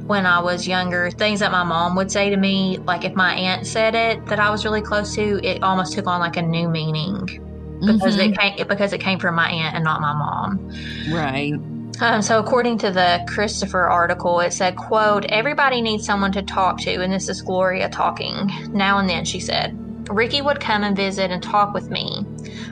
when 0.06 0.24
I 0.26 0.40
was 0.40 0.66
younger, 0.68 1.10
things 1.10 1.40
that 1.40 1.50
my 1.50 1.64
mom 1.64 1.96
would 1.96 2.10
say 2.12 2.30
to 2.30 2.36
me, 2.36 2.78
like 2.86 3.04
if 3.04 3.14
my 3.14 3.34
aunt 3.34 3.66
said 3.66 3.94
it 3.94 4.24
that 4.26 4.38
I 4.38 4.50
was 4.50 4.64
really 4.64 4.80
close 4.82 5.14
to, 5.16 5.40
it 5.46 5.62
almost 5.62 5.92
took 5.94 6.06
on 6.06 6.20
like 6.20 6.36
a 6.36 6.42
new 6.42 6.68
meaning 6.68 7.40
because 7.80 8.16
Mhm. 8.16 8.30
it 8.30 8.38
came 8.38 8.66
because 8.68 8.92
it 8.92 8.98
came 9.00 9.18
from 9.18 9.34
my 9.34 9.48
aunt 9.48 9.74
and 9.74 9.84
not 9.84 10.00
my 10.00 10.12
mom. 10.12 10.70
Right. 11.10 11.54
Um, 12.00 12.20
so 12.20 12.38
according 12.38 12.78
to 12.78 12.90
the 12.90 13.24
Christopher 13.26 13.88
article, 13.88 14.40
it 14.40 14.52
said, 14.52 14.76
quote, 14.76 15.24
everybody 15.26 15.80
needs 15.80 16.04
someone 16.04 16.32
to 16.32 16.42
talk 16.42 16.78
to, 16.80 17.02
and 17.02 17.10
this 17.12 17.28
is 17.28 17.40
Gloria 17.40 17.88
talking. 17.88 18.50
Now 18.70 18.98
and 18.98 19.08
then, 19.08 19.24
she 19.24 19.40
said. 19.40 19.76
Ricky 20.10 20.40
would 20.40 20.60
come 20.60 20.84
and 20.84 20.94
visit 20.94 21.30
and 21.32 21.42
talk 21.42 21.74
with 21.74 21.90
me. 21.90 22.24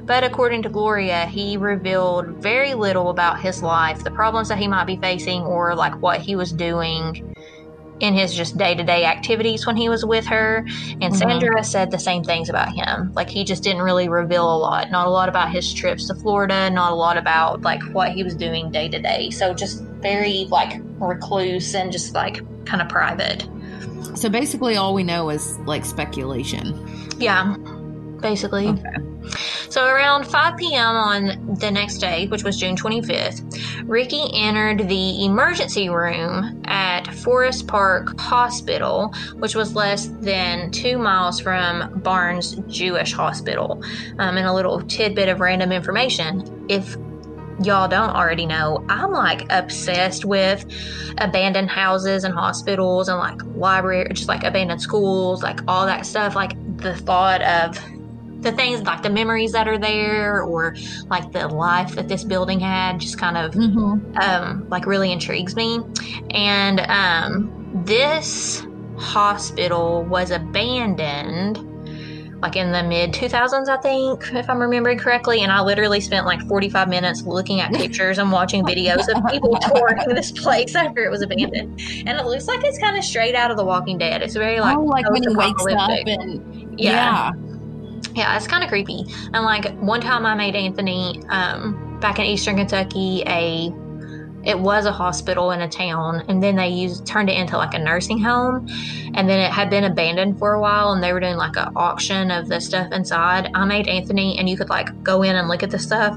But 0.05 0.23
according 0.23 0.63
to 0.63 0.69
Gloria, 0.69 1.25
he 1.27 1.57
revealed 1.57 2.27
very 2.43 2.75
little 2.75 3.09
about 3.11 3.41
his 3.41 3.63
life, 3.63 4.05
the 4.05 4.11
problems 4.11 4.49
that 4.51 4.59
he 4.59 4.69
might 4.69 4.87
be 4.87 4.97
facing, 4.97 5.43
or 5.43 5.75
like 5.75 5.95
what 6.01 6.21
he 6.21 6.37
was 6.37 6.53
doing 6.53 7.35
in 8.01 8.15
his 8.15 8.35
just 8.35 8.57
day 8.57 8.75
to 8.75 8.83
day 8.83 9.05
activities 9.05 9.67
when 9.67 9.77
he 9.77 9.89
was 9.89 10.05
with 10.05 10.27
her. 10.27 10.65
And 11.01 11.13
Mhm. 11.13 11.17
Sandra 11.17 11.65
said 11.65 11.91
the 11.91 11.99
same 11.99 12.25
things 12.25 12.49
about 12.49 12.73
him. 12.75 13.13
Like 13.15 13.31
he 13.31 13.45
just 13.45 13.63
didn't 13.63 13.83
really 13.83 14.09
reveal 14.09 14.53
a 14.53 14.59
lot. 14.59 14.91
Not 14.91 15.07
a 15.07 15.11
lot 15.11 15.29
about 15.29 15.51
his 15.51 15.73
trips 15.73 16.09
to 16.09 16.15
Florida, 16.15 16.71
not 16.71 16.93
a 16.93 16.95
lot 16.95 17.17
about 17.17 17.63
like 17.63 17.83
what 17.93 18.13
he 18.13 18.23
was 18.23 18.35
doing 18.35 18.71
day 18.71 18.89
to 18.89 19.01
day. 19.01 19.31
So 19.31 19.55
just 19.55 19.83
very 20.01 20.47
like 20.51 20.81
recluse 20.99 21.75
and 21.75 21.93
just 21.93 22.15
like 22.15 22.41
kind 22.67 22.83
of 22.83 22.89
private. 22.89 23.47
So 24.15 24.29
basically, 24.29 24.77
all 24.77 24.95
we 24.95 25.03
know 25.03 25.31
is 25.31 25.59
like 25.61 25.85
speculation. 25.85 26.75
Yeah, 27.19 27.57
basically. 28.21 28.69
Okay. 28.69 29.14
So 29.69 29.87
around 29.87 30.25
5 30.25 30.57
p.m. 30.57 30.95
on 30.95 31.57
the 31.59 31.71
next 31.71 31.99
day, 31.99 32.27
which 32.27 32.45
was 32.45 32.59
June 32.59 32.77
25th, 32.77 33.89
Ricky 33.89 34.31
entered 34.35 34.89
the 34.89 35.25
emergency 35.25 35.89
room 35.89 36.63
at 36.67 37.13
Forest 37.15 37.67
Park 37.67 38.19
Hospital, 38.21 39.13
which 39.39 39.55
was 39.55 39.75
less 39.75 40.07
than 40.21 40.71
two 40.71 40.99
miles 40.99 41.41
from 41.41 42.01
Barnes 42.01 42.55
Jewish 42.69 43.13
Hospital. 43.13 43.83
Um, 44.19 44.37
and 44.37 44.47
a 44.47 44.53
little 44.53 44.81
tidbit 44.83 45.29
of 45.29 45.41
random 45.41 45.73
information. 45.73 46.67
If 46.69 46.97
y'all 47.63 47.89
don't 47.89 48.11
already 48.11 48.47
know, 48.47 48.85
I'm 48.89 49.13
like 49.13 49.47
obsessed 49.51 50.25
with 50.25 50.65
abandoned 51.19 51.71
houses 51.71 52.25
and 52.25 52.35
hospitals 52.35 53.09
and 53.09 53.19
like 53.19 53.41
library, 53.57 54.09
just 54.13 54.29
like 54.29 54.45
abandoned 54.45 54.83
schools, 54.83 55.43
like 55.43 55.61
all 55.69 55.87
that 55.87 56.07
stuff. 56.07 56.35
Like 56.35 56.55
the 56.79 56.95
thought 56.95 57.43
of 57.43 57.79
the 58.45 58.53
things 58.53 58.83
like 58.83 59.03
the 59.03 59.11
memories 59.11 59.53
that 59.53 59.67
are 59.67 59.79
there 59.79 60.43
or 60.43 60.77
like 61.09 61.33
the 61.33 61.49
life 61.49 61.95
that 61.97 62.07
this 62.09 62.23
building 62.25 62.61
had 62.61 63.01
just 63.01 63.19
kind 63.19 63.37
of 63.37 63.53
Mm-hmm. 63.55 64.17
um, 64.19 64.69
like 64.69 64.87
really 64.87 65.11
intrigues 65.13 65.57
me. 65.57 65.81
And 66.31 66.81
um, 66.81 67.83
this 67.85 68.65
hospital 68.97 70.05
was 70.05 70.31
abandoned 70.31 71.71
like 72.43 72.57
in 72.57 72.73
the 72.73 72.83
mid 72.83 73.13
2000s, 73.15 73.69
I 73.69 73.79
think, 73.79 74.31
if 74.35 74.51
I'm 74.51 74.59
remembering 74.59 74.99
correctly. 74.99 75.41
And 75.43 75.51
I 75.51 75.63
literally 75.63 76.01
spent 76.01 76.27
like 76.27 76.43
45 76.47 76.89
minutes 76.91 77.23
looking 77.23 77.61
at 77.63 77.73
pictures 77.73 78.19
and 78.19 78.31
watching 78.31 78.63
videos 78.67 79.09
of 79.09 79.25
people 79.33 79.57
touring 79.63 80.09
this 80.15 80.31
place 80.31 80.75
after 80.75 81.05
it 81.05 81.11
was 81.11 81.23
abandoned. 81.23 81.81
And 82.07 82.19
it 82.19 82.27
looks 82.27 82.47
like 82.47 82.63
it's 82.63 82.79
kind 82.79 82.99
of 82.99 83.05
straight 83.05 83.35
out 83.35 83.51
of 83.51 83.57
The 83.57 83.65
Walking 83.65 83.97
Dead. 83.97 84.21
It's 84.21 84.35
very 84.35 84.61
like, 84.61 84.77
oh, 84.77 84.83
like 84.83 85.09
when 85.11 85.23
he 85.23 85.35
wakes 85.35 85.65
up 85.73 85.89
and 86.07 86.79
Yeah. 86.79 86.93
yeah. 86.93 87.31
Yeah, 88.13 88.37
it's 88.37 88.47
kind 88.47 88.63
of 88.63 88.69
creepy. 88.69 89.05
And 89.33 89.45
like 89.45 89.77
one 89.79 90.01
time 90.01 90.27
I 90.27 90.35
made 90.35 90.55
Anthony 90.55 91.23
um, 91.29 91.99
back 92.01 92.19
in 92.19 92.27
Eastern 92.27 92.57
Kentucky 92.57 93.23
a 93.27 93.73
it 94.45 94.59
was 94.59 94.85
a 94.85 94.93
hospital 94.93 95.53
in 95.53 95.63
a 95.63 95.69
town 95.69 96.23
and 96.29 96.43
then 96.43 96.57
they 96.57 96.69
used 96.69 97.07
turned 97.07 97.31
it 97.31 97.37
into 97.37 97.57
like 97.57 97.75
a 97.75 97.79
nursing 97.79 98.19
home 98.19 98.67
and 99.15 99.29
then 99.29 99.41
it 99.41 99.51
had 99.51 99.71
been 99.71 99.85
abandoned 99.85 100.39
for 100.39 100.53
a 100.53 100.61
while 100.61 100.93
and 100.93 101.03
they 101.03 101.13
were 101.13 101.21
doing 101.21 101.37
like 101.37 101.57
an 101.57 101.73
auction 101.77 102.31
of 102.31 102.49
the 102.49 102.61
stuff 102.61 102.93
inside 102.93 103.51
i 103.55 103.65
made 103.65 103.89
anthony 103.89 104.39
and 104.39 104.49
you 104.49 104.57
could 104.57 104.69
like 104.69 105.03
go 105.03 105.23
in 105.23 105.35
and 105.35 105.49
look 105.49 105.63
at 105.63 105.71
the 105.71 105.79
stuff 105.79 106.15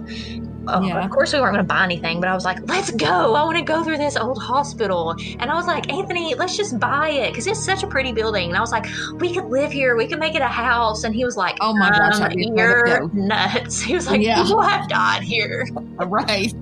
Oh, 0.68 0.82
Yeah. 0.82 1.04
Of 1.04 1.12
course, 1.12 1.34
we 1.34 1.40
weren't 1.40 1.54
going 1.56 1.66
to 1.66 1.68
buy 1.68 1.84
anything, 1.84 2.20
but 2.20 2.30
I 2.30 2.34
was 2.34 2.46
like, 2.46 2.60
let's 2.68 2.92
go. 2.92 3.36
I 3.36 3.44
want 3.44 3.58
to 3.58 3.64
go 3.64 3.84
through 3.84 3.98
this 3.98 4.18
old 4.18 4.42
hospital. 4.42 5.16
And 5.40 5.50
I 5.52 5.56
was 5.56 5.68
like, 5.68 5.92
Anthony, 5.92 6.36
let's 6.36 6.56
just 6.58 6.80
buy 6.80 7.10
it 7.10 7.32
because 7.32 7.48
it's 7.48 7.64
such 7.64 7.84
a 7.84 7.88
pretty 7.88 8.12
building. 8.12 8.50
And 8.50 8.58
I 8.58 8.62
was 8.62 8.72
like, 8.72 8.86
we 9.20 9.34
could 9.34 9.46
live 9.46 9.72
here. 9.72 9.96
We 9.96 10.08
could 10.08 10.20
make 10.20 10.36
it 10.36 10.42
a 10.42 10.48
house. 10.48 11.04
And 11.04 11.14
he 11.16 11.24
was 11.26 11.38
like, 11.38 11.58
Oh 11.62 11.74
my 11.76 11.90
gosh, 11.90 12.16
um, 12.16 12.24
I'd 12.24 12.36
be 12.36 12.50
afraid 12.50 12.56
to 12.56 12.90
you're 12.90 13.10
nuts. 13.14 13.82
He 13.88 13.96
was 13.96 14.08
like, 14.08 14.22
Yeah. 14.22 14.44
people 14.44 14.62
have 14.62 14.88
died 14.90 15.24
here. 15.24 15.68
Right. 16.00 16.54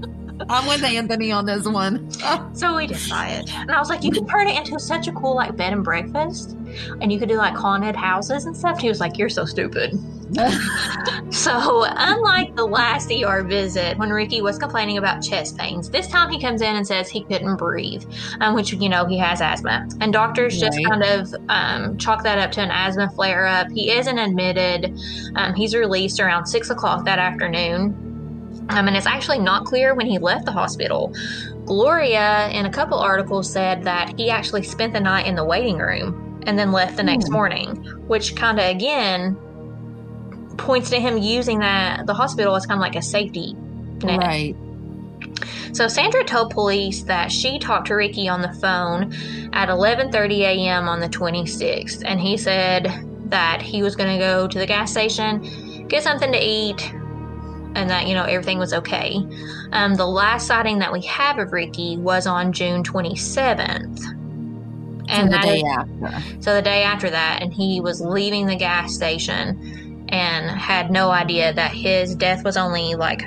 I'm 0.50 0.68
with 0.68 0.84
Anthony 0.84 1.32
on 1.32 1.46
this 1.46 1.66
one. 1.66 2.12
So 2.54 2.76
we 2.76 2.88
just 2.88 3.10
buy 3.10 3.30
it. 3.30 3.50
And 3.54 3.72
I 3.72 3.80
was 3.80 3.90
like, 3.90 4.04
you 4.04 4.12
could 4.12 4.28
turn 4.28 4.48
it 4.48 4.58
into 4.58 4.78
such 4.80 5.08
a 5.08 5.12
cool 5.14 5.36
like 5.36 5.56
bed 5.56 5.72
and 5.74 5.84
breakfast. 5.84 6.58
And 7.02 7.12
you 7.12 7.20
could 7.20 7.30
do 7.30 7.38
like 7.38 7.56
haunted 7.56 7.96
houses 7.96 8.46
and 8.46 8.56
stuff. 8.56 8.80
He 8.80 8.90
was 8.90 9.00
like, 9.00 9.18
you're 9.18 9.30
so 9.30 9.46
stupid. 9.46 9.94
So, 11.32 11.86
unlike 11.88 12.56
the 12.56 12.66
last 12.66 13.12
ER 13.12 13.44
visit 13.44 13.98
when 13.98 14.10
Ricky 14.10 14.42
was 14.42 14.58
complaining 14.58 14.98
about 14.98 15.22
chest 15.22 15.58
pains, 15.58 15.90
this 15.90 16.08
time 16.08 16.30
he 16.30 16.40
comes 16.40 16.62
in 16.62 16.76
and 16.76 16.86
says 16.86 17.10
he 17.10 17.24
couldn't 17.24 17.58
breathe, 17.58 18.06
um, 18.42 18.56
which, 18.56 18.72
you 18.74 18.90
know, 18.90 19.06
he 19.06 19.18
has 19.18 19.42
asthma. 19.42 19.88
And 20.02 20.14
doctors 20.14 20.60
just 20.60 20.80
kind 20.86 21.04
of 21.04 21.36
um, 21.50 21.98
chalk 21.98 22.24
that 22.24 22.38
up 22.38 22.52
to 22.54 22.62
an 22.62 22.72
asthma 22.72 23.10
flare 23.10 23.46
up. 23.46 23.70
He 23.72 23.92
isn't 23.92 24.18
admitted. 24.18 24.98
Um, 25.36 25.56
he's 25.56 25.76
released 25.76 26.20
around 26.20 26.46
6 26.46 26.70
o'clock 26.70 27.06
that 27.06 27.20
afternoon. 27.20 28.02
Um, 28.70 28.88
and 28.88 28.96
it's 28.96 29.08
actually 29.08 29.40
not 29.40 29.66
clear 29.66 29.94
when 29.94 30.08
he 30.08 30.18
left 30.18 30.46
the 30.46 30.52
hospital. 30.52 31.14
Gloria, 31.66 32.50
in 32.50 32.66
a 32.66 32.72
couple 32.72 32.98
articles, 32.98 33.52
said 33.52 33.84
that 33.84 34.18
he 34.18 34.30
actually 34.30 34.64
spent 34.64 34.94
the 34.94 35.00
night 35.00 35.28
in 35.28 35.36
the 35.36 35.46
waiting 35.46 35.78
room 35.78 36.25
and 36.46 36.58
then 36.58 36.72
left 36.72 36.98
the 36.98 37.04
next 37.04 37.28
Hmm. 37.28 37.34
morning, 37.34 37.76
which 38.08 38.36
kind 38.36 38.60
of 38.60 38.66
again 38.66 39.38
points 40.58 40.90
to 40.90 41.00
him 41.00 41.18
using 41.18 41.60
that 41.60 42.06
the 42.06 42.14
hospital 42.14 42.56
as 42.56 42.66
kind 42.66 42.78
of 42.78 42.82
like 42.82 42.96
a 42.96 43.02
safety 43.02 43.56
net. 44.04 44.18
Right. 44.20 44.56
So 45.74 45.88
Sandra 45.88 46.24
told 46.24 46.52
police 46.52 47.04
that 47.04 47.32
she 47.32 47.60
talked 47.60 47.88
to 47.88 47.96
Ricky 47.96 48.30
on 48.30 48.42
the 48.42 48.54
phone 48.54 49.14
at 49.54 49.70
11:30 49.70 50.42
a.m. 50.42 50.88
on 50.88 51.00
the 51.00 51.10
26th, 51.10 52.02
and 52.06 52.20
he 52.20 52.38
said 52.38 52.92
that 53.26 53.62
he 53.62 53.82
was 53.84 53.96
going 53.96 54.18
to 54.18 54.24
go 54.24 54.48
to 54.48 54.58
the 54.60 54.68
gas 54.68 54.92
station, 54.92 55.86
get 55.88 56.04
something 56.04 56.32
to 56.32 56.40
eat, 56.40 56.94
and 57.76 57.90
that, 57.90 58.08
you 58.08 58.14
know, 58.14 58.24
everything 58.24 58.60
was 58.60 58.74
okay. 58.74 59.16
Um, 59.74 59.96
the 59.96 60.06
last 60.08 60.48
sighting 60.48 60.80
that 60.80 60.94
we 60.94 61.02
have 61.02 61.40
of 61.40 61.52
Ricky 61.52 61.98
was 61.98 62.28
on 62.28 62.54
June 62.54 62.84
27th. 62.84 64.02
And 65.10 65.32
the 65.32 65.38
day 65.40 65.64
after. 65.64 66.42
So 66.42 66.54
the 66.56 66.62
day 66.62 66.84
after 66.84 67.10
that, 67.10 67.40
and 67.42 67.54
he 67.54 67.80
was 67.82 68.02
leaving 68.02 68.46
the 68.48 68.56
gas 68.56 68.94
station 68.94 70.06
and 70.10 70.50
had 70.50 70.92
no 70.92 71.10
idea 71.12 71.54
that 71.54 71.72
his 71.72 72.16
death 72.16 72.44
was 72.44 72.58
only 72.58 72.96
like 72.96 73.24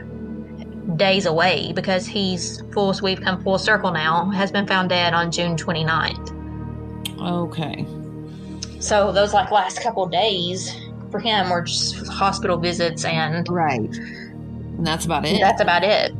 days 0.97 1.26
away 1.26 1.72
because 1.74 2.07
he's 2.07 2.62
full 2.72 2.95
we've 3.03 3.20
come 3.20 3.43
full 3.43 3.59
circle 3.59 3.91
now 3.91 4.31
has 4.31 4.51
been 4.51 4.66
found 4.66 4.89
dead 4.89 5.12
on 5.12 5.31
june 5.31 5.57
29th 5.57 6.35
Okay. 7.20 7.85
so 8.81 9.12
those 9.12 9.35
like 9.35 9.51
last 9.51 9.83
couple 9.83 10.07
days 10.07 10.74
for 11.11 11.18
him 11.20 11.51
were 11.51 11.62
just 11.62 12.07
hospital 12.09 12.57
visits 12.57 13.05
and 13.05 13.47
Right. 13.49 13.81
And 13.97 14.87
that's 14.87 15.05
about 15.05 15.24
it. 15.26 15.41
that's 15.41 15.61
about 15.61 15.83
it 15.85 16.12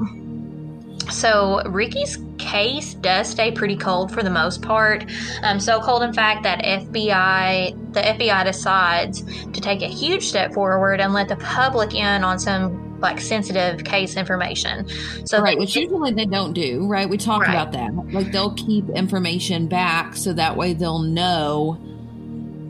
so 1.11 1.63
ricky's 1.67 2.19
case 2.53 2.94
does 2.94 3.28
stay 3.28 3.51
pretty 3.53 3.76
cold 3.76 4.12
for 4.12 4.22
the 4.22 4.30
most 4.30 4.62
part 4.62 5.05
um, 5.42 5.61
so 5.61 5.80
cold 5.80 6.03
in 6.03 6.12
fact 6.12 6.42
that 6.44 6.59
fbi 6.64 7.72
the 7.94 8.01
fbi 8.01 8.44
decides 8.44 9.22
to 9.53 9.61
take 9.61 9.82
a 9.82 9.86
huge 9.88 10.24
step 10.26 10.53
forward 10.55 11.01
and 11.01 11.12
let 11.12 11.28
the 11.28 11.36
public 11.36 11.94
in 11.94 12.24
on 12.24 12.38
some 12.38 12.99
like 13.01 13.20
sensitive 13.20 13.84
case 13.84 14.16
information 14.16 14.86
so 15.24 15.40
right, 15.40 15.55
they- 15.57 15.61
which 15.61 15.76
usually 15.76 16.11
they 16.12 16.24
don't 16.26 16.53
do, 16.53 16.86
right? 16.88 17.09
We 17.09 17.16
talked 17.16 17.46
Right. 17.46 17.55
about 17.55 17.70
that. 17.72 18.12
Like 18.12 18.32
they'll 18.32 18.55
keep 18.55 18.88
information 18.90 19.68
back 19.68 20.16
so 20.16 20.32
that 20.32 20.57
way 20.57 20.72
they'll 20.72 20.99
know 20.99 21.78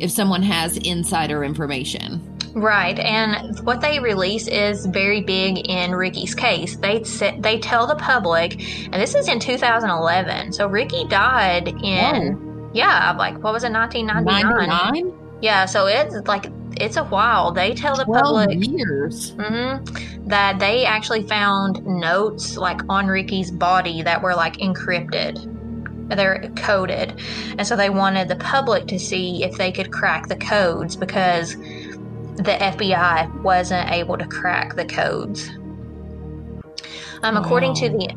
if 0.01 0.11
someone 0.11 0.43
has 0.43 0.77
insider 0.77 1.43
information. 1.45 2.21
Right, 2.55 2.99
and 2.99 3.59
what 3.61 3.81
they 3.81 3.99
release 3.99 4.49
is 4.49 4.87
very 4.87 5.21
big 5.21 5.59
in 5.69 5.95
Ricky's 5.95 6.35
case. 6.35 6.77
They 6.77 7.03
say, 7.05 7.39
they 7.41 7.59
tell 7.59 7.87
the 7.87 7.97
public, 7.97 8.55
and 8.85 8.95
this 8.95 9.15
is 9.15 9.29
in 9.29 9.39
2011. 9.39 10.53
So 10.53 10.67
Ricky 10.67 11.05
died 11.07 11.69
in 11.83 12.49
yeah, 12.73 13.13
like 13.13 13.35
what 13.43 13.53
was 13.53 13.65
it, 13.65 13.73
1999? 13.73 14.69
99? 14.69 15.39
Yeah, 15.41 15.67
so 15.67 15.87
it's 15.87 16.15
like 16.27 16.47
it's 16.77 16.97
a 16.97 17.05
while. 17.05 17.53
They 17.53 17.75
tell 17.75 17.97
the 17.97 18.05
public 18.05 18.51
years. 18.69 19.33
mhm, 19.33 20.29
that 20.29 20.59
they 20.59 20.85
actually 20.85 21.27
found 21.27 21.85
notes 21.87 22.57
like 22.57 22.81
on 22.89 23.07
Ricky's 23.07 23.51
body 23.51 24.03
that 24.03 24.23
were 24.23 24.35
like 24.35 24.57
encrypted. 24.59 25.55
They're 26.15 26.51
coded, 26.57 27.21
and 27.59 27.67
so 27.67 27.77
they 27.77 27.91
wanted 27.91 28.29
the 28.29 28.37
public 28.37 28.87
to 28.89 28.99
see 28.99 29.45
if 29.45 29.57
they 29.57 29.71
could 29.71 29.93
crack 29.93 30.29
the 30.29 30.37
codes 30.37 30.97
because 30.97 31.55
the 32.39 32.53
FBI 32.53 33.43
wasn't 33.43 33.91
able 33.91 34.17
to 34.17 34.27
crack 34.27 34.77
the 34.77 34.85
codes. 34.85 35.51
Um, 37.23 37.37
according 37.37 37.75
to 37.77 37.89
the, 37.89 38.15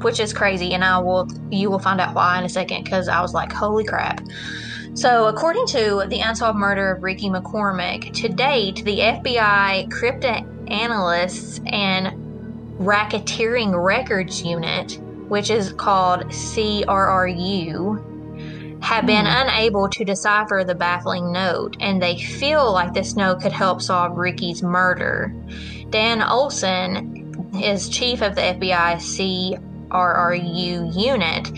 which 0.00 0.20
is 0.20 0.32
crazy, 0.32 0.72
and 0.72 0.82
I 0.82 0.98
will, 0.98 1.28
you 1.50 1.70
will 1.70 1.78
find 1.78 2.00
out 2.00 2.14
why 2.14 2.38
in 2.38 2.44
a 2.44 2.48
second 2.48 2.84
because 2.84 3.08
I 3.08 3.20
was 3.20 3.34
like, 3.34 3.52
holy 3.52 3.84
crap. 3.84 4.22
So, 4.94 5.26
according 5.26 5.66
to 5.68 6.06
the 6.08 6.20
unsolved 6.20 6.58
murder 6.58 6.92
of 6.92 7.02
Ricky 7.02 7.28
McCormick, 7.28 8.14
to 8.14 8.28
date, 8.28 8.84
the 8.84 8.98
FBI 8.98 9.90
cryptanalysis 9.90 11.60
and 11.70 12.78
racketeering 12.78 13.84
records 13.84 14.42
unit, 14.42 14.98
which 15.28 15.50
is 15.50 15.74
called 15.74 16.22
CRRU, 16.30 18.07
have 18.80 19.06
been 19.06 19.26
unable 19.26 19.88
to 19.88 20.04
decipher 20.04 20.64
the 20.64 20.74
baffling 20.74 21.32
note, 21.32 21.76
and 21.80 22.00
they 22.00 22.18
feel 22.18 22.72
like 22.72 22.94
this 22.94 23.16
note 23.16 23.40
could 23.40 23.52
help 23.52 23.82
solve 23.82 24.16
Ricky's 24.16 24.62
murder. 24.62 25.34
Dan 25.90 26.22
Olson 26.22 27.52
is 27.54 27.88
chief 27.88 28.22
of 28.22 28.34
the 28.34 28.42
FBI 28.42 29.00
CRRU 29.88 30.94
unit 30.96 31.50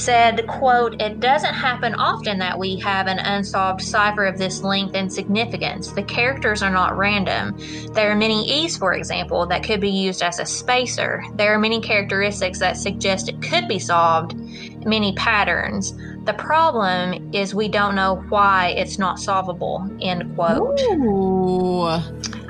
said 0.00 0.46
quote 0.46 1.00
it 1.00 1.20
doesn't 1.20 1.54
happen 1.54 1.94
often 1.94 2.38
that 2.38 2.58
we 2.58 2.76
have 2.76 3.06
an 3.06 3.18
unsolved 3.18 3.82
cipher 3.82 4.24
of 4.24 4.38
this 4.38 4.62
length 4.62 4.94
and 4.94 5.12
significance. 5.12 5.92
The 5.92 6.02
characters 6.02 6.62
are 6.62 6.70
not 6.70 6.96
random. 6.96 7.58
There 7.92 8.10
are 8.10 8.16
many 8.16 8.48
e's 8.48 8.76
for 8.76 8.94
example 8.94 9.46
that 9.46 9.62
could 9.62 9.80
be 9.80 9.90
used 9.90 10.22
as 10.22 10.38
a 10.38 10.46
spacer. 10.46 11.22
There 11.34 11.52
are 11.54 11.58
many 11.58 11.80
characteristics 11.80 12.58
that 12.60 12.76
suggest 12.76 13.28
it 13.28 13.42
could 13.42 13.68
be 13.68 13.78
solved. 13.78 14.34
Many 14.86 15.12
patterns. 15.14 15.92
The 16.24 16.34
problem 16.34 17.34
is 17.34 17.54
we 17.54 17.68
don't 17.68 17.94
know 17.94 18.16
why 18.28 18.68
it's 18.76 18.98
not 18.98 19.18
solvable 19.18 19.88
end 20.00 20.34
quote. 20.34 20.80
Ooh, 20.92 21.88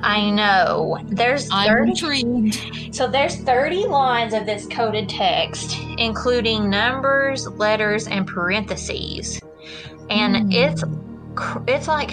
i 0.03 0.31
know 0.31 0.99
there's 1.05 1.49
I'm 1.51 1.69
30 1.69 1.91
intrigued. 1.91 2.95
so 2.95 3.09
there's 3.09 3.37
30 3.37 3.87
lines 3.87 4.35
of 4.35 4.47
this 4.47 4.67
coded 4.67 5.09
text, 5.09 5.79
including 5.99 6.69
numbers, 6.71 7.47
letters, 7.49 8.07
and 8.09 8.27
parentheses. 8.27 9.41
And 10.09 10.37
Hmm. 10.37 10.53
it's 10.53 10.83
it's 11.69 11.89
like 11.89 12.11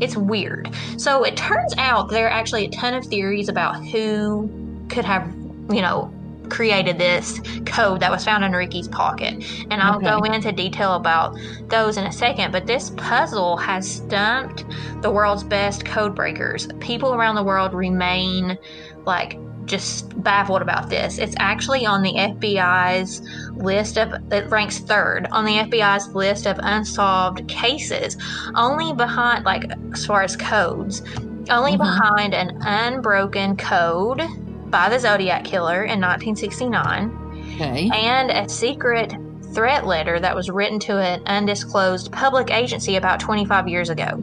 it's 0.00 0.16
weird. 0.16 0.70
So 0.98 1.22
it 1.24 1.36
turns 1.36 1.72
out 1.78 2.10
there 2.10 2.26
are 2.26 2.30
actually 2.30 2.66
a 2.66 2.70
ton 2.70 2.94
of 2.94 3.04
theories 3.06 3.48
about 3.48 3.76
who 3.86 4.50
could 4.88 5.04
have, 5.04 5.32
you 5.70 5.80
know, 5.80 6.12
created 6.54 6.98
this 6.98 7.40
code 7.66 7.98
that 7.98 8.12
was 8.12 8.24
found 8.24 8.44
in 8.44 8.52
Ricky's 8.52 8.86
pocket. 8.86 9.44
And 9.70 9.82
I'll 9.82 9.96
Okay. 9.96 10.06
go 10.06 10.20
into 10.20 10.52
detail 10.52 10.94
about 10.94 11.36
those 11.68 11.96
in 11.96 12.04
a 12.04 12.12
second, 12.12 12.52
but 12.52 12.64
this 12.64 12.90
puzzle 12.90 13.56
has 13.56 13.90
stumped 13.90 14.64
the 15.02 15.10
world's 15.10 15.42
best 15.42 15.84
code 15.84 16.14
breakers. 16.14 16.68
People 16.78 17.12
around 17.12 17.34
the 17.34 17.42
world 17.42 17.74
remain 17.74 18.56
like 19.04 19.36
just 19.64 20.22
baffled 20.22 20.62
about 20.62 20.90
this. 20.90 21.18
It's 21.18 21.34
actually 21.40 21.86
on 21.86 22.02
the 22.02 22.12
FBI's 22.12 23.20
list 23.56 23.98
of 23.98 24.12
it 24.30 24.48
ranks 24.48 24.78
third 24.78 25.26
on 25.32 25.44
the 25.44 25.58
FBI's 25.58 26.14
list 26.14 26.46
of 26.46 26.60
unsolved 26.62 27.48
cases, 27.48 28.16
only 28.54 28.92
behind 28.92 29.44
like 29.44 29.64
as 29.92 30.06
far 30.06 30.22
as 30.22 30.36
codes, 30.36 31.02
only 31.50 31.72
Mhm. 31.72 31.78
behind 31.78 32.34
an 32.34 32.58
unbroken 32.60 33.56
code 33.56 34.22
by 34.70 34.88
the 34.88 34.98
Zodiac 34.98 35.44
killer 35.44 35.84
in 35.84 36.00
1969 36.00 37.20
Okay. 37.54 37.90
and 37.94 38.30
a 38.30 38.48
secret 38.48 39.14
threat 39.54 39.86
letter 39.86 40.18
that 40.18 40.34
was 40.34 40.50
written 40.50 40.78
to 40.80 40.98
an 40.98 41.22
undisclosed 41.26 42.10
public 42.10 42.50
agency 42.50 42.96
about 42.96 43.20
25 43.20 43.68
years 43.68 43.90
ago. 43.90 44.22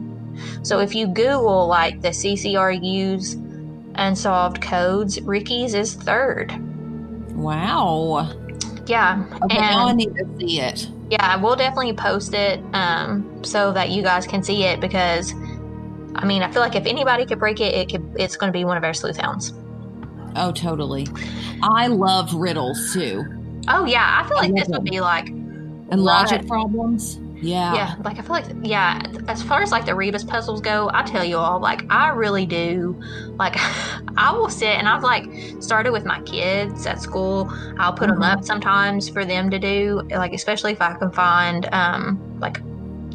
So 0.62 0.80
if 0.80 0.94
you 0.94 1.06
Google 1.06 1.66
like 1.66 2.02
the 2.02 2.08
CCRU's 2.10 3.34
unsolved 3.94 4.60
codes, 4.60 5.20
Ricky's 5.22 5.74
is 5.74 5.94
third. 5.94 6.52
Wow. 7.34 8.30
Yeah. 8.86 9.24
Okay, 9.44 9.58
now 9.58 9.88
I 9.88 9.92
need 9.92 10.14
to 10.16 10.26
see 10.38 10.60
it. 10.60 10.88
yeah, 11.10 11.36
we'll 11.36 11.56
definitely 11.56 11.92
post 11.94 12.34
it 12.34 12.60
um, 12.74 13.42
so 13.44 13.72
that 13.72 13.90
you 13.90 14.02
guys 14.02 14.26
can 14.26 14.42
see 14.42 14.64
it 14.64 14.80
because 14.80 15.32
I 16.14 16.26
mean, 16.26 16.42
I 16.42 16.50
feel 16.50 16.60
like 16.60 16.74
if 16.74 16.84
anybody 16.84 17.24
could 17.24 17.38
break 17.38 17.60
it, 17.60 17.74
it 17.74 17.90
could 17.90 18.16
it's 18.20 18.36
going 18.36 18.52
to 18.52 18.56
be 18.58 18.64
one 18.64 18.76
of 18.76 18.84
our 18.84 18.92
sleuth 18.92 19.16
hounds. 19.16 19.54
Oh, 20.36 20.52
totally. 20.52 21.06
I 21.62 21.86
love 21.88 22.34
riddles 22.34 22.92
too. 22.92 23.24
Oh 23.68 23.84
yeah, 23.84 24.20
I 24.22 24.28
feel 24.28 24.36
like 24.38 24.50
I 24.50 24.60
this 24.60 24.68
love 24.68 24.82
would 24.82 24.84
be 24.84 25.00
like 25.00 25.28
And 25.28 26.02
logic 26.02 26.46
problems. 26.46 27.18
Yeah. 27.40 27.72
Yeah, 27.74 27.96
like 28.04 28.18
I 28.18 28.22
feel 28.22 28.32
like 28.36 28.46
yeah, 28.62 29.00
as 29.28 29.42
far 29.42 29.62
as 29.62 29.72
like 29.72 29.84
the 29.84 29.94
Rebus 29.94 30.24
puzzles 30.24 30.60
go, 30.60 30.90
I 30.94 31.02
tell 31.02 31.24
you 31.24 31.38
all, 31.38 31.60
like 31.60 31.84
I 31.90 32.08
really 32.10 32.46
do 32.46 33.00
like 33.38 33.54
I 34.16 34.32
will 34.32 34.48
sit 34.48 34.68
and 34.68 34.88
I've 34.88 35.02
like 35.02 35.24
started 35.60 35.92
with 35.92 36.04
my 36.04 36.20
kids 36.22 36.86
at 36.86 37.00
school. 37.00 37.50
I'll 37.78 37.92
put 37.92 38.08
them 38.08 38.20
Mhm. 38.20 38.32
up 38.32 38.44
sometimes 38.44 39.08
for 39.08 39.24
them 39.24 39.50
to 39.50 39.58
do, 39.58 40.02
like 40.10 40.32
especially 40.32 40.72
if 40.72 40.80
I 40.80 40.94
can 40.94 41.10
find 41.12 41.68
um 41.72 42.20
like 42.40 42.60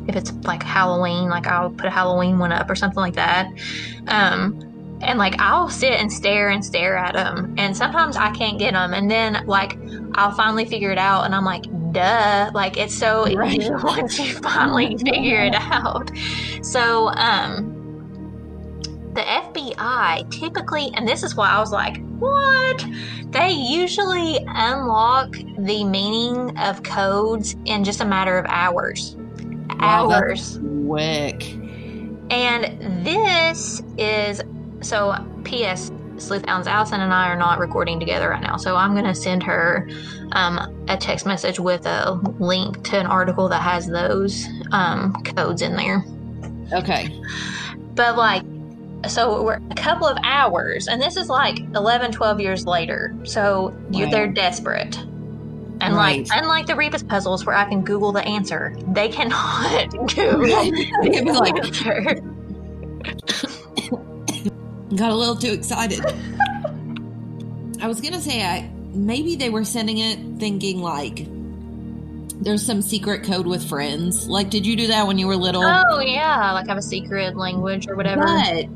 if 0.07 0.15
it's 0.15 0.31
like 0.43 0.63
Halloween, 0.63 1.29
like 1.29 1.47
I'll 1.47 1.69
put 1.69 1.85
a 1.85 1.89
Halloween 1.89 2.39
one 2.39 2.51
up 2.51 2.69
or 2.69 2.75
something 2.75 2.99
like 3.01 3.15
that. 3.15 3.47
Um 4.07 4.59
and 5.01 5.17
like 5.19 5.35
I'll 5.39 5.69
sit 5.69 5.93
and 5.93 6.11
stare 6.11 6.49
and 6.49 6.63
stare 6.63 6.97
at 6.97 7.13
them, 7.13 7.53
and 7.57 7.75
sometimes 7.75 8.17
I 8.17 8.31
can't 8.31 8.57
get 8.59 8.73
them, 8.73 8.93
and 8.93 9.09
then 9.09 9.45
like 9.47 9.77
I'll 10.15 10.31
finally 10.31 10.65
figure 10.65 10.91
it 10.91 10.97
out, 10.97 11.25
and 11.25 11.35
I'm 11.35 11.45
like, 11.45 11.63
duh, 11.91 12.51
like 12.53 12.77
it's 12.77 12.93
so 12.93 13.25
Right. 13.35 13.59
easy 13.59 13.69
once 13.83 14.19
you 14.19 14.33
finally 14.35 14.97
figure 14.97 15.43
it 15.43 15.55
out. 15.55 16.11
So, 16.61 17.09
um, 17.09 17.73
the 19.13 19.21
FBI 19.21 20.29
typically, 20.31 20.91
and 20.93 21.07
this 21.07 21.23
is 21.23 21.35
why 21.35 21.49
I 21.49 21.59
was 21.59 21.71
like, 21.71 21.97
what? 22.19 22.85
They 23.31 23.51
usually 23.51 24.37
unlock 24.47 25.31
the 25.57 25.83
meaning 25.83 26.57
of 26.59 26.83
codes 26.83 27.55
in 27.65 27.83
just 27.83 27.99
a 28.01 28.05
matter 28.05 28.37
of 28.37 28.45
hours. 28.47 29.15
Wow, 29.79 30.11
hours. 30.11 30.59
Quick. 30.85 31.53
And 32.29 33.05
this 33.05 33.81
is 33.97 34.41
so 34.81 35.15
P.S. 35.43 35.91
Sleuth 36.17 36.45
Hounds 36.47 36.67
Allison 36.67 37.01
and 37.01 37.13
I 37.13 37.29
are 37.29 37.35
not 37.37 37.59
recording 37.59 37.99
together 37.99 38.29
right 38.29 38.41
now, 38.41 38.57
so 38.57 38.75
I'm 38.75 38.95
gonna 38.95 39.13
send 39.15 39.43
her 39.43 39.87
um, 40.31 40.85
a 40.87 40.97
text 40.97 41.25
message 41.25 41.59
with 41.59 41.85
a 41.85 42.13
link 42.39 42.83
to 42.85 42.99
an 42.99 43.05
article 43.05 43.47
that 43.49 43.61
has 43.61 43.85
those 43.87 44.47
um, 44.71 45.13
codes 45.23 45.61
in 45.61 45.75
there. 45.75 46.03
Okay. 46.73 47.21
But 47.93 48.17
like, 48.17 48.41
so 49.07 49.43
we're 49.43 49.59
a 49.69 49.75
couple 49.75 50.07
of 50.07 50.17
hours, 50.23 50.87
and 50.87 50.99
this 51.01 51.17
is 51.17 51.29
like 51.29 51.59
11, 51.75 52.11
12 52.11 52.39
years 52.41 52.65
later. 52.65 53.15
So 53.23 53.75
you 53.91 54.05
Right. 54.05 54.11
they're 54.11 54.27
desperate. 54.27 54.97
And 55.79 55.95
Right. 55.95 56.27
like, 56.27 56.41
unlike 56.41 56.65
the 56.65 56.75
Rebus 56.75 57.03
puzzles 57.03 57.45
where 57.45 57.55
I 57.55 57.65
can 57.65 57.83
Google 57.83 58.11
the 58.11 58.23
answer, 58.25 58.75
they 58.87 59.07
cannot 59.09 59.91
Google 60.15 60.47
They 61.03 61.09
can 61.11 61.25
be 61.25 61.31
the 61.31 61.37
like- 61.39 61.63
answer. 61.63 62.15
Got 64.95 65.11
a 65.11 65.15
little 65.15 65.35
too 65.35 65.51
excited. 65.51 66.03
I 67.81 67.87
was 67.87 68.01
gonna 68.01 68.21
say 68.21 68.43
I 68.43 68.69
maybe 68.93 69.35
they 69.35 69.49
were 69.49 69.63
sending 69.63 69.97
it 69.99 70.39
thinking 70.39 70.81
like 70.81 71.27
there's 72.39 72.65
some 72.65 72.81
secret 72.81 73.23
code 73.23 73.47
with 73.47 73.67
friends. 73.67 74.27
Like, 74.27 74.49
did 74.49 74.65
you 74.65 74.75
do 74.75 74.87
that 74.87 75.07
when 75.07 75.17
you 75.17 75.27
were 75.27 75.35
little? 75.35 75.63
Oh 75.63 75.99
yeah, 75.99 76.53
like 76.53 76.67
have 76.67 76.77
a 76.77 76.81
secret 76.81 77.35
language 77.35 77.87
or 77.87 77.95
whatever. 77.95 78.21
But 78.21 78.67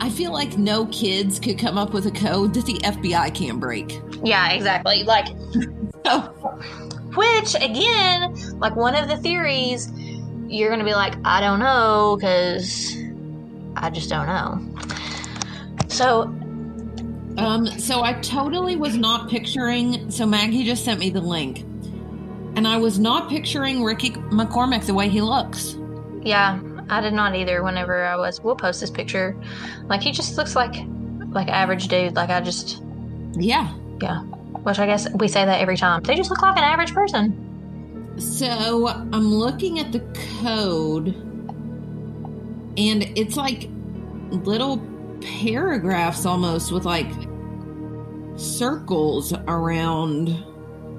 I 0.00 0.10
feel 0.10 0.32
like 0.32 0.58
no 0.58 0.86
kids 0.86 1.38
could 1.38 1.58
come 1.58 1.78
up 1.78 1.92
with 1.92 2.06
a 2.06 2.10
code 2.10 2.54
that 2.54 2.66
the 2.66 2.74
FBI 2.74 3.34
can't 3.34 3.60
break. 3.60 4.00
Yeah, 4.22 4.50
exactly. 4.50 5.04
Like, 5.04 5.28
Oh, 6.08 6.20
which 7.16 7.54
again, 7.56 8.34
like 8.60 8.76
one 8.76 8.94
of 8.94 9.08
the 9.08 9.16
theories, 9.16 9.90
you're 10.46 10.70
gonna 10.70 10.84
be 10.84 10.94
like, 10.94 11.14
I 11.24 11.40
don't 11.40 11.58
know, 11.58 12.16
because 12.16 12.96
I 13.76 13.90
just 13.90 14.08
don't 14.08 14.26
know. 14.26 14.60
So 15.88 16.22
um, 17.38 17.66
so 17.66 18.02
I 18.02 18.14
totally 18.14 18.76
was 18.76 18.96
not 18.96 19.28
picturing. 19.28 20.10
So 20.10 20.24
Maggie 20.26 20.64
just 20.64 20.84
sent 20.84 21.00
me 21.00 21.10
the 21.10 21.20
link, 21.20 21.60
and 22.56 22.66
I 22.66 22.78
was 22.78 22.98
not 22.98 23.28
picturing 23.28 23.84
Ricky 23.84 24.10
McCormick 24.10 24.86
the 24.86 24.94
way 24.94 25.08
he 25.08 25.20
looks. 25.20 25.76
yeah, 26.22 26.58
I 26.88 27.00
did 27.00 27.12
not 27.12 27.34
either. 27.36 27.62
Whenever 27.62 28.04
I 28.04 28.16
was, 28.16 28.40
we'll 28.40 28.56
post 28.56 28.80
this 28.80 28.90
picture. 28.90 29.36
Like 29.84 30.02
he 30.02 30.12
just 30.12 30.36
looks 30.38 30.56
like 30.56 30.74
like 31.30 31.48
average 31.48 31.88
dude. 31.88 32.14
Like 32.16 32.30
I 32.30 32.40
just, 32.40 32.82
Yeah. 33.34 33.70
yeah. 34.00 34.20
Which 34.22 34.78
I 34.78 34.86
guess 34.86 35.06
we 35.14 35.28
say 35.28 35.44
that 35.44 35.60
every 35.60 35.76
time. 35.76 36.02
They 36.02 36.14
just 36.16 36.30
look 36.30 36.40
like 36.42 36.56
an 36.56 36.64
average 36.64 36.94
person. 36.94 38.14
So 38.18 38.86
I'm 38.88 39.26
looking 39.34 39.78
at 39.78 39.92
the 39.92 40.00
code, 40.42 41.08
and 42.78 43.02
it's 43.16 43.36
like 43.36 43.68
little 44.30 44.78
paragraphs 45.26 46.24
almost 46.24 46.72
with 46.72 46.84
like 46.84 47.10
circles 48.36 49.32
around 49.48 50.44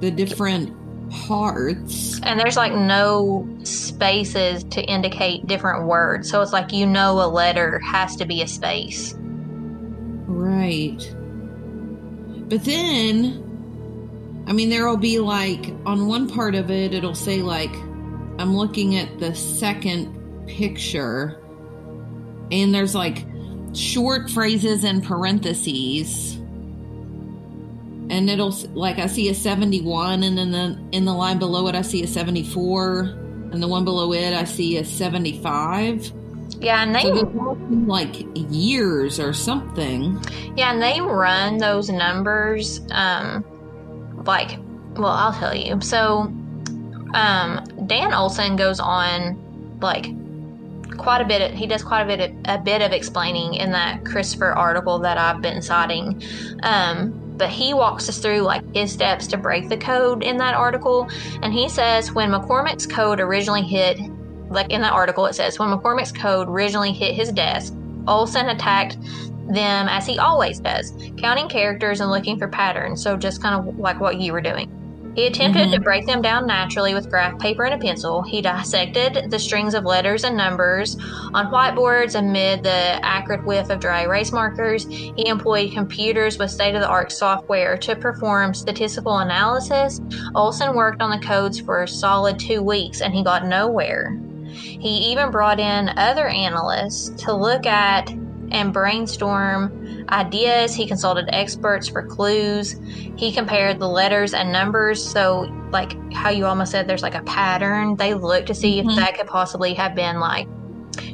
the 0.01 0.11
different 0.11 0.75
parts. 1.09 2.19
And 2.23 2.39
there's 2.39 2.57
like 2.57 2.73
no 2.73 3.47
spaces 3.63 4.63
to 4.65 4.84
indicate 4.84 5.47
different 5.47 5.88
words. 5.88 6.30
So 6.30 6.41
it's 6.41 6.53
like 6.53 6.73
you 6.73 6.86
know 6.86 7.21
a 7.21 7.28
letter 7.28 7.80
has 7.80 8.15
to 8.17 8.25
be 8.25 8.41
a 8.41 8.47
space. 8.47 9.15
Right. 10.28 10.99
But 12.49 12.63
then, 12.63 14.43
I 14.47 14.53
mean, 14.53 14.69
there 14.69 14.88
will 14.88 14.97
be 14.97 15.19
like, 15.19 15.73
on 15.86 16.07
one 16.07 16.30
part 16.30 16.55
of 16.55 16.71
it, 16.71 16.93
it'll 16.93 17.15
say, 17.15 17.41
like, 17.41 17.73
I'm 18.39 18.55
looking 18.55 18.95
at 18.97 19.19
the 19.19 19.36
second 19.36 20.45
picture, 20.47 21.41
and 22.51 22.73
there's 22.73 22.95
like 22.95 23.25
short 23.78 24.30
phrases 24.30 24.84
in 24.84 25.01
parentheses. 25.01 26.36
And 28.09 28.30
it'll, 28.30 28.51
like, 28.73 28.99
I 28.99 29.07
see 29.07 29.30
a 29.30 29.36
71, 29.36 30.23
and 30.23 30.38
then 30.38 30.51
the, 30.51 30.80
in 30.91 31.05
the 31.05 31.13
line 31.13 31.39
below 31.39 31.67
it, 31.67 31.75
I 31.75 31.82
see 31.82 32.03
a 32.03 32.07
74, 32.07 32.99
and 33.51 33.61
the 33.61 33.67
one 33.67 33.84
below 33.84 34.13
it, 34.13 34.34
I 34.34 34.45
see 34.45 34.78
a 34.78 34.86
75. 34.86 36.13
Yeah, 36.59 36.84
and 36.84 36.95
they 36.95 37.03
So 37.03 37.57
like 37.86 38.25
years 38.49 39.19
or 39.19 39.34
something. 39.34 40.23
Yeah, 40.55 40.71
and 40.71 40.82
they 40.82 41.01
run 41.01 41.57
those 41.57 41.89
numbers, 41.89 42.82
um, 42.91 43.45
like, 44.25 44.57
well, 44.95 45.11
I'll 45.11 45.34
tell 45.34 45.53
you. 45.53 45.80
So, 45.82 46.34
um, 47.13 47.63
Dan 47.88 48.13
Olson 48.13 48.55
goes 48.55 48.80
on, 48.80 49.78
like, 49.82 50.07
quite 50.98 51.22
a 51.22 51.26
bit. 51.26 51.41
Of, 51.41 51.58
he 51.58 51.68
does 51.68 51.84
quite 51.84 52.02
a 52.02 52.06
bit, 52.06 52.20
of, 52.20 52.36
a 52.45 52.58
bit 52.58 52.82
of 52.82 52.91
explaining 52.91 53.56
in 53.56 53.72
that 53.72 54.06
Christopher 54.06 54.52
article 54.52 55.00
that 55.00 55.18
I've 55.18 55.41
been 55.41 55.62
citing. 55.62 56.22
Um, 56.64 57.24
but 57.38 57.50
he 57.50 57.74
walks 57.74 58.10
us 58.10 58.18
through 58.18 58.41
like 58.41 58.64
his 58.74 58.91
steps 58.91 59.28
to 59.28 59.38
break 59.38 59.70
the 59.70 59.78
code 59.78 60.24
in 60.24 60.38
that 60.38 60.56
article, 60.56 61.08
and 61.43 61.54
he 61.54 61.70
says 61.70 62.12
when 62.12 62.32
McCormick's 62.32 62.88
code 62.88 63.20
originally 63.20 63.62
hit, 63.62 64.00
like 64.50 64.72
in 64.72 64.82
that 64.82 64.93
article, 64.93 65.26
it 65.28 65.34
says 65.34 65.60
when 65.60 65.70
McCormick's 65.70 66.12
code 66.12 66.50
originally 66.50 66.91
hit 66.91 67.14
his 67.16 67.32
desk, 67.32 67.76
Olson 68.08 68.50
attacked 68.50 68.98
them 69.50 69.88
as 69.88 70.06
he 70.06 70.18
always 70.18 70.60
does, 70.60 70.93
counting 71.18 71.48
characters 71.48 72.02
and 72.02 72.10
looking 72.10 72.38
for 72.38 72.48
patterns. 72.48 73.04
So 73.04 73.16
just 73.18 73.41
kind 73.41 73.56
of 73.56 73.78
like 73.78 74.00
what 74.00 74.20
you 74.20 74.34
were 74.34 74.41
doing. 74.41 74.72
He 75.18 75.26
attempted 75.26 75.70
Mhm. 75.70 75.74
to 75.74 75.82
break 75.82 76.05
them 76.05 76.22
down 76.22 76.45
naturally 76.45 76.93
with 76.93 77.09
graph 77.09 77.39
paper 77.39 77.63
and 77.63 77.74
a 77.74 77.78
pencil. 77.80 78.22
He 78.22 78.39
dissected 78.39 79.32
the 79.32 79.39
strings 79.39 79.74
of 79.74 79.84
letters 79.84 80.24
and 80.24 80.38
numbers 80.38 80.95
on 81.34 81.47
whiteboards 81.47 82.13
amid 82.13 82.61
the 82.61 82.99
acrid 83.03 83.43
whiff 83.43 83.72
of 83.72 83.80
dry 83.80 84.03
erase 84.03 84.32
markers. 84.32 84.86
He 84.88 85.28
employed 85.28 85.72
computers 85.72 86.38
with 86.38 86.51
state 86.51 86.76
of 86.76 86.82
the 86.82 86.88
art 86.88 87.11
software 87.11 87.78
to 87.78 87.95
perform 87.95 88.53
statistical 88.53 89.18
analysis. 89.18 89.99
Olson 90.36 90.76
worked 90.76 91.01
on 91.01 91.09
the 91.09 91.26
codes 91.26 91.59
for 91.59 91.82
a 91.82 91.88
solid 91.88 92.38
two 92.38 92.61
weeks 92.61 93.01
and 93.01 93.11
he 93.11 93.24
got 93.24 93.43
nowhere. 93.43 94.15
He 94.51 95.11
even 95.11 95.32
brought 95.32 95.59
in 95.59 95.97
other 95.97 96.28
analysts 96.28 97.09
to 97.24 97.34
look 97.34 97.65
at 97.65 98.11
and 98.51 98.72
brainstorm 98.72 99.97
ideas. 100.10 100.74
He 100.74 100.88
consulted 100.88 101.30
experts 101.30 101.88
for 101.88 102.03
clues. 102.03 102.76
He 103.18 103.32
compared 103.32 103.80
the 103.80 103.88
letters 103.88 104.34
and 104.34 104.51
numbers. 104.51 105.03
So, 105.05 105.41
like 105.72 105.95
how 106.14 106.30
you 106.30 106.45
almost 106.45 106.72
said, 106.72 106.88
there's 106.88 107.03
like 107.03 107.16
a 107.16 107.24
pattern. 107.24 107.95
They 107.95 108.14
looked 108.14 108.47
to 108.47 108.53
see 108.55 108.82
Mhm. 108.82 108.89
if 108.91 108.95
that 108.97 109.18
could 109.18 109.28
possibly 109.28 109.74
have 109.74 109.95
been 109.95 110.20
like 110.20 110.47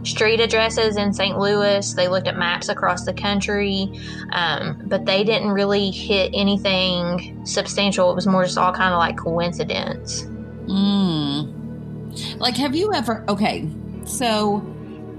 street 0.03 0.39
addresses 0.39 0.95
in 0.97 1.13
St. 1.13 1.37
Louis. 1.37 1.93
They 1.93 2.07
looked 2.07 2.27
at 2.27 2.37
maps 2.37 2.69
across 2.69 3.03
the 3.05 3.13
country, 3.13 3.91
um, 4.31 4.81
but 4.85 5.05
they 5.05 5.23
didn't 5.23 5.49
really 5.51 5.91
hit 5.91 6.31
anything 6.33 7.41
substantial. 7.45 8.11
It 8.11 8.15
was 8.15 8.27
more 8.27 8.43
just 8.43 8.57
all 8.57 8.73
kind 8.73 8.93
of 8.93 8.99
like 8.99 9.17
coincidence. 9.17 10.23
Mm. 10.67 12.39
Like, 12.39 12.55
have 12.57 12.75
you 12.75 12.93
ever? 12.93 13.25
Okay, 13.27 13.67
so 14.05 14.63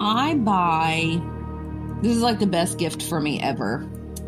I 0.00 0.34
buy. 0.36 1.20
This 2.04 2.16
is 2.16 2.22
like 2.22 2.38
the 2.38 2.46
best 2.46 2.76
gift 2.76 3.00
for 3.00 3.18
me 3.18 3.40
ever. 3.40 3.78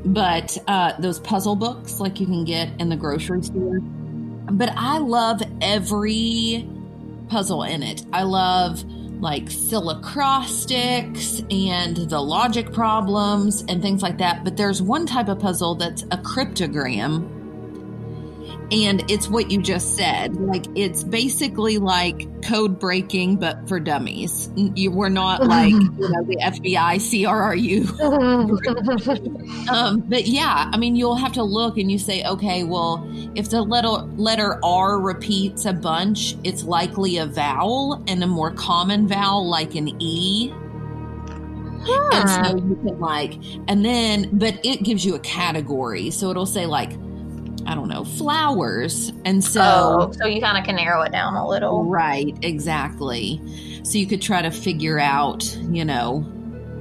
But 0.06 0.56
uh, 0.66 0.98
those 0.98 1.20
puzzle 1.20 1.56
books, 1.56 2.00
like 2.00 2.18
you 2.18 2.24
can 2.24 2.46
get 2.46 2.70
in 2.80 2.88
the 2.88 2.96
grocery 2.96 3.42
store. 3.42 3.80
But 3.80 4.70
I 4.74 4.96
love 4.96 5.42
every 5.60 6.66
puzzle 7.28 7.64
in 7.64 7.82
it. 7.82 8.02
I 8.14 8.22
love 8.22 8.82
like 9.20 9.50
acrostics 9.50 11.42
and 11.50 11.98
the 11.98 12.18
logic 12.18 12.72
problems 12.72 13.62
and 13.68 13.82
things 13.82 14.00
like 14.00 14.16
that. 14.16 14.42
But 14.42 14.56
there's 14.56 14.80
one 14.80 15.04
type 15.04 15.28
of 15.28 15.38
puzzle 15.38 15.74
that's 15.74 16.02
a 16.04 16.16
cryptogram 16.16 17.35
and 18.72 19.08
it's 19.10 19.28
what 19.28 19.50
you 19.50 19.62
just 19.62 19.96
said. 19.96 20.34
Like 20.36 20.66
it's 20.74 21.04
basically 21.04 21.78
like 21.78 22.26
code 22.42 22.78
breaking 22.78 23.36
but 23.36 23.68
for 23.68 23.78
dummies. 23.78 24.50
You 24.56 24.90
were 24.90 25.10
not 25.10 25.46
like 25.46 25.72
you 25.72 25.78
know 25.78 26.24
the 26.24 26.36
fbi 26.42 26.96
cru 27.00 27.86
um, 29.72 30.00
but 30.00 30.26
yeah 30.26 30.70
i 30.72 30.76
mean 30.76 30.96
you'll 30.96 31.14
have 31.14 31.32
to 31.32 31.42
look 31.42 31.78
and 31.78 31.90
you 31.90 31.98
say 31.98 32.24
okay 32.24 32.64
well 32.64 33.06
if 33.34 33.50
the 33.50 33.62
letter 33.62 33.88
letter 34.16 34.58
r 34.64 34.98
repeats 34.98 35.64
a 35.64 35.72
bunch 35.72 36.36
it's 36.44 36.64
likely 36.64 37.18
a 37.18 37.26
vowel 37.26 38.02
and 38.08 38.22
a 38.22 38.26
more 38.26 38.50
common 38.50 39.06
vowel 39.06 39.48
like 39.48 39.74
an 39.74 39.88
e. 40.00 40.52
And 42.12 42.28
so 42.28 42.56
you 42.56 42.76
can 42.84 42.98
like 42.98 43.38
and 43.68 43.84
then 43.84 44.28
but 44.32 44.58
it 44.64 44.82
gives 44.82 45.04
you 45.04 45.14
a 45.14 45.20
category. 45.20 46.10
So 46.10 46.30
it'll 46.30 46.44
say 46.44 46.66
like 46.66 46.92
i 47.66 47.74
don't 47.74 47.88
know 47.88 48.04
flowers 48.04 49.12
and 49.24 49.42
so 49.42 49.60
oh, 49.62 50.12
so 50.12 50.26
you 50.26 50.40
kind 50.40 50.58
of 50.58 50.64
can 50.64 50.76
narrow 50.76 51.02
it 51.02 51.12
down 51.12 51.34
a 51.34 51.46
little. 51.46 51.84
right 51.84 52.36
exactly 52.42 53.40
so 53.82 53.98
you 53.98 54.06
could 54.06 54.22
try 54.22 54.42
to 54.42 54.50
figure 54.50 54.98
out 54.98 55.44
you 55.70 55.84
know 55.84 56.20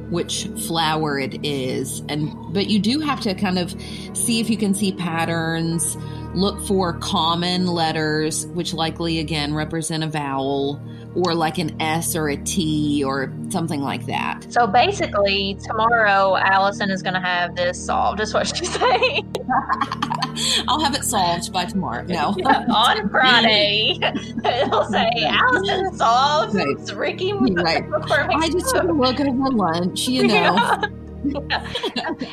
which 0.10 0.48
flower 0.68 1.18
it 1.18 1.44
is 1.44 2.02
and 2.10 2.32
but 2.54 2.68
you 2.68 2.80
do 2.80 3.00
have 3.00 3.20
to 3.20 3.34
kind 3.34 3.58
of 3.58 3.72
see 4.14 4.40
if 4.40 4.50
you 4.50 4.58
can 4.58 4.74
see 4.74 4.92
patterns 4.92 5.98
look 6.36 6.62
for 6.68 6.94
common 7.00 7.66
letters 7.66 8.46
which 8.48 8.74
likely 8.74 9.20
again 9.20 9.54
represent 9.54 10.04
a 10.04 10.08
vowel 10.08 10.80
or 11.16 11.34
like 11.34 11.58
an 11.58 11.82
s 11.82 12.16
or 12.16 12.30
a 12.30 12.38
t 12.38 13.04
or 13.04 13.34
something 13.50 13.82
like 13.82 14.06
that 14.06 14.46
So 14.50 14.68
basically, 14.68 15.58
tomorrow 15.64 16.36
Allison 16.36 16.92
is 16.92 17.02
going 17.02 17.14
to 17.14 17.22
have 17.22 17.56
this 17.56 17.84
solved. 17.84 18.20
Is 18.20 18.34
what 18.34 18.48
she's 18.48 18.72
saying. 18.80 19.36
I'll 20.68 20.80
have 20.82 20.96
it 20.96 21.04
solved 21.04 21.52
by 21.54 21.66
tomorrow. 21.66 22.04
No. 22.04 22.30
on 22.46 23.10
Friday, 23.10 23.98
it'll 24.46 24.86
say 24.86 25.10
Allison 25.26 25.96
solves 25.96 26.56
Right. 26.56 26.92
Ricky 26.96 27.34
Right. 27.34 27.84
I 27.90 28.50
just 28.50 28.74
took 28.74 28.84
a 28.84 28.92
look 28.92 29.20
at 29.20 29.28
over 29.28 29.50
lunch, 29.50 30.08
you 30.08 30.28
know. 30.28 30.82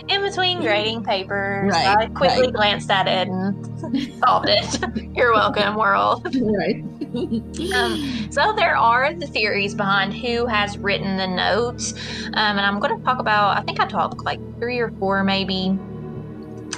In 0.09 0.21
between 0.21 0.61
grading 0.61 1.03
papers, 1.05 1.73
Right, 1.73 1.97
I 1.97 2.07
quickly 2.09 2.47
right. 2.47 2.53
glanced 2.53 2.91
at 2.91 3.09
it 3.09 3.27
and 3.29 4.15
solved 4.23 4.49
it. 4.51 5.15
You're 5.17 5.33
welcome, 5.33 5.77
world. 5.77 6.25
right. 6.35 6.85
Um, 7.15 8.29
so 8.31 8.53
there 8.55 8.77
are 8.77 9.15
the 9.15 9.27
theories 9.27 9.75
behind 9.75 10.13
who 10.15 10.47
has 10.47 10.77
written 10.77 11.17
the 11.17 11.27
notes, 11.27 11.93
um, 12.35 12.59
and 12.59 12.61
I'm 12.61 12.81
going 12.81 12.97
to 12.99 13.03
talk 13.05 13.19
about. 13.19 13.57
I 13.57 13.63
think 13.63 13.81
I 13.81 13.87
talked 13.87 14.25
like 14.25 14.41
three 14.59 14.79
or 14.79 14.91
four, 14.99 15.25
maybe. 15.25 15.79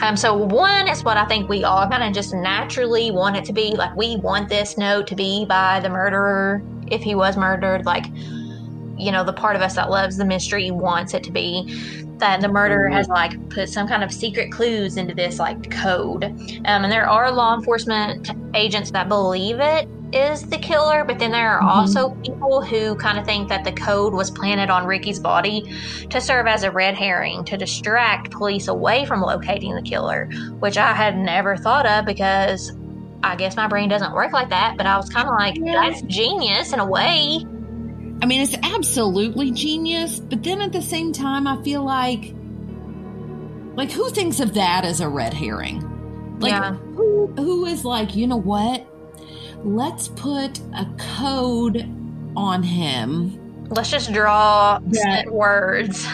Um, 0.03 0.17
so 0.17 0.35
one 0.35 0.89
is 0.89 1.05
what 1.05 1.17
I 1.17 1.25
think 1.27 1.49
we 1.49 1.65
all 1.65 1.89
kind 1.89 2.03
of 2.03 2.13
just 2.13 2.35
naturally 2.35 3.11
want 3.11 3.37
it 3.37 3.45
to 3.47 3.53
be. 3.53 3.75
Like 3.75 3.95
we 3.97 4.17
want 4.17 4.49
this 4.49 4.77
note 4.77 5.07
to 5.09 5.15
be 5.15 5.45
by 5.45 5.81
the 5.81 5.89
murderer 5.89 6.63
if 6.89 7.03
he 7.03 7.15
was 7.15 7.37
murdered. 7.37 7.87
Like 7.87 8.07
you 8.97 9.11
know, 9.11 9.25
the 9.25 9.33
part 9.33 9.57
of 9.57 9.63
us 9.63 9.75
that 9.75 9.91
loves 9.91 10.17
the 10.17 10.25
mystery 10.25 10.71
wants 10.71 11.15
it 11.15 11.23
to 11.25 11.33
be 11.33 11.67
that 12.19 12.41
the 12.41 12.49
murderer 12.49 12.89
has 12.89 13.09
like 13.09 13.49
put 13.51 13.69
some 13.69 13.89
kind 13.89 14.05
of 14.05 14.13
secret 14.13 14.53
clues 14.53 14.97
into 14.97 15.15
this 15.15 15.39
like 15.39 15.71
code. 15.71 16.25
Um, 16.25 16.85
and 16.85 16.93
there 16.93 17.09
are 17.09 17.31
law 17.33 17.55
enforcement 17.55 18.31
agents 18.55 18.91
that 18.93 19.09
believe 19.09 19.59
it 19.59 19.89
is 20.15 20.43
the 20.43 20.59
killer, 20.59 21.05
but 21.05 21.19
then 21.19 21.33
there 21.33 21.59
are 21.59 21.61
Mhm. 21.62 21.77
also 21.77 22.11
people 22.23 22.62
who 22.62 22.95
kind 22.97 23.19
of 23.19 23.25
think 23.25 23.49
that 23.49 23.65
the 23.65 23.73
code 23.73 24.12
was 24.15 24.31
planted 24.31 24.71
on 24.71 24.87
Ricky's 24.87 25.19
body 25.19 25.75
to 26.11 26.21
serve 26.21 26.47
as 26.47 26.62
a 26.62 26.71
red 26.71 26.95
herring 26.95 27.45
to 27.47 27.57
distract 27.57 28.31
police 28.31 28.69
away 28.69 29.05
from 29.05 29.21
locating 29.21 29.75
the 29.75 29.83
killer, 29.83 30.29
which 30.61 30.79
I 30.79 30.93
had 30.95 31.19
never 31.19 31.57
thought 31.57 31.87
of 31.87 32.05
because 32.05 32.73
I 33.23 33.37
guess 33.37 33.57
my 33.57 33.67
brain 33.67 33.89
doesn't 33.89 34.12
work 34.12 34.33
like 34.33 34.51
that. 34.51 34.77
But 34.77 34.87
I 34.87 34.97
was 34.97 35.09
kind 35.09 35.27
of 35.29 35.35
like, 35.35 35.57
Yeah. 35.57 35.73
that's 35.89 36.03
genius 36.03 36.73
in 36.73 36.79
a 36.81 36.87
way. 36.87 37.45
I 38.23 38.27
mean, 38.27 38.41
it's 38.41 38.57
absolutely 38.62 39.51
genius, 39.51 40.21
but 40.21 40.43
then 40.43 40.61
at 40.61 40.73
the 40.73 40.83
same 40.83 41.12
time, 41.12 41.47
I 41.47 41.61
feel 41.62 41.83
like, 41.85 42.35
like, 43.77 43.91
who 43.91 44.09
thinks 44.11 44.41
of 44.41 44.55
that 44.55 44.85
as 44.85 45.01
a 45.01 45.09
red 45.09 45.35
herring? 45.35 46.37
Like, 46.39 46.53
Yeah. 46.53 46.75
who, 46.97 47.33
who 47.37 47.65
is 47.67 47.85
like, 47.85 48.15
you 48.15 48.27
know 48.27 48.37
what? 48.41 48.87
Let's 49.65 50.09
put 50.09 50.61
a 50.75 50.87
code 51.19 51.79
on 52.37 52.62
him. 52.62 53.41
Let's 53.71 53.91
just 53.91 54.12
draw 54.12 54.79
set 54.93 55.31
words. 55.33 56.07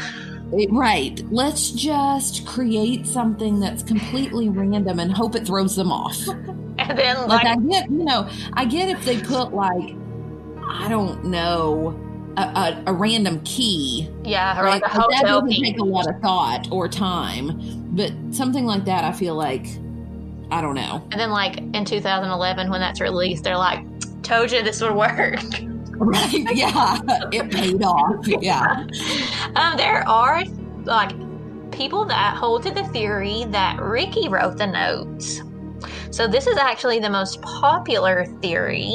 Right. 0.70 1.20
Let's 1.30 1.70
just 1.70 2.46
create 2.46 3.06
something 3.06 3.60
that's 3.60 3.82
completely 3.82 4.48
random 4.48 4.98
and 5.00 5.12
hope 5.12 5.34
it 5.36 5.46
throws 5.46 5.76
them 5.76 5.92
off. 5.92 6.16
And 6.78 6.98
then, 6.98 7.28
Like, 7.28 7.44
like, 7.44 7.46
I 7.46 7.56
get, 7.56 7.90
you 7.90 8.04
know, 8.04 8.26
I 8.54 8.64
get 8.64 8.88
if 8.88 9.04
they 9.04 9.20
put, 9.20 9.52
like, 9.52 9.94
I 10.66 10.88
don't 10.88 11.26
know, 11.26 11.94
a, 12.38 12.40
a, 12.42 12.82
a 12.86 12.92
random 12.94 13.42
key 13.44 14.08
yeah, 14.24 14.58
or 14.58 14.64
right? 14.64 14.80
like 14.80 14.90
a 14.90 14.96
But 14.96 15.06
that 15.10 15.26
hotel 15.26 15.40
doesn't 15.42 15.50
key. 15.50 15.62
take 15.62 15.78
a 15.78 15.84
lot 15.84 16.08
of 16.08 16.18
thought 16.22 16.68
or 16.72 16.88
time. 16.88 17.60
But 17.94 18.12
something 18.30 18.64
like 18.64 18.86
that, 18.86 19.04
I 19.04 19.12
feel 19.12 19.34
like, 19.34 19.66
I 20.50 20.60
don't 20.60 20.74
know. 20.74 21.06
And 21.10 21.20
then, 21.20 21.30
like, 21.30 21.58
in 21.58 21.84
2011, 21.84 22.70
when 22.70 22.80
that's 22.80 23.00
released, 23.00 23.44
they're 23.44 23.56
like, 23.56 23.84
told 24.22 24.50
you 24.50 24.62
this 24.62 24.80
would 24.80 24.94
work. 24.94 25.40
Right? 26.02 26.32
yeah, 26.54 26.98
it 27.30 27.50
paid 27.50 27.82
off. 27.82 28.26
Yeah. 28.26 28.86
Um, 29.56 29.76
there 29.76 30.08
are, 30.08 30.42
like, 30.84 31.10
people 31.72 32.06
that 32.06 32.36
hold 32.36 32.62
to 32.62 32.70
the 32.70 32.84
theory 32.84 33.44
that 33.48 33.78
Ricky 33.78 34.28
wrote 34.28 34.56
the 34.56 34.66
notes. 34.66 35.42
So, 36.10 36.26
this 36.26 36.46
is 36.46 36.56
actually 36.56 37.00
the 37.00 37.10
most 37.10 37.42
popular 37.42 38.24
theory. 38.40 38.94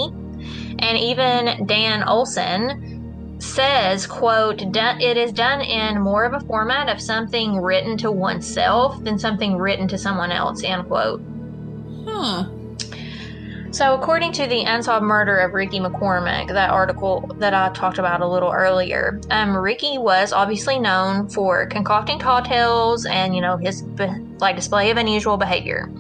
And 0.80 0.98
even 0.98 1.68
Dan 1.68 2.02
Olson 2.08 3.38
says, 3.40 4.08
quote, 4.08 4.62
it 4.62 5.18
is 5.18 5.32
done 5.32 5.62
in 5.62 6.02
more 6.02 6.26
of 6.26 6.34
a 6.34 6.46
format 6.48 6.90
of 6.90 7.02
something 7.02 7.62
written 7.62 7.98
to 7.98 8.12
oneself 8.12 9.04
than 9.04 9.20
something 9.20 9.58
written 9.58 9.88
to 9.90 9.98
someone 9.98 10.32
else, 10.32 10.64
end 10.64 10.88
quote. 10.88 11.22
So, 13.76 13.94
according 13.94 14.32
to 14.34 14.48
the 14.48 14.64
unsolved 14.64 15.06
murder 15.06 15.38
of 15.40 15.54
Ricky 15.54 15.82
McCormick, 15.82 16.48
that 16.48 16.70
article 16.70 17.30
that 17.40 17.54
I 17.54 17.74
talked 17.74 17.98
about 17.98 18.22
a 18.22 18.28
little 18.28 18.50
earlier, 18.50 19.20
um, 19.32 19.54
Ricky 19.54 19.98
was 19.98 20.32
obviously 20.32 20.80
known 20.80 21.28
for 21.28 21.66
concocting 21.66 22.18
tall 22.18 22.42
tales 22.42 23.06
and 23.06 23.36
you 23.36 23.42
know 23.42 23.58
his 23.58 23.84
like 24.40 24.56
display 24.56 24.92
of 24.92 24.98
unusual 24.98 25.36
behavior. 25.36 25.92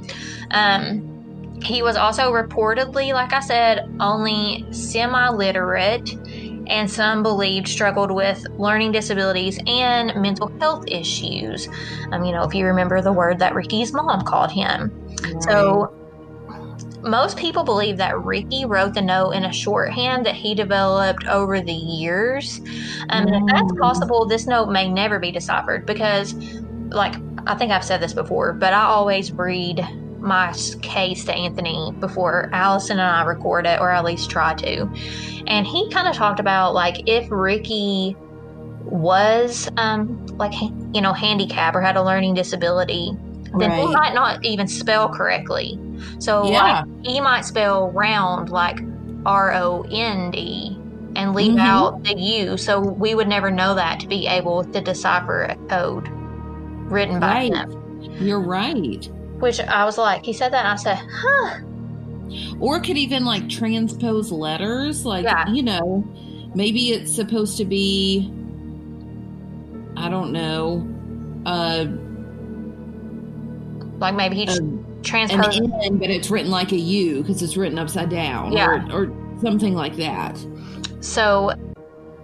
Um, 0.51 1.59
he 1.63 1.81
was 1.81 1.97
also 1.97 2.31
reportedly, 2.31 3.13
like 3.13 3.33
I 3.33 3.41
said, 3.41 3.89
only 3.99 4.65
semi-literate, 4.71 6.13
and 6.67 6.89
some 6.89 7.23
believed 7.23 7.67
struggled 7.67 8.11
with 8.11 8.45
learning 8.51 8.93
disabilities 8.93 9.59
and 9.67 10.15
mental 10.21 10.47
health 10.59 10.85
issues. 10.87 11.67
Um, 12.11 12.23
you 12.23 12.31
know, 12.31 12.43
if 12.43 12.53
you 12.53 12.65
remember 12.65 13.01
the 13.01 13.11
word 13.11 13.39
that 13.39 13.53
Ricky's 13.53 13.91
mom 13.91 14.23
called 14.23 14.51
him. 14.51 14.91
So 15.41 15.89
most 17.03 17.37
people 17.37 17.63
believe 17.63 17.97
that 17.97 18.17
Ricky 18.19 18.65
wrote 18.65 18.93
the 18.93 19.01
note 19.01 19.31
in 19.31 19.43
a 19.45 19.53
shorthand 19.53 20.25
that 20.25 20.35
he 20.35 20.55
developed 20.55 21.27
over 21.27 21.61
the 21.61 21.71
years. 21.71 22.59
Um, 23.09 23.27
and 23.27 23.35
if 23.35 23.43
that's 23.47 23.71
Mm. 23.73 23.79
possible, 23.79 24.25
this 24.27 24.47
note 24.47 24.69
may 24.69 24.89
never 24.89 25.19
be 25.19 25.31
deciphered 25.31 25.85
because, 25.85 26.33
like, 26.91 27.15
I 27.47 27.55
think 27.55 27.71
I've 27.71 27.83
said 27.83 28.01
this 28.01 28.13
before, 28.13 28.53
but 28.53 28.73
I 28.73 28.83
always 28.85 29.31
read 29.31 29.85
my 30.19 30.51
case 30.81 31.23
to 31.25 31.33
Anthony 31.33 31.91
before 31.99 32.49
Allison 32.51 32.97
and 32.97 33.07
I 33.07 33.23
record 33.23 33.67
it, 33.67 33.79
or 33.79 33.91
at 33.91 34.03
least 34.03 34.31
try 34.31 34.55
to. 34.55 34.89
And 35.45 35.67
he 35.67 35.89
kind 35.91 36.07
of 36.07 36.15
talked 36.15 36.39
about, 36.39 36.73
like, 36.73 37.07
if 37.07 37.27
Ricky 37.29 38.15
was, 38.81 39.69
um, 39.77 40.25
like, 40.37 40.53
you 40.93 41.01
know, 41.01 41.13
handicapped 41.13 41.75
or 41.75 41.81
had 41.81 41.97
a 41.97 42.03
learning 42.03 42.33
disability, 42.33 43.11
then 43.59 43.71
he 43.71 43.87
might 43.93 44.13
not 44.13 44.43
even 44.45 44.67
spell 44.67 45.09
correctly. 45.09 45.79
So 46.19 46.45
Yeah. 46.49 46.83
like 46.83 46.85
he 47.05 47.21
might 47.21 47.45
spell 47.45 47.91
round 47.91 48.49
like 48.49 48.79
R 49.25 49.53
O 49.53 49.85
N 49.91 50.31
D 50.31 50.77
and 51.15 51.33
leave 51.33 51.53
Mhm. 51.53 51.59
out 51.59 52.03
the 52.03 52.17
U. 52.19 52.57
So 52.57 52.79
we 52.79 53.15
would 53.15 53.27
never 53.27 53.49
know 53.49 53.73
that 53.75 53.99
to 54.01 54.07
be 54.07 54.27
able 54.27 54.63
to 54.65 54.81
decipher 54.81 55.43
a 55.43 55.55
code 55.69 56.07
written 56.89 57.19
by 57.19 57.27
Right. 57.49 57.53
him. 57.55 58.01
You're 58.19 58.39
right. 58.41 59.09
Which 59.39 59.59
I 59.61 59.85
was 59.85 59.97
like, 59.97 60.23
he 60.25 60.33
said 60.33 60.51
that 60.53 60.65
and 60.65 60.73
I 60.73 60.75
said, 60.75 60.99
huh. 61.21 61.55
Or 62.59 62.79
could 62.79 62.97
even 62.97 63.23
like 63.25 63.47
transpose 63.49 64.31
letters. 64.31 65.05
Like, 65.05 65.23
Yeah. 65.23 65.47
you 65.49 65.63
know, 65.63 66.03
maybe 66.53 66.89
it's 66.89 67.13
supposed 67.13 67.57
to 67.57 67.65
be, 67.65 68.31
I 69.97 70.09
don't 70.09 70.31
know, 70.31 70.85
uh, 71.45 71.85
Like 73.99 74.15
maybe 74.15 74.35
he 74.35 74.45
transposed. 75.03 75.59
an 75.59 75.73
N, 75.83 75.97
but 75.97 76.09
it's 76.09 76.29
written 76.29 76.51
like 76.51 76.71
a 76.71 76.77
U 76.77 77.21
because 77.21 77.41
it's 77.41 77.57
written 77.57 77.79
upside 77.79 78.09
down. 78.09 78.51
Yeah. 78.51 78.87
Or, 78.91 79.05
or 79.05 79.39
something 79.41 79.73
like 79.73 79.95
that. 79.97 80.37
So, 81.01 81.51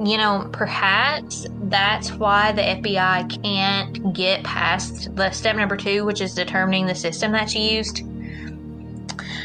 you 0.04 0.18
know, 0.18 0.50
perhaps 0.52 1.46
that's 1.64 2.12
why 2.14 2.52
the 2.52 2.62
FBI 2.62 3.44
can't 3.44 4.14
get 4.14 4.44
past 4.44 5.16
the 5.16 5.32
step 5.32 5.56
number 5.56 5.78
two, 5.78 6.06
which 6.06 6.22
is 6.22 6.34
determining 6.34 6.88
the 6.88 6.96
system 6.96 7.32
that's 7.32 7.56
used. 7.56 8.04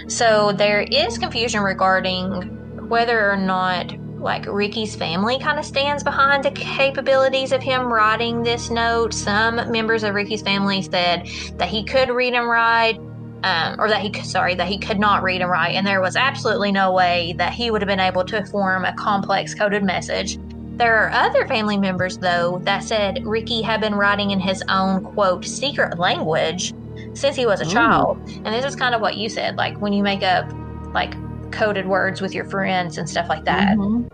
So 0.09 0.53
there 0.53 0.83
is 0.83 1.19
confusion 1.19 1.63
regarding 1.63 2.89
whether 2.89 3.31
or 3.31 3.37
not 3.37 3.93
like 4.27 4.45
Ricky's 4.47 4.97
family 4.97 5.39
kind 5.39 5.59
of 5.59 5.65
stands 5.65 6.03
behind 6.03 6.45
the 6.45 6.51
capabilities 6.51 7.53
of 7.53 7.63
him 7.63 7.91
writing 7.91 8.43
this 8.43 8.71
note. 8.71 9.15
Some 9.15 9.71
members 9.71 10.03
of 10.03 10.15
Ricky's 10.15 10.43
family 10.43 10.83
said 10.83 11.29
that 11.59 11.69
he 11.69 11.85
could 11.85 12.11
read 12.11 12.35
and 12.35 12.49
write, 12.49 12.99
um, 13.45 13.81
or 13.81 13.89
that 13.89 14.01
he 14.01 14.11
could, 14.11 14.27
sorry 14.27 14.57
that 14.57 14.67
he 14.67 14.79
could 14.79 14.99
not 14.99 15.23
read 15.23 15.41
and 15.43 15.51
write, 15.51 15.77
and 15.77 15.87
there 15.87 16.01
was 16.01 16.17
absolutely 16.17 16.73
no 16.73 16.93
way 16.93 17.35
that 17.39 17.53
he 17.53 17.71
would 17.71 17.81
have 17.81 17.87
been 17.87 18.01
able 18.01 18.25
to 18.25 18.45
form 18.47 18.85
a 18.85 18.93
complex 18.95 19.55
coded 19.55 19.85
message. 19.85 20.39
There 20.77 20.99
are 21.05 21.11
other 21.11 21.47
family 21.47 21.79
members 21.79 22.19
though 22.19 22.61
that 22.65 22.83
said 22.83 23.25
Ricky 23.25 23.63
had 23.63 23.81
been 23.81 23.95
writing 23.95 24.33
in 24.33 24.41
his 24.41 24.63
own 24.69 25.05
quote 25.05 25.45
secret 25.45 25.99
language 25.99 26.75
since 27.15 27.37
he 27.37 27.47
was 27.47 27.61
a 27.61 27.67
Ooh. 27.67 27.71
child, 27.71 28.19
and 28.27 28.47
this 28.47 28.65
is 28.65 28.75
kind 28.75 28.95
of 28.95 29.01
what 29.01 29.17
you 29.17 29.29
said, 29.29 29.57
like 29.57 29.81
when 29.81 29.93
you 29.93 30.03
make 30.03 30.25
up 30.25 30.53
like 30.93 31.15
coded 31.53 31.87
words 31.87 32.21
with 32.21 32.35
your 32.35 32.45
friends 32.45 32.99
and 32.99 33.09
stuff 33.09 33.29
like 33.29 33.45
that. 33.45 33.77
Mhm. 33.77 34.11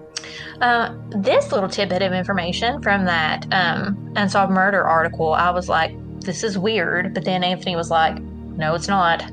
Uh, 0.60 0.94
this 1.10 1.52
little 1.52 1.68
tidbit 1.68 2.02
of 2.02 2.12
information 2.12 2.80
from 2.82 3.04
that 3.06 3.46
um, 3.52 4.12
unsolved 4.16 4.52
murder 4.52 4.82
article, 4.84 5.32
I 5.32 5.50
was 5.50 5.68
like, 5.68 5.94
this 6.20 6.42
is 6.44 6.56
weird. 6.58 7.14
But 7.14 7.24
then 7.24 7.42
Anthony 7.42 7.76
was 7.76 7.90
like, 7.90 8.18
no, 8.20 8.74
it's 8.74 8.88
not. 8.88 9.24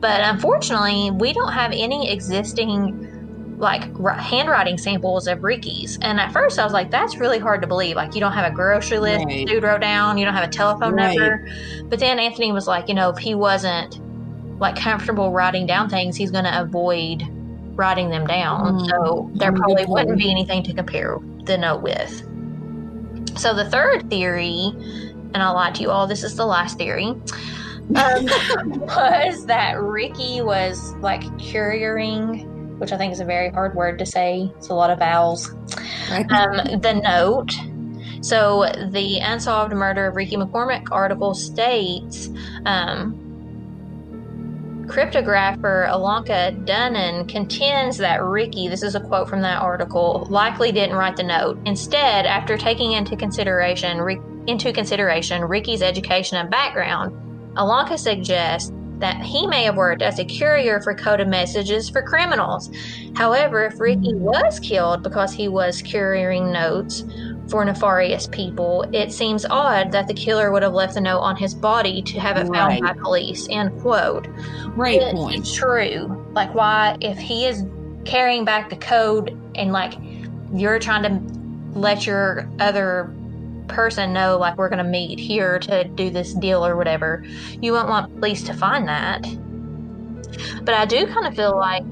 But 0.00 0.20
unfortunately, 0.22 1.10
we 1.12 1.32
don't 1.32 1.52
have 1.52 1.70
any 1.72 2.10
existing 2.10 3.10
like 3.58 3.84
ri- 3.94 4.20
handwriting 4.20 4.76
samples 4.76 5.28
of 5.28 5.44
Ricky's. 5.44 5.96
And 6.02 6.18
at 6.18 6.32
first, 6.32 6.58
I 6.58 6.64
was 6.64 6.72
like, 6.72 6.90
that's 6.90 7.16
really 7.18 7.38
hard 7.38 7.60
to 7.62 7.68
believe. 7.68 7.94
Like, 7.94 8.14
you 8.14 8.20
don't 8.20 8.32
have 8.32 8.50
a 8.52 8.54
grocery 8.54 8.98
list 8.98 9.24
Right. 9.26 9.46
dude 9.46 9.62
wrote 9.62 9.80
down, 9.80 10.18
you 10.18 10.24
don't 10.24 10.34
have 10.34 10.48
a 10.48 10.52
telephone 10.52 10.94
Right. 10.94 11.16
number. 11.16 11.46
But 11.84 12.00
then 12.00 12.18
Anthony 12.18 12.50
was 12.50 12.66
like, 12.66 12.88
you 12.88 12.94
know, 12.94 13.10
if 13.10 13.18
he 13.18 13.34
wasn't 13.36 14.00
like 14.58 14.76
comfortable 14.76 15.30
writing 15.30 15.66
down 15.66 15.88
things, 15.88 16.16
he's 16.16 16.30
going 16.32 16.44
to 16.44 16.60
avoid 16.60 17.22
writing 17.76 18.10
them 18.10 18.26
down. 18.26 18.78
Mm, 18.80 18.90
So 18.90 19.30
there 19.34 19.52
good 19.52 19.60
probably 19.60 19.84
wouldn't 19.86 20.18
be 20.18 20.30
anything 20.30 20.62
to 20.64 20.72
compare 20.74 21.18
the 21.44 21.58
note 21.58 21.82
with. 21.82 22.22
So 23.38 23.54
the 23.54 23.68
third 23.68 24.08
theory, 24.10 24.72
and 25.34 25.36
I 25.36 25.50
lied 25.50 25.74
to 25.76 25.82
you 25.82 25.90
all, 25.90 26.06
this 26.06 26.22
is 26.22 26.36
the 26.36 26.46
last 26.46 26.78
theory, 26.78 27.06
um, 27.06 27.20
was 27.96 29.46
that 29.46 29.80
Ricky 29.80 30.40
was 30.40 30.94
like 30.96 31.22
couriering, 31.38 32.78
which 32.78 32.92
I 32.92 32.96
think 32.96 33.12
is 33.12 33.20
a 33.20 33.24
very 33.24 33.50
hard 33.50 33.74
word 33.74 33.98
to 33.98 34.06
say. 34.06 34.52
It's 34.56 34.68
a 34.68 34.74
lot 34.74 34.90
of 34.90 34.98
vowels. 34.98 35.50
Right? 36.10 36.30
Um, 36.30 36.80
the 36.80 37.00
note. 37.02 37.52
So 38.24 38.70
the 38.90 39.18
unsolved 39.18 39.72
murder 39.74 40.06
of 40.06 40.16
Ricky 40.16 40.36
McCormick 40.36 40.86
article 40.90 41.34
states. 41.34 42.30
Um, 42.64 43.23
Cryptographer 44.86 45.88
Alanka 45.88 46.54
Dunnan 46.66 47.28
contends 47.28 47.96
that 47.98 48.22
Ricky, 48.22 48.68
this 48.68 48.82
is 48.82 48.94
a 48.94 49.00
quote 49.00 49.28
from 49.28 49.40
that 49.42 49.62
article, 49.62 50.26
likely 50.30 50.72
didn't 50.72 50.96
write 50.96 51.16
the 51.16 51.22
note. 51.22 51.58
Instead, 51.64 52.26
after 52.26 52.56
taking 52.56 52.92
into 52.92 53.16
consideration 53.16 53.98
into 54.46 54.72
consideration 54.72 55.42
Ricky's 55.42 55.80
education 55.80 56.36
and 56.36 56.50
background, 56.50 57.12
Alanka 57.56 57.98
suggests 57.98 58.72
that 58.98 59.22
he 59.22 59.46
may 59.46 59.64
have 59.64 59.76
worked 59.76 60.02
as 60.02 60.18
a 60.18 60.24
courier 60.24 60.80
for 60.80 60.94
coded 60.94 61.28
messages 61.28 61.88
for 61.88 62.02
criminals. 62.02 62.70
However, 63.16 63.66
if 63.66 63.80
Ricky 63.80 64.14
was 64.14 64.60
killed 64.60 65.02
because 65.02 65.32
he 65.32 65.48
was 65.48 65.82
couriering 65.82 66.52
notes 66.52 67.04
for 67.48 67.64
nefarious 67.64 68.26
people, 68.26 68.82
it 68.92 69.12
seems 69.12 69.44
odd 69.44 69.92
that 69.92 70.08
the 70.08 70.14
killer 70.14 70.50
would 70.50 70.62
have 70.62 70.72
left 70.72 70.94
the 70.94 71.00
note 71.00 71.18
on 71.20 71.36
his 71.36 71.54
body 71.54 72.00
to 72.02 72.18
have 72.18 72.36
it 72.36 72.46
found 72.48 72.54
Right. 72.54 72.82
by 72.82 72.92
police. 72.94 73.46
End 73.50 73.78
quote. 73.80 74.26
Great 74.74 75.00
point. 75.12 75.46
true. 75.52 76.26
Like, 76.32 76.54
why, 76.54 76.96
if 77.00 77.18
he 77.18 77.44
is 77.46 77.64
carrying 78.04 78.44
back 78.44 78.70
the 78.70 78.76
code 78.76 79.38
and 79.54 79.72
like 79.72 79.94
you're 80.54 80.78
trying 80.78 81.02
to 81.02 81.78
let 81.78 82.06
your 82.06 82.48
other 82.60 83.12
person 83.68 84.12
know, 84.12 84.36
like, 84.38 84.56
we're 84.56 84.68
going 84.68 84.82
to 84.84 84.90
meet 84.90 85.18
here 85.18 85.58
to 85.58 85.84
do 85.84 86.10
this 86.10 86.32
deal 86.34 86.64
or 86.64 86.76
whatever, 86.76 87.24
you 87.60 87.72
wouldn't 87.72 87.88
want 87.90 88.14
police 88.20 88.42
to 88.44 88.54
find 88.54 88.88
that. 88.88 89.22
But 90.64 90.74
I 90.74 90.84
do 90.86 91.06
kind 91.06 91.26
of 91.26 91.34
feel 91.34 91.56
like 91.56 91.84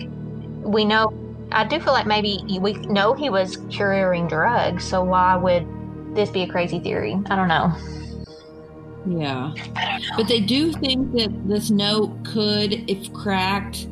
we 0.64 0.84
know, 0.84 1.08
I 1.52 1.64
do 1.64 1.80
feel 1.80 1.92
like 1.92 2.06
maybe 2.06 2.38
we 2.60 2.72
know 2.72 3.14
he 3.14 3.30
was 3.30 3.58
couriering 3.70 4.28
drugs, 4.28 4.84
so 4.84 5.02
why 5.02 5.36
would 5.36 5.66
this 6.14 6.30
be 6.30 6.42
a 6.42 6.48
crazy 6.48 6.78
theory? 6.78 7.18
I 7.26 7.36
don't 7.36 7.48
know. 7.48 7.72
Yeah. 9.06 9.52
But 10.16 10.28
they 10.28 10.40
do 10.40 10.72
think 10.72 11.12
that 11.12 11.48
this 11.48 11.70
note 11.70 12.24
could, 12.24 12.88
if 12.88 13.12
cracked, 13.12 13.88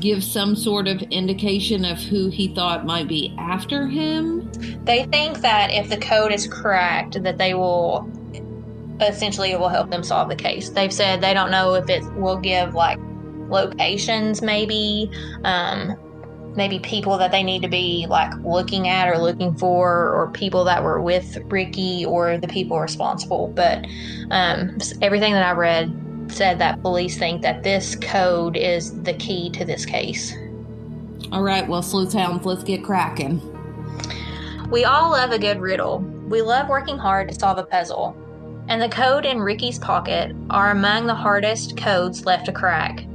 give 0.00 0.22
some 0.22 0.54
sort 0.54 0.86
of 0.86 1.02
indication 1.02 1.84
of 1.84 1.98
who 1.98 2.28
he 2.28 2.54
thought 2.54 2.86
might 2.86 3.08
be 3.08 3.34
after 3.38 3.86
him. 3.86 4.50
They 4.84 5.04
think 5.04 5.38
that 5.38 5.70
if 5.72 5.88
the 5.88 5.96
code 5.96 6.32
is 6.32 6.46
cracked, 6.46 7.22
that 7.22 7.38
they 7.38 7.54
will 7.54 8.08
essentially 9.00 9.52
it 9.52 9.60
will 9.60 9.68
help 9.68 9.90
them 9.90 10.02
solve 10.02 10.28
the 10.28 10.36
case. 10.36 10.70
They've 10.70 10.92
said 10.92 11.20
they 11.20 11.34
don't 11.34 11.50
know 11.50 11.74
if 11.74 11.88
it 11.88 12.04
will 12.14 12.36
give 12.36 12.74
like 12.74 12.98
locations, 13.48 14.42
maybe, 14.42 15.10
um, 15.44 15.96
maybe 16.58 16.78
people 16.78 17.16
that 17.16 17.30
they 17.30 17.42
need 17.42 17.62
to 17.62 17.68
be 17.68 18.06
like 18.10 18.30
looking 18.42 18.88
at 18.88 19.08
or 19.08 19.16
looking 19.16 19.56
for, 19.56 20.12
or 20.12 20.30
people 20.32 20.64
that 20.64 20.82
were 20.82 21.00
with 21.00 21.38
Ricky 21.44 22.04
or 22.04 22.36
the 22.36 22.48
people 22.48 22.78
responsible. 22.78 23.48
But 23.48 23.86
um, 24.30 24.76
everything 25.00 25.32
that 25.32 25.46
I 25.46 25.52
read 25.52 25.94
said 26.30 26.58
that 26.58 26.82
police 26.82 27.16
think 27.16 27.40
that 27.40 27.62
this 27.62 27.96
code 27.96 28.56
is 28.56 29.02
the 29.02 29.14
key 29.14 29.48
to 29.50 29.64
this 29.64 29.86
case. 29.86 30.34
All 31.32 31.42
right, 31.42 31.66
well, 31.66 31.82
sleuth 31.82 32.12
hounds, 32.12 32.44
let's 32.44 32.62
get 32.62 32.84
cracking. 32.84 33.40
We 34.70 34.84
all 34.84 35.12
love 35.12 35.30
a 35.30 35.38
good 35.38 35.60
riddle. 35.60 36.00
We 36.28 36.42
love 36.42 36.68
working 36.68 36.98
hard 36.98 37.28
to 37.28 37.34
solve 37.34 37.56
a 37.56 37.64
puzzle. 37.64 38.14
And 38.68 38.82
the 38.82 38.88
code 38.90 39.24
in 39.24 39.40
Ricky's 39.40 39.78
pocket 39.78 40.36
are 40.50 40.72
among 40.72 41.06
the 41.06 41.14
hardest 41.14 41.78
codes 41.78 42.26
left 42.26 42.44
to 42.46 42.52
crack. 42.52 43.07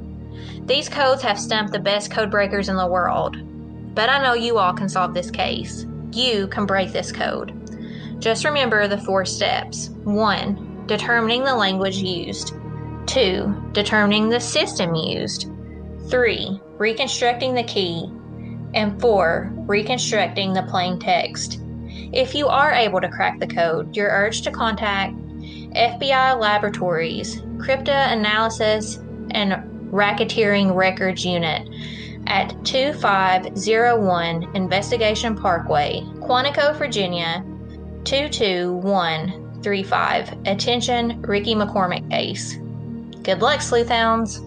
These 0.66 0.90
codes 0.90 1.22
have 1.22 1.40
stumped 1.40 1.74
the 1.74 1.80
best 1.80 2.12
code 2.12 2.32
breakers 2.32 2.70
in 2.70 2.76
the 2.76 2.88
world. 2.88 3.38
But 3.96 4.10
I 4.10 4.22
know 4.24 4.34
you 4.34 4.58
all 4.58 4.74
can 4.74 4.90
solve 4.90 5.14
this 5.14 5.30
case. 5.30 5.86
You 6.12 6.48
can 6.48 6.66
break 6.66 6.92
this 6.92 7.12
code. 7.12 7.60
Just 8.20 8.46
remember 8.46 8.88
the 8.88 8.98
four 8.98 9.26
steps 9.26 9.90
1. 10.04 10.86
Determining 10.88 11.44
the 11.44 11.56
language 11.56 11.98
used. 11.98 12.54
2. 13.08 13.72
Determining 13.74 14.30
the 14.30 14.40
system 14.40 14.96
used. 14.96 15.50
3. 16.10 16.60
Reconstructing 16.78 17.54
the 17.54 17.64
key 17.64 18.10
and 18.74 19.00
four, 19.00 19.52
reconstructing 19.68 20.54
the 20.54 20.64
plain 20.64 21.00
text. 21.00 21.60
If 22.12 22.34
you 22.36 22.48
are 22.48 22.72
able 22.72 23.02
to 23.02 23.10
crack 23.10 23.40
the 23.40 23.48
code, 23.48 23.96
you're 23.96 24.10
urged 24.10 24.44
to 24.46 24.52
contact 24.52 25.16
FBI 25.76 26.40
Laboratories, 26.40 27.42
Cryptanalysis 27.58 29.00
and 29.32 29.73
Racketeering 29.94 30.76
Records 30.76 31.24
Unit 31.24 31.70
at 32.28 32.54
2501 32.66 34.56
Investigation 34.56 35.36
Parkway, 35.36 36.02
Quantico, 36.20 36.76
Virginia 36.76 37.44
22135. 38.04 40.34
Attention, 40.46 41.22
Ricky 41.22 41.56
McCormick 41.56 42.10
case. 42.10 42.58
Good 43.22 43.42
luck, 43.42 43.62
sleuth 43.62 43.90
hounds. 43.90 44.42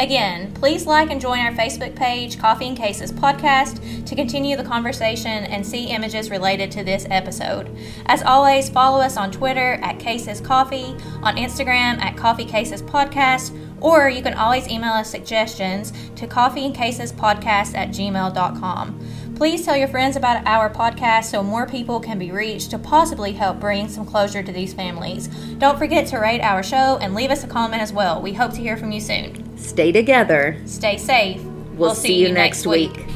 Again, 0.00 0.52
please 0.54 0.86
like 0.86 1.10
and 1.10 1.20
join 1.20 1.40
our 1.40 1.52
Facebook 1.52 1.94
page, 1.94 2.38
Coffee 2.38 2.68
and 2.68 2.76
Cases 2.76 3.12
Podcast, 3.12 4.06
to 4.06 4.16
continue 4.16 4.56
the 4.56 4.64
conversation 4.64 5.44
and 5.44 5.66
see 5.66 5.88
images 5.88 6.30
related 6.30 6.70
to 6.72 6.82
this 6.82 7.06
episode. 7.10 7.76
As 8.06 8.22
always, 8.22 8.70
follow 8.70 9.00
us 9.00 9.18
on 9.18 9.30
Twitter 9.30 9.74
at 9.82 9.98
Cases 9.98 10.40
Coffee, 10.40 10.96
on 11.22 11.36
Instagram 11.36 12.00
at 12.00 12.16
Coffee 12.16 12.46
Cases 12.46 12.80
Podcast, 12.80 13.54
or 13.80 14.08
you 14.08 14.22
can 14.22 14.34
always 14.34 14.68
email 14.68 14.92
us 14.92 15.10
suggestions 15.10 15.92
to 16.16 16.26
coffeeandcasespodcast 16.26 17.74
at 17.74 17.88
gmail.com. 17.90 19.00
Please 19.36 19.64
tell 19.64 19.76
your 19.76 19.88
friends 19.88 20.16
about 20.16 20.46
our 20.46 20.68
podcast 20.68 21.24
so 21.24 21.42
more 21.42 21.66
people 21.66 21.98
can 21.98 22.18
be 22.18 22.30
reached 22.30 22.70
to 22.70 22.78
possibly 22.78 23.32
help 23.32 23.58
bring 23.58 23.88
some 23.88 24.04
closure 24.04 24.42
to 24.42 24.52
these 24.52 24.74
families. 24.74 25.28
Don't 25.56 25.78
forget 25.78 26.06
to 26.08 26.18
rate 26.18 26.42
our 26.42 26.62
show 26.62 26.98
and 27.00 27.14
leave 27.14 27.30
us 27.30 27.42
a 27.42 27.46
comment 27.46 27.80
as 27.80 27.90
well. 27.90 28.20
We 28.20 28.34
hope 28.34 28.52
to 28.52 28.60
hear 28.60 28.76
from 28.76 28.92
you 28.92 29.00
soon. 29.00 29.56
Stay 29.56 29.92
together. 29.92 30.60
Stay 30.66 30.98
safe. 30.98 31.42
We'll, 31.72 31.94
see, 31.94 32.20
you 32.20 32.30
next 32.30 32.66
week. 32.66 33.06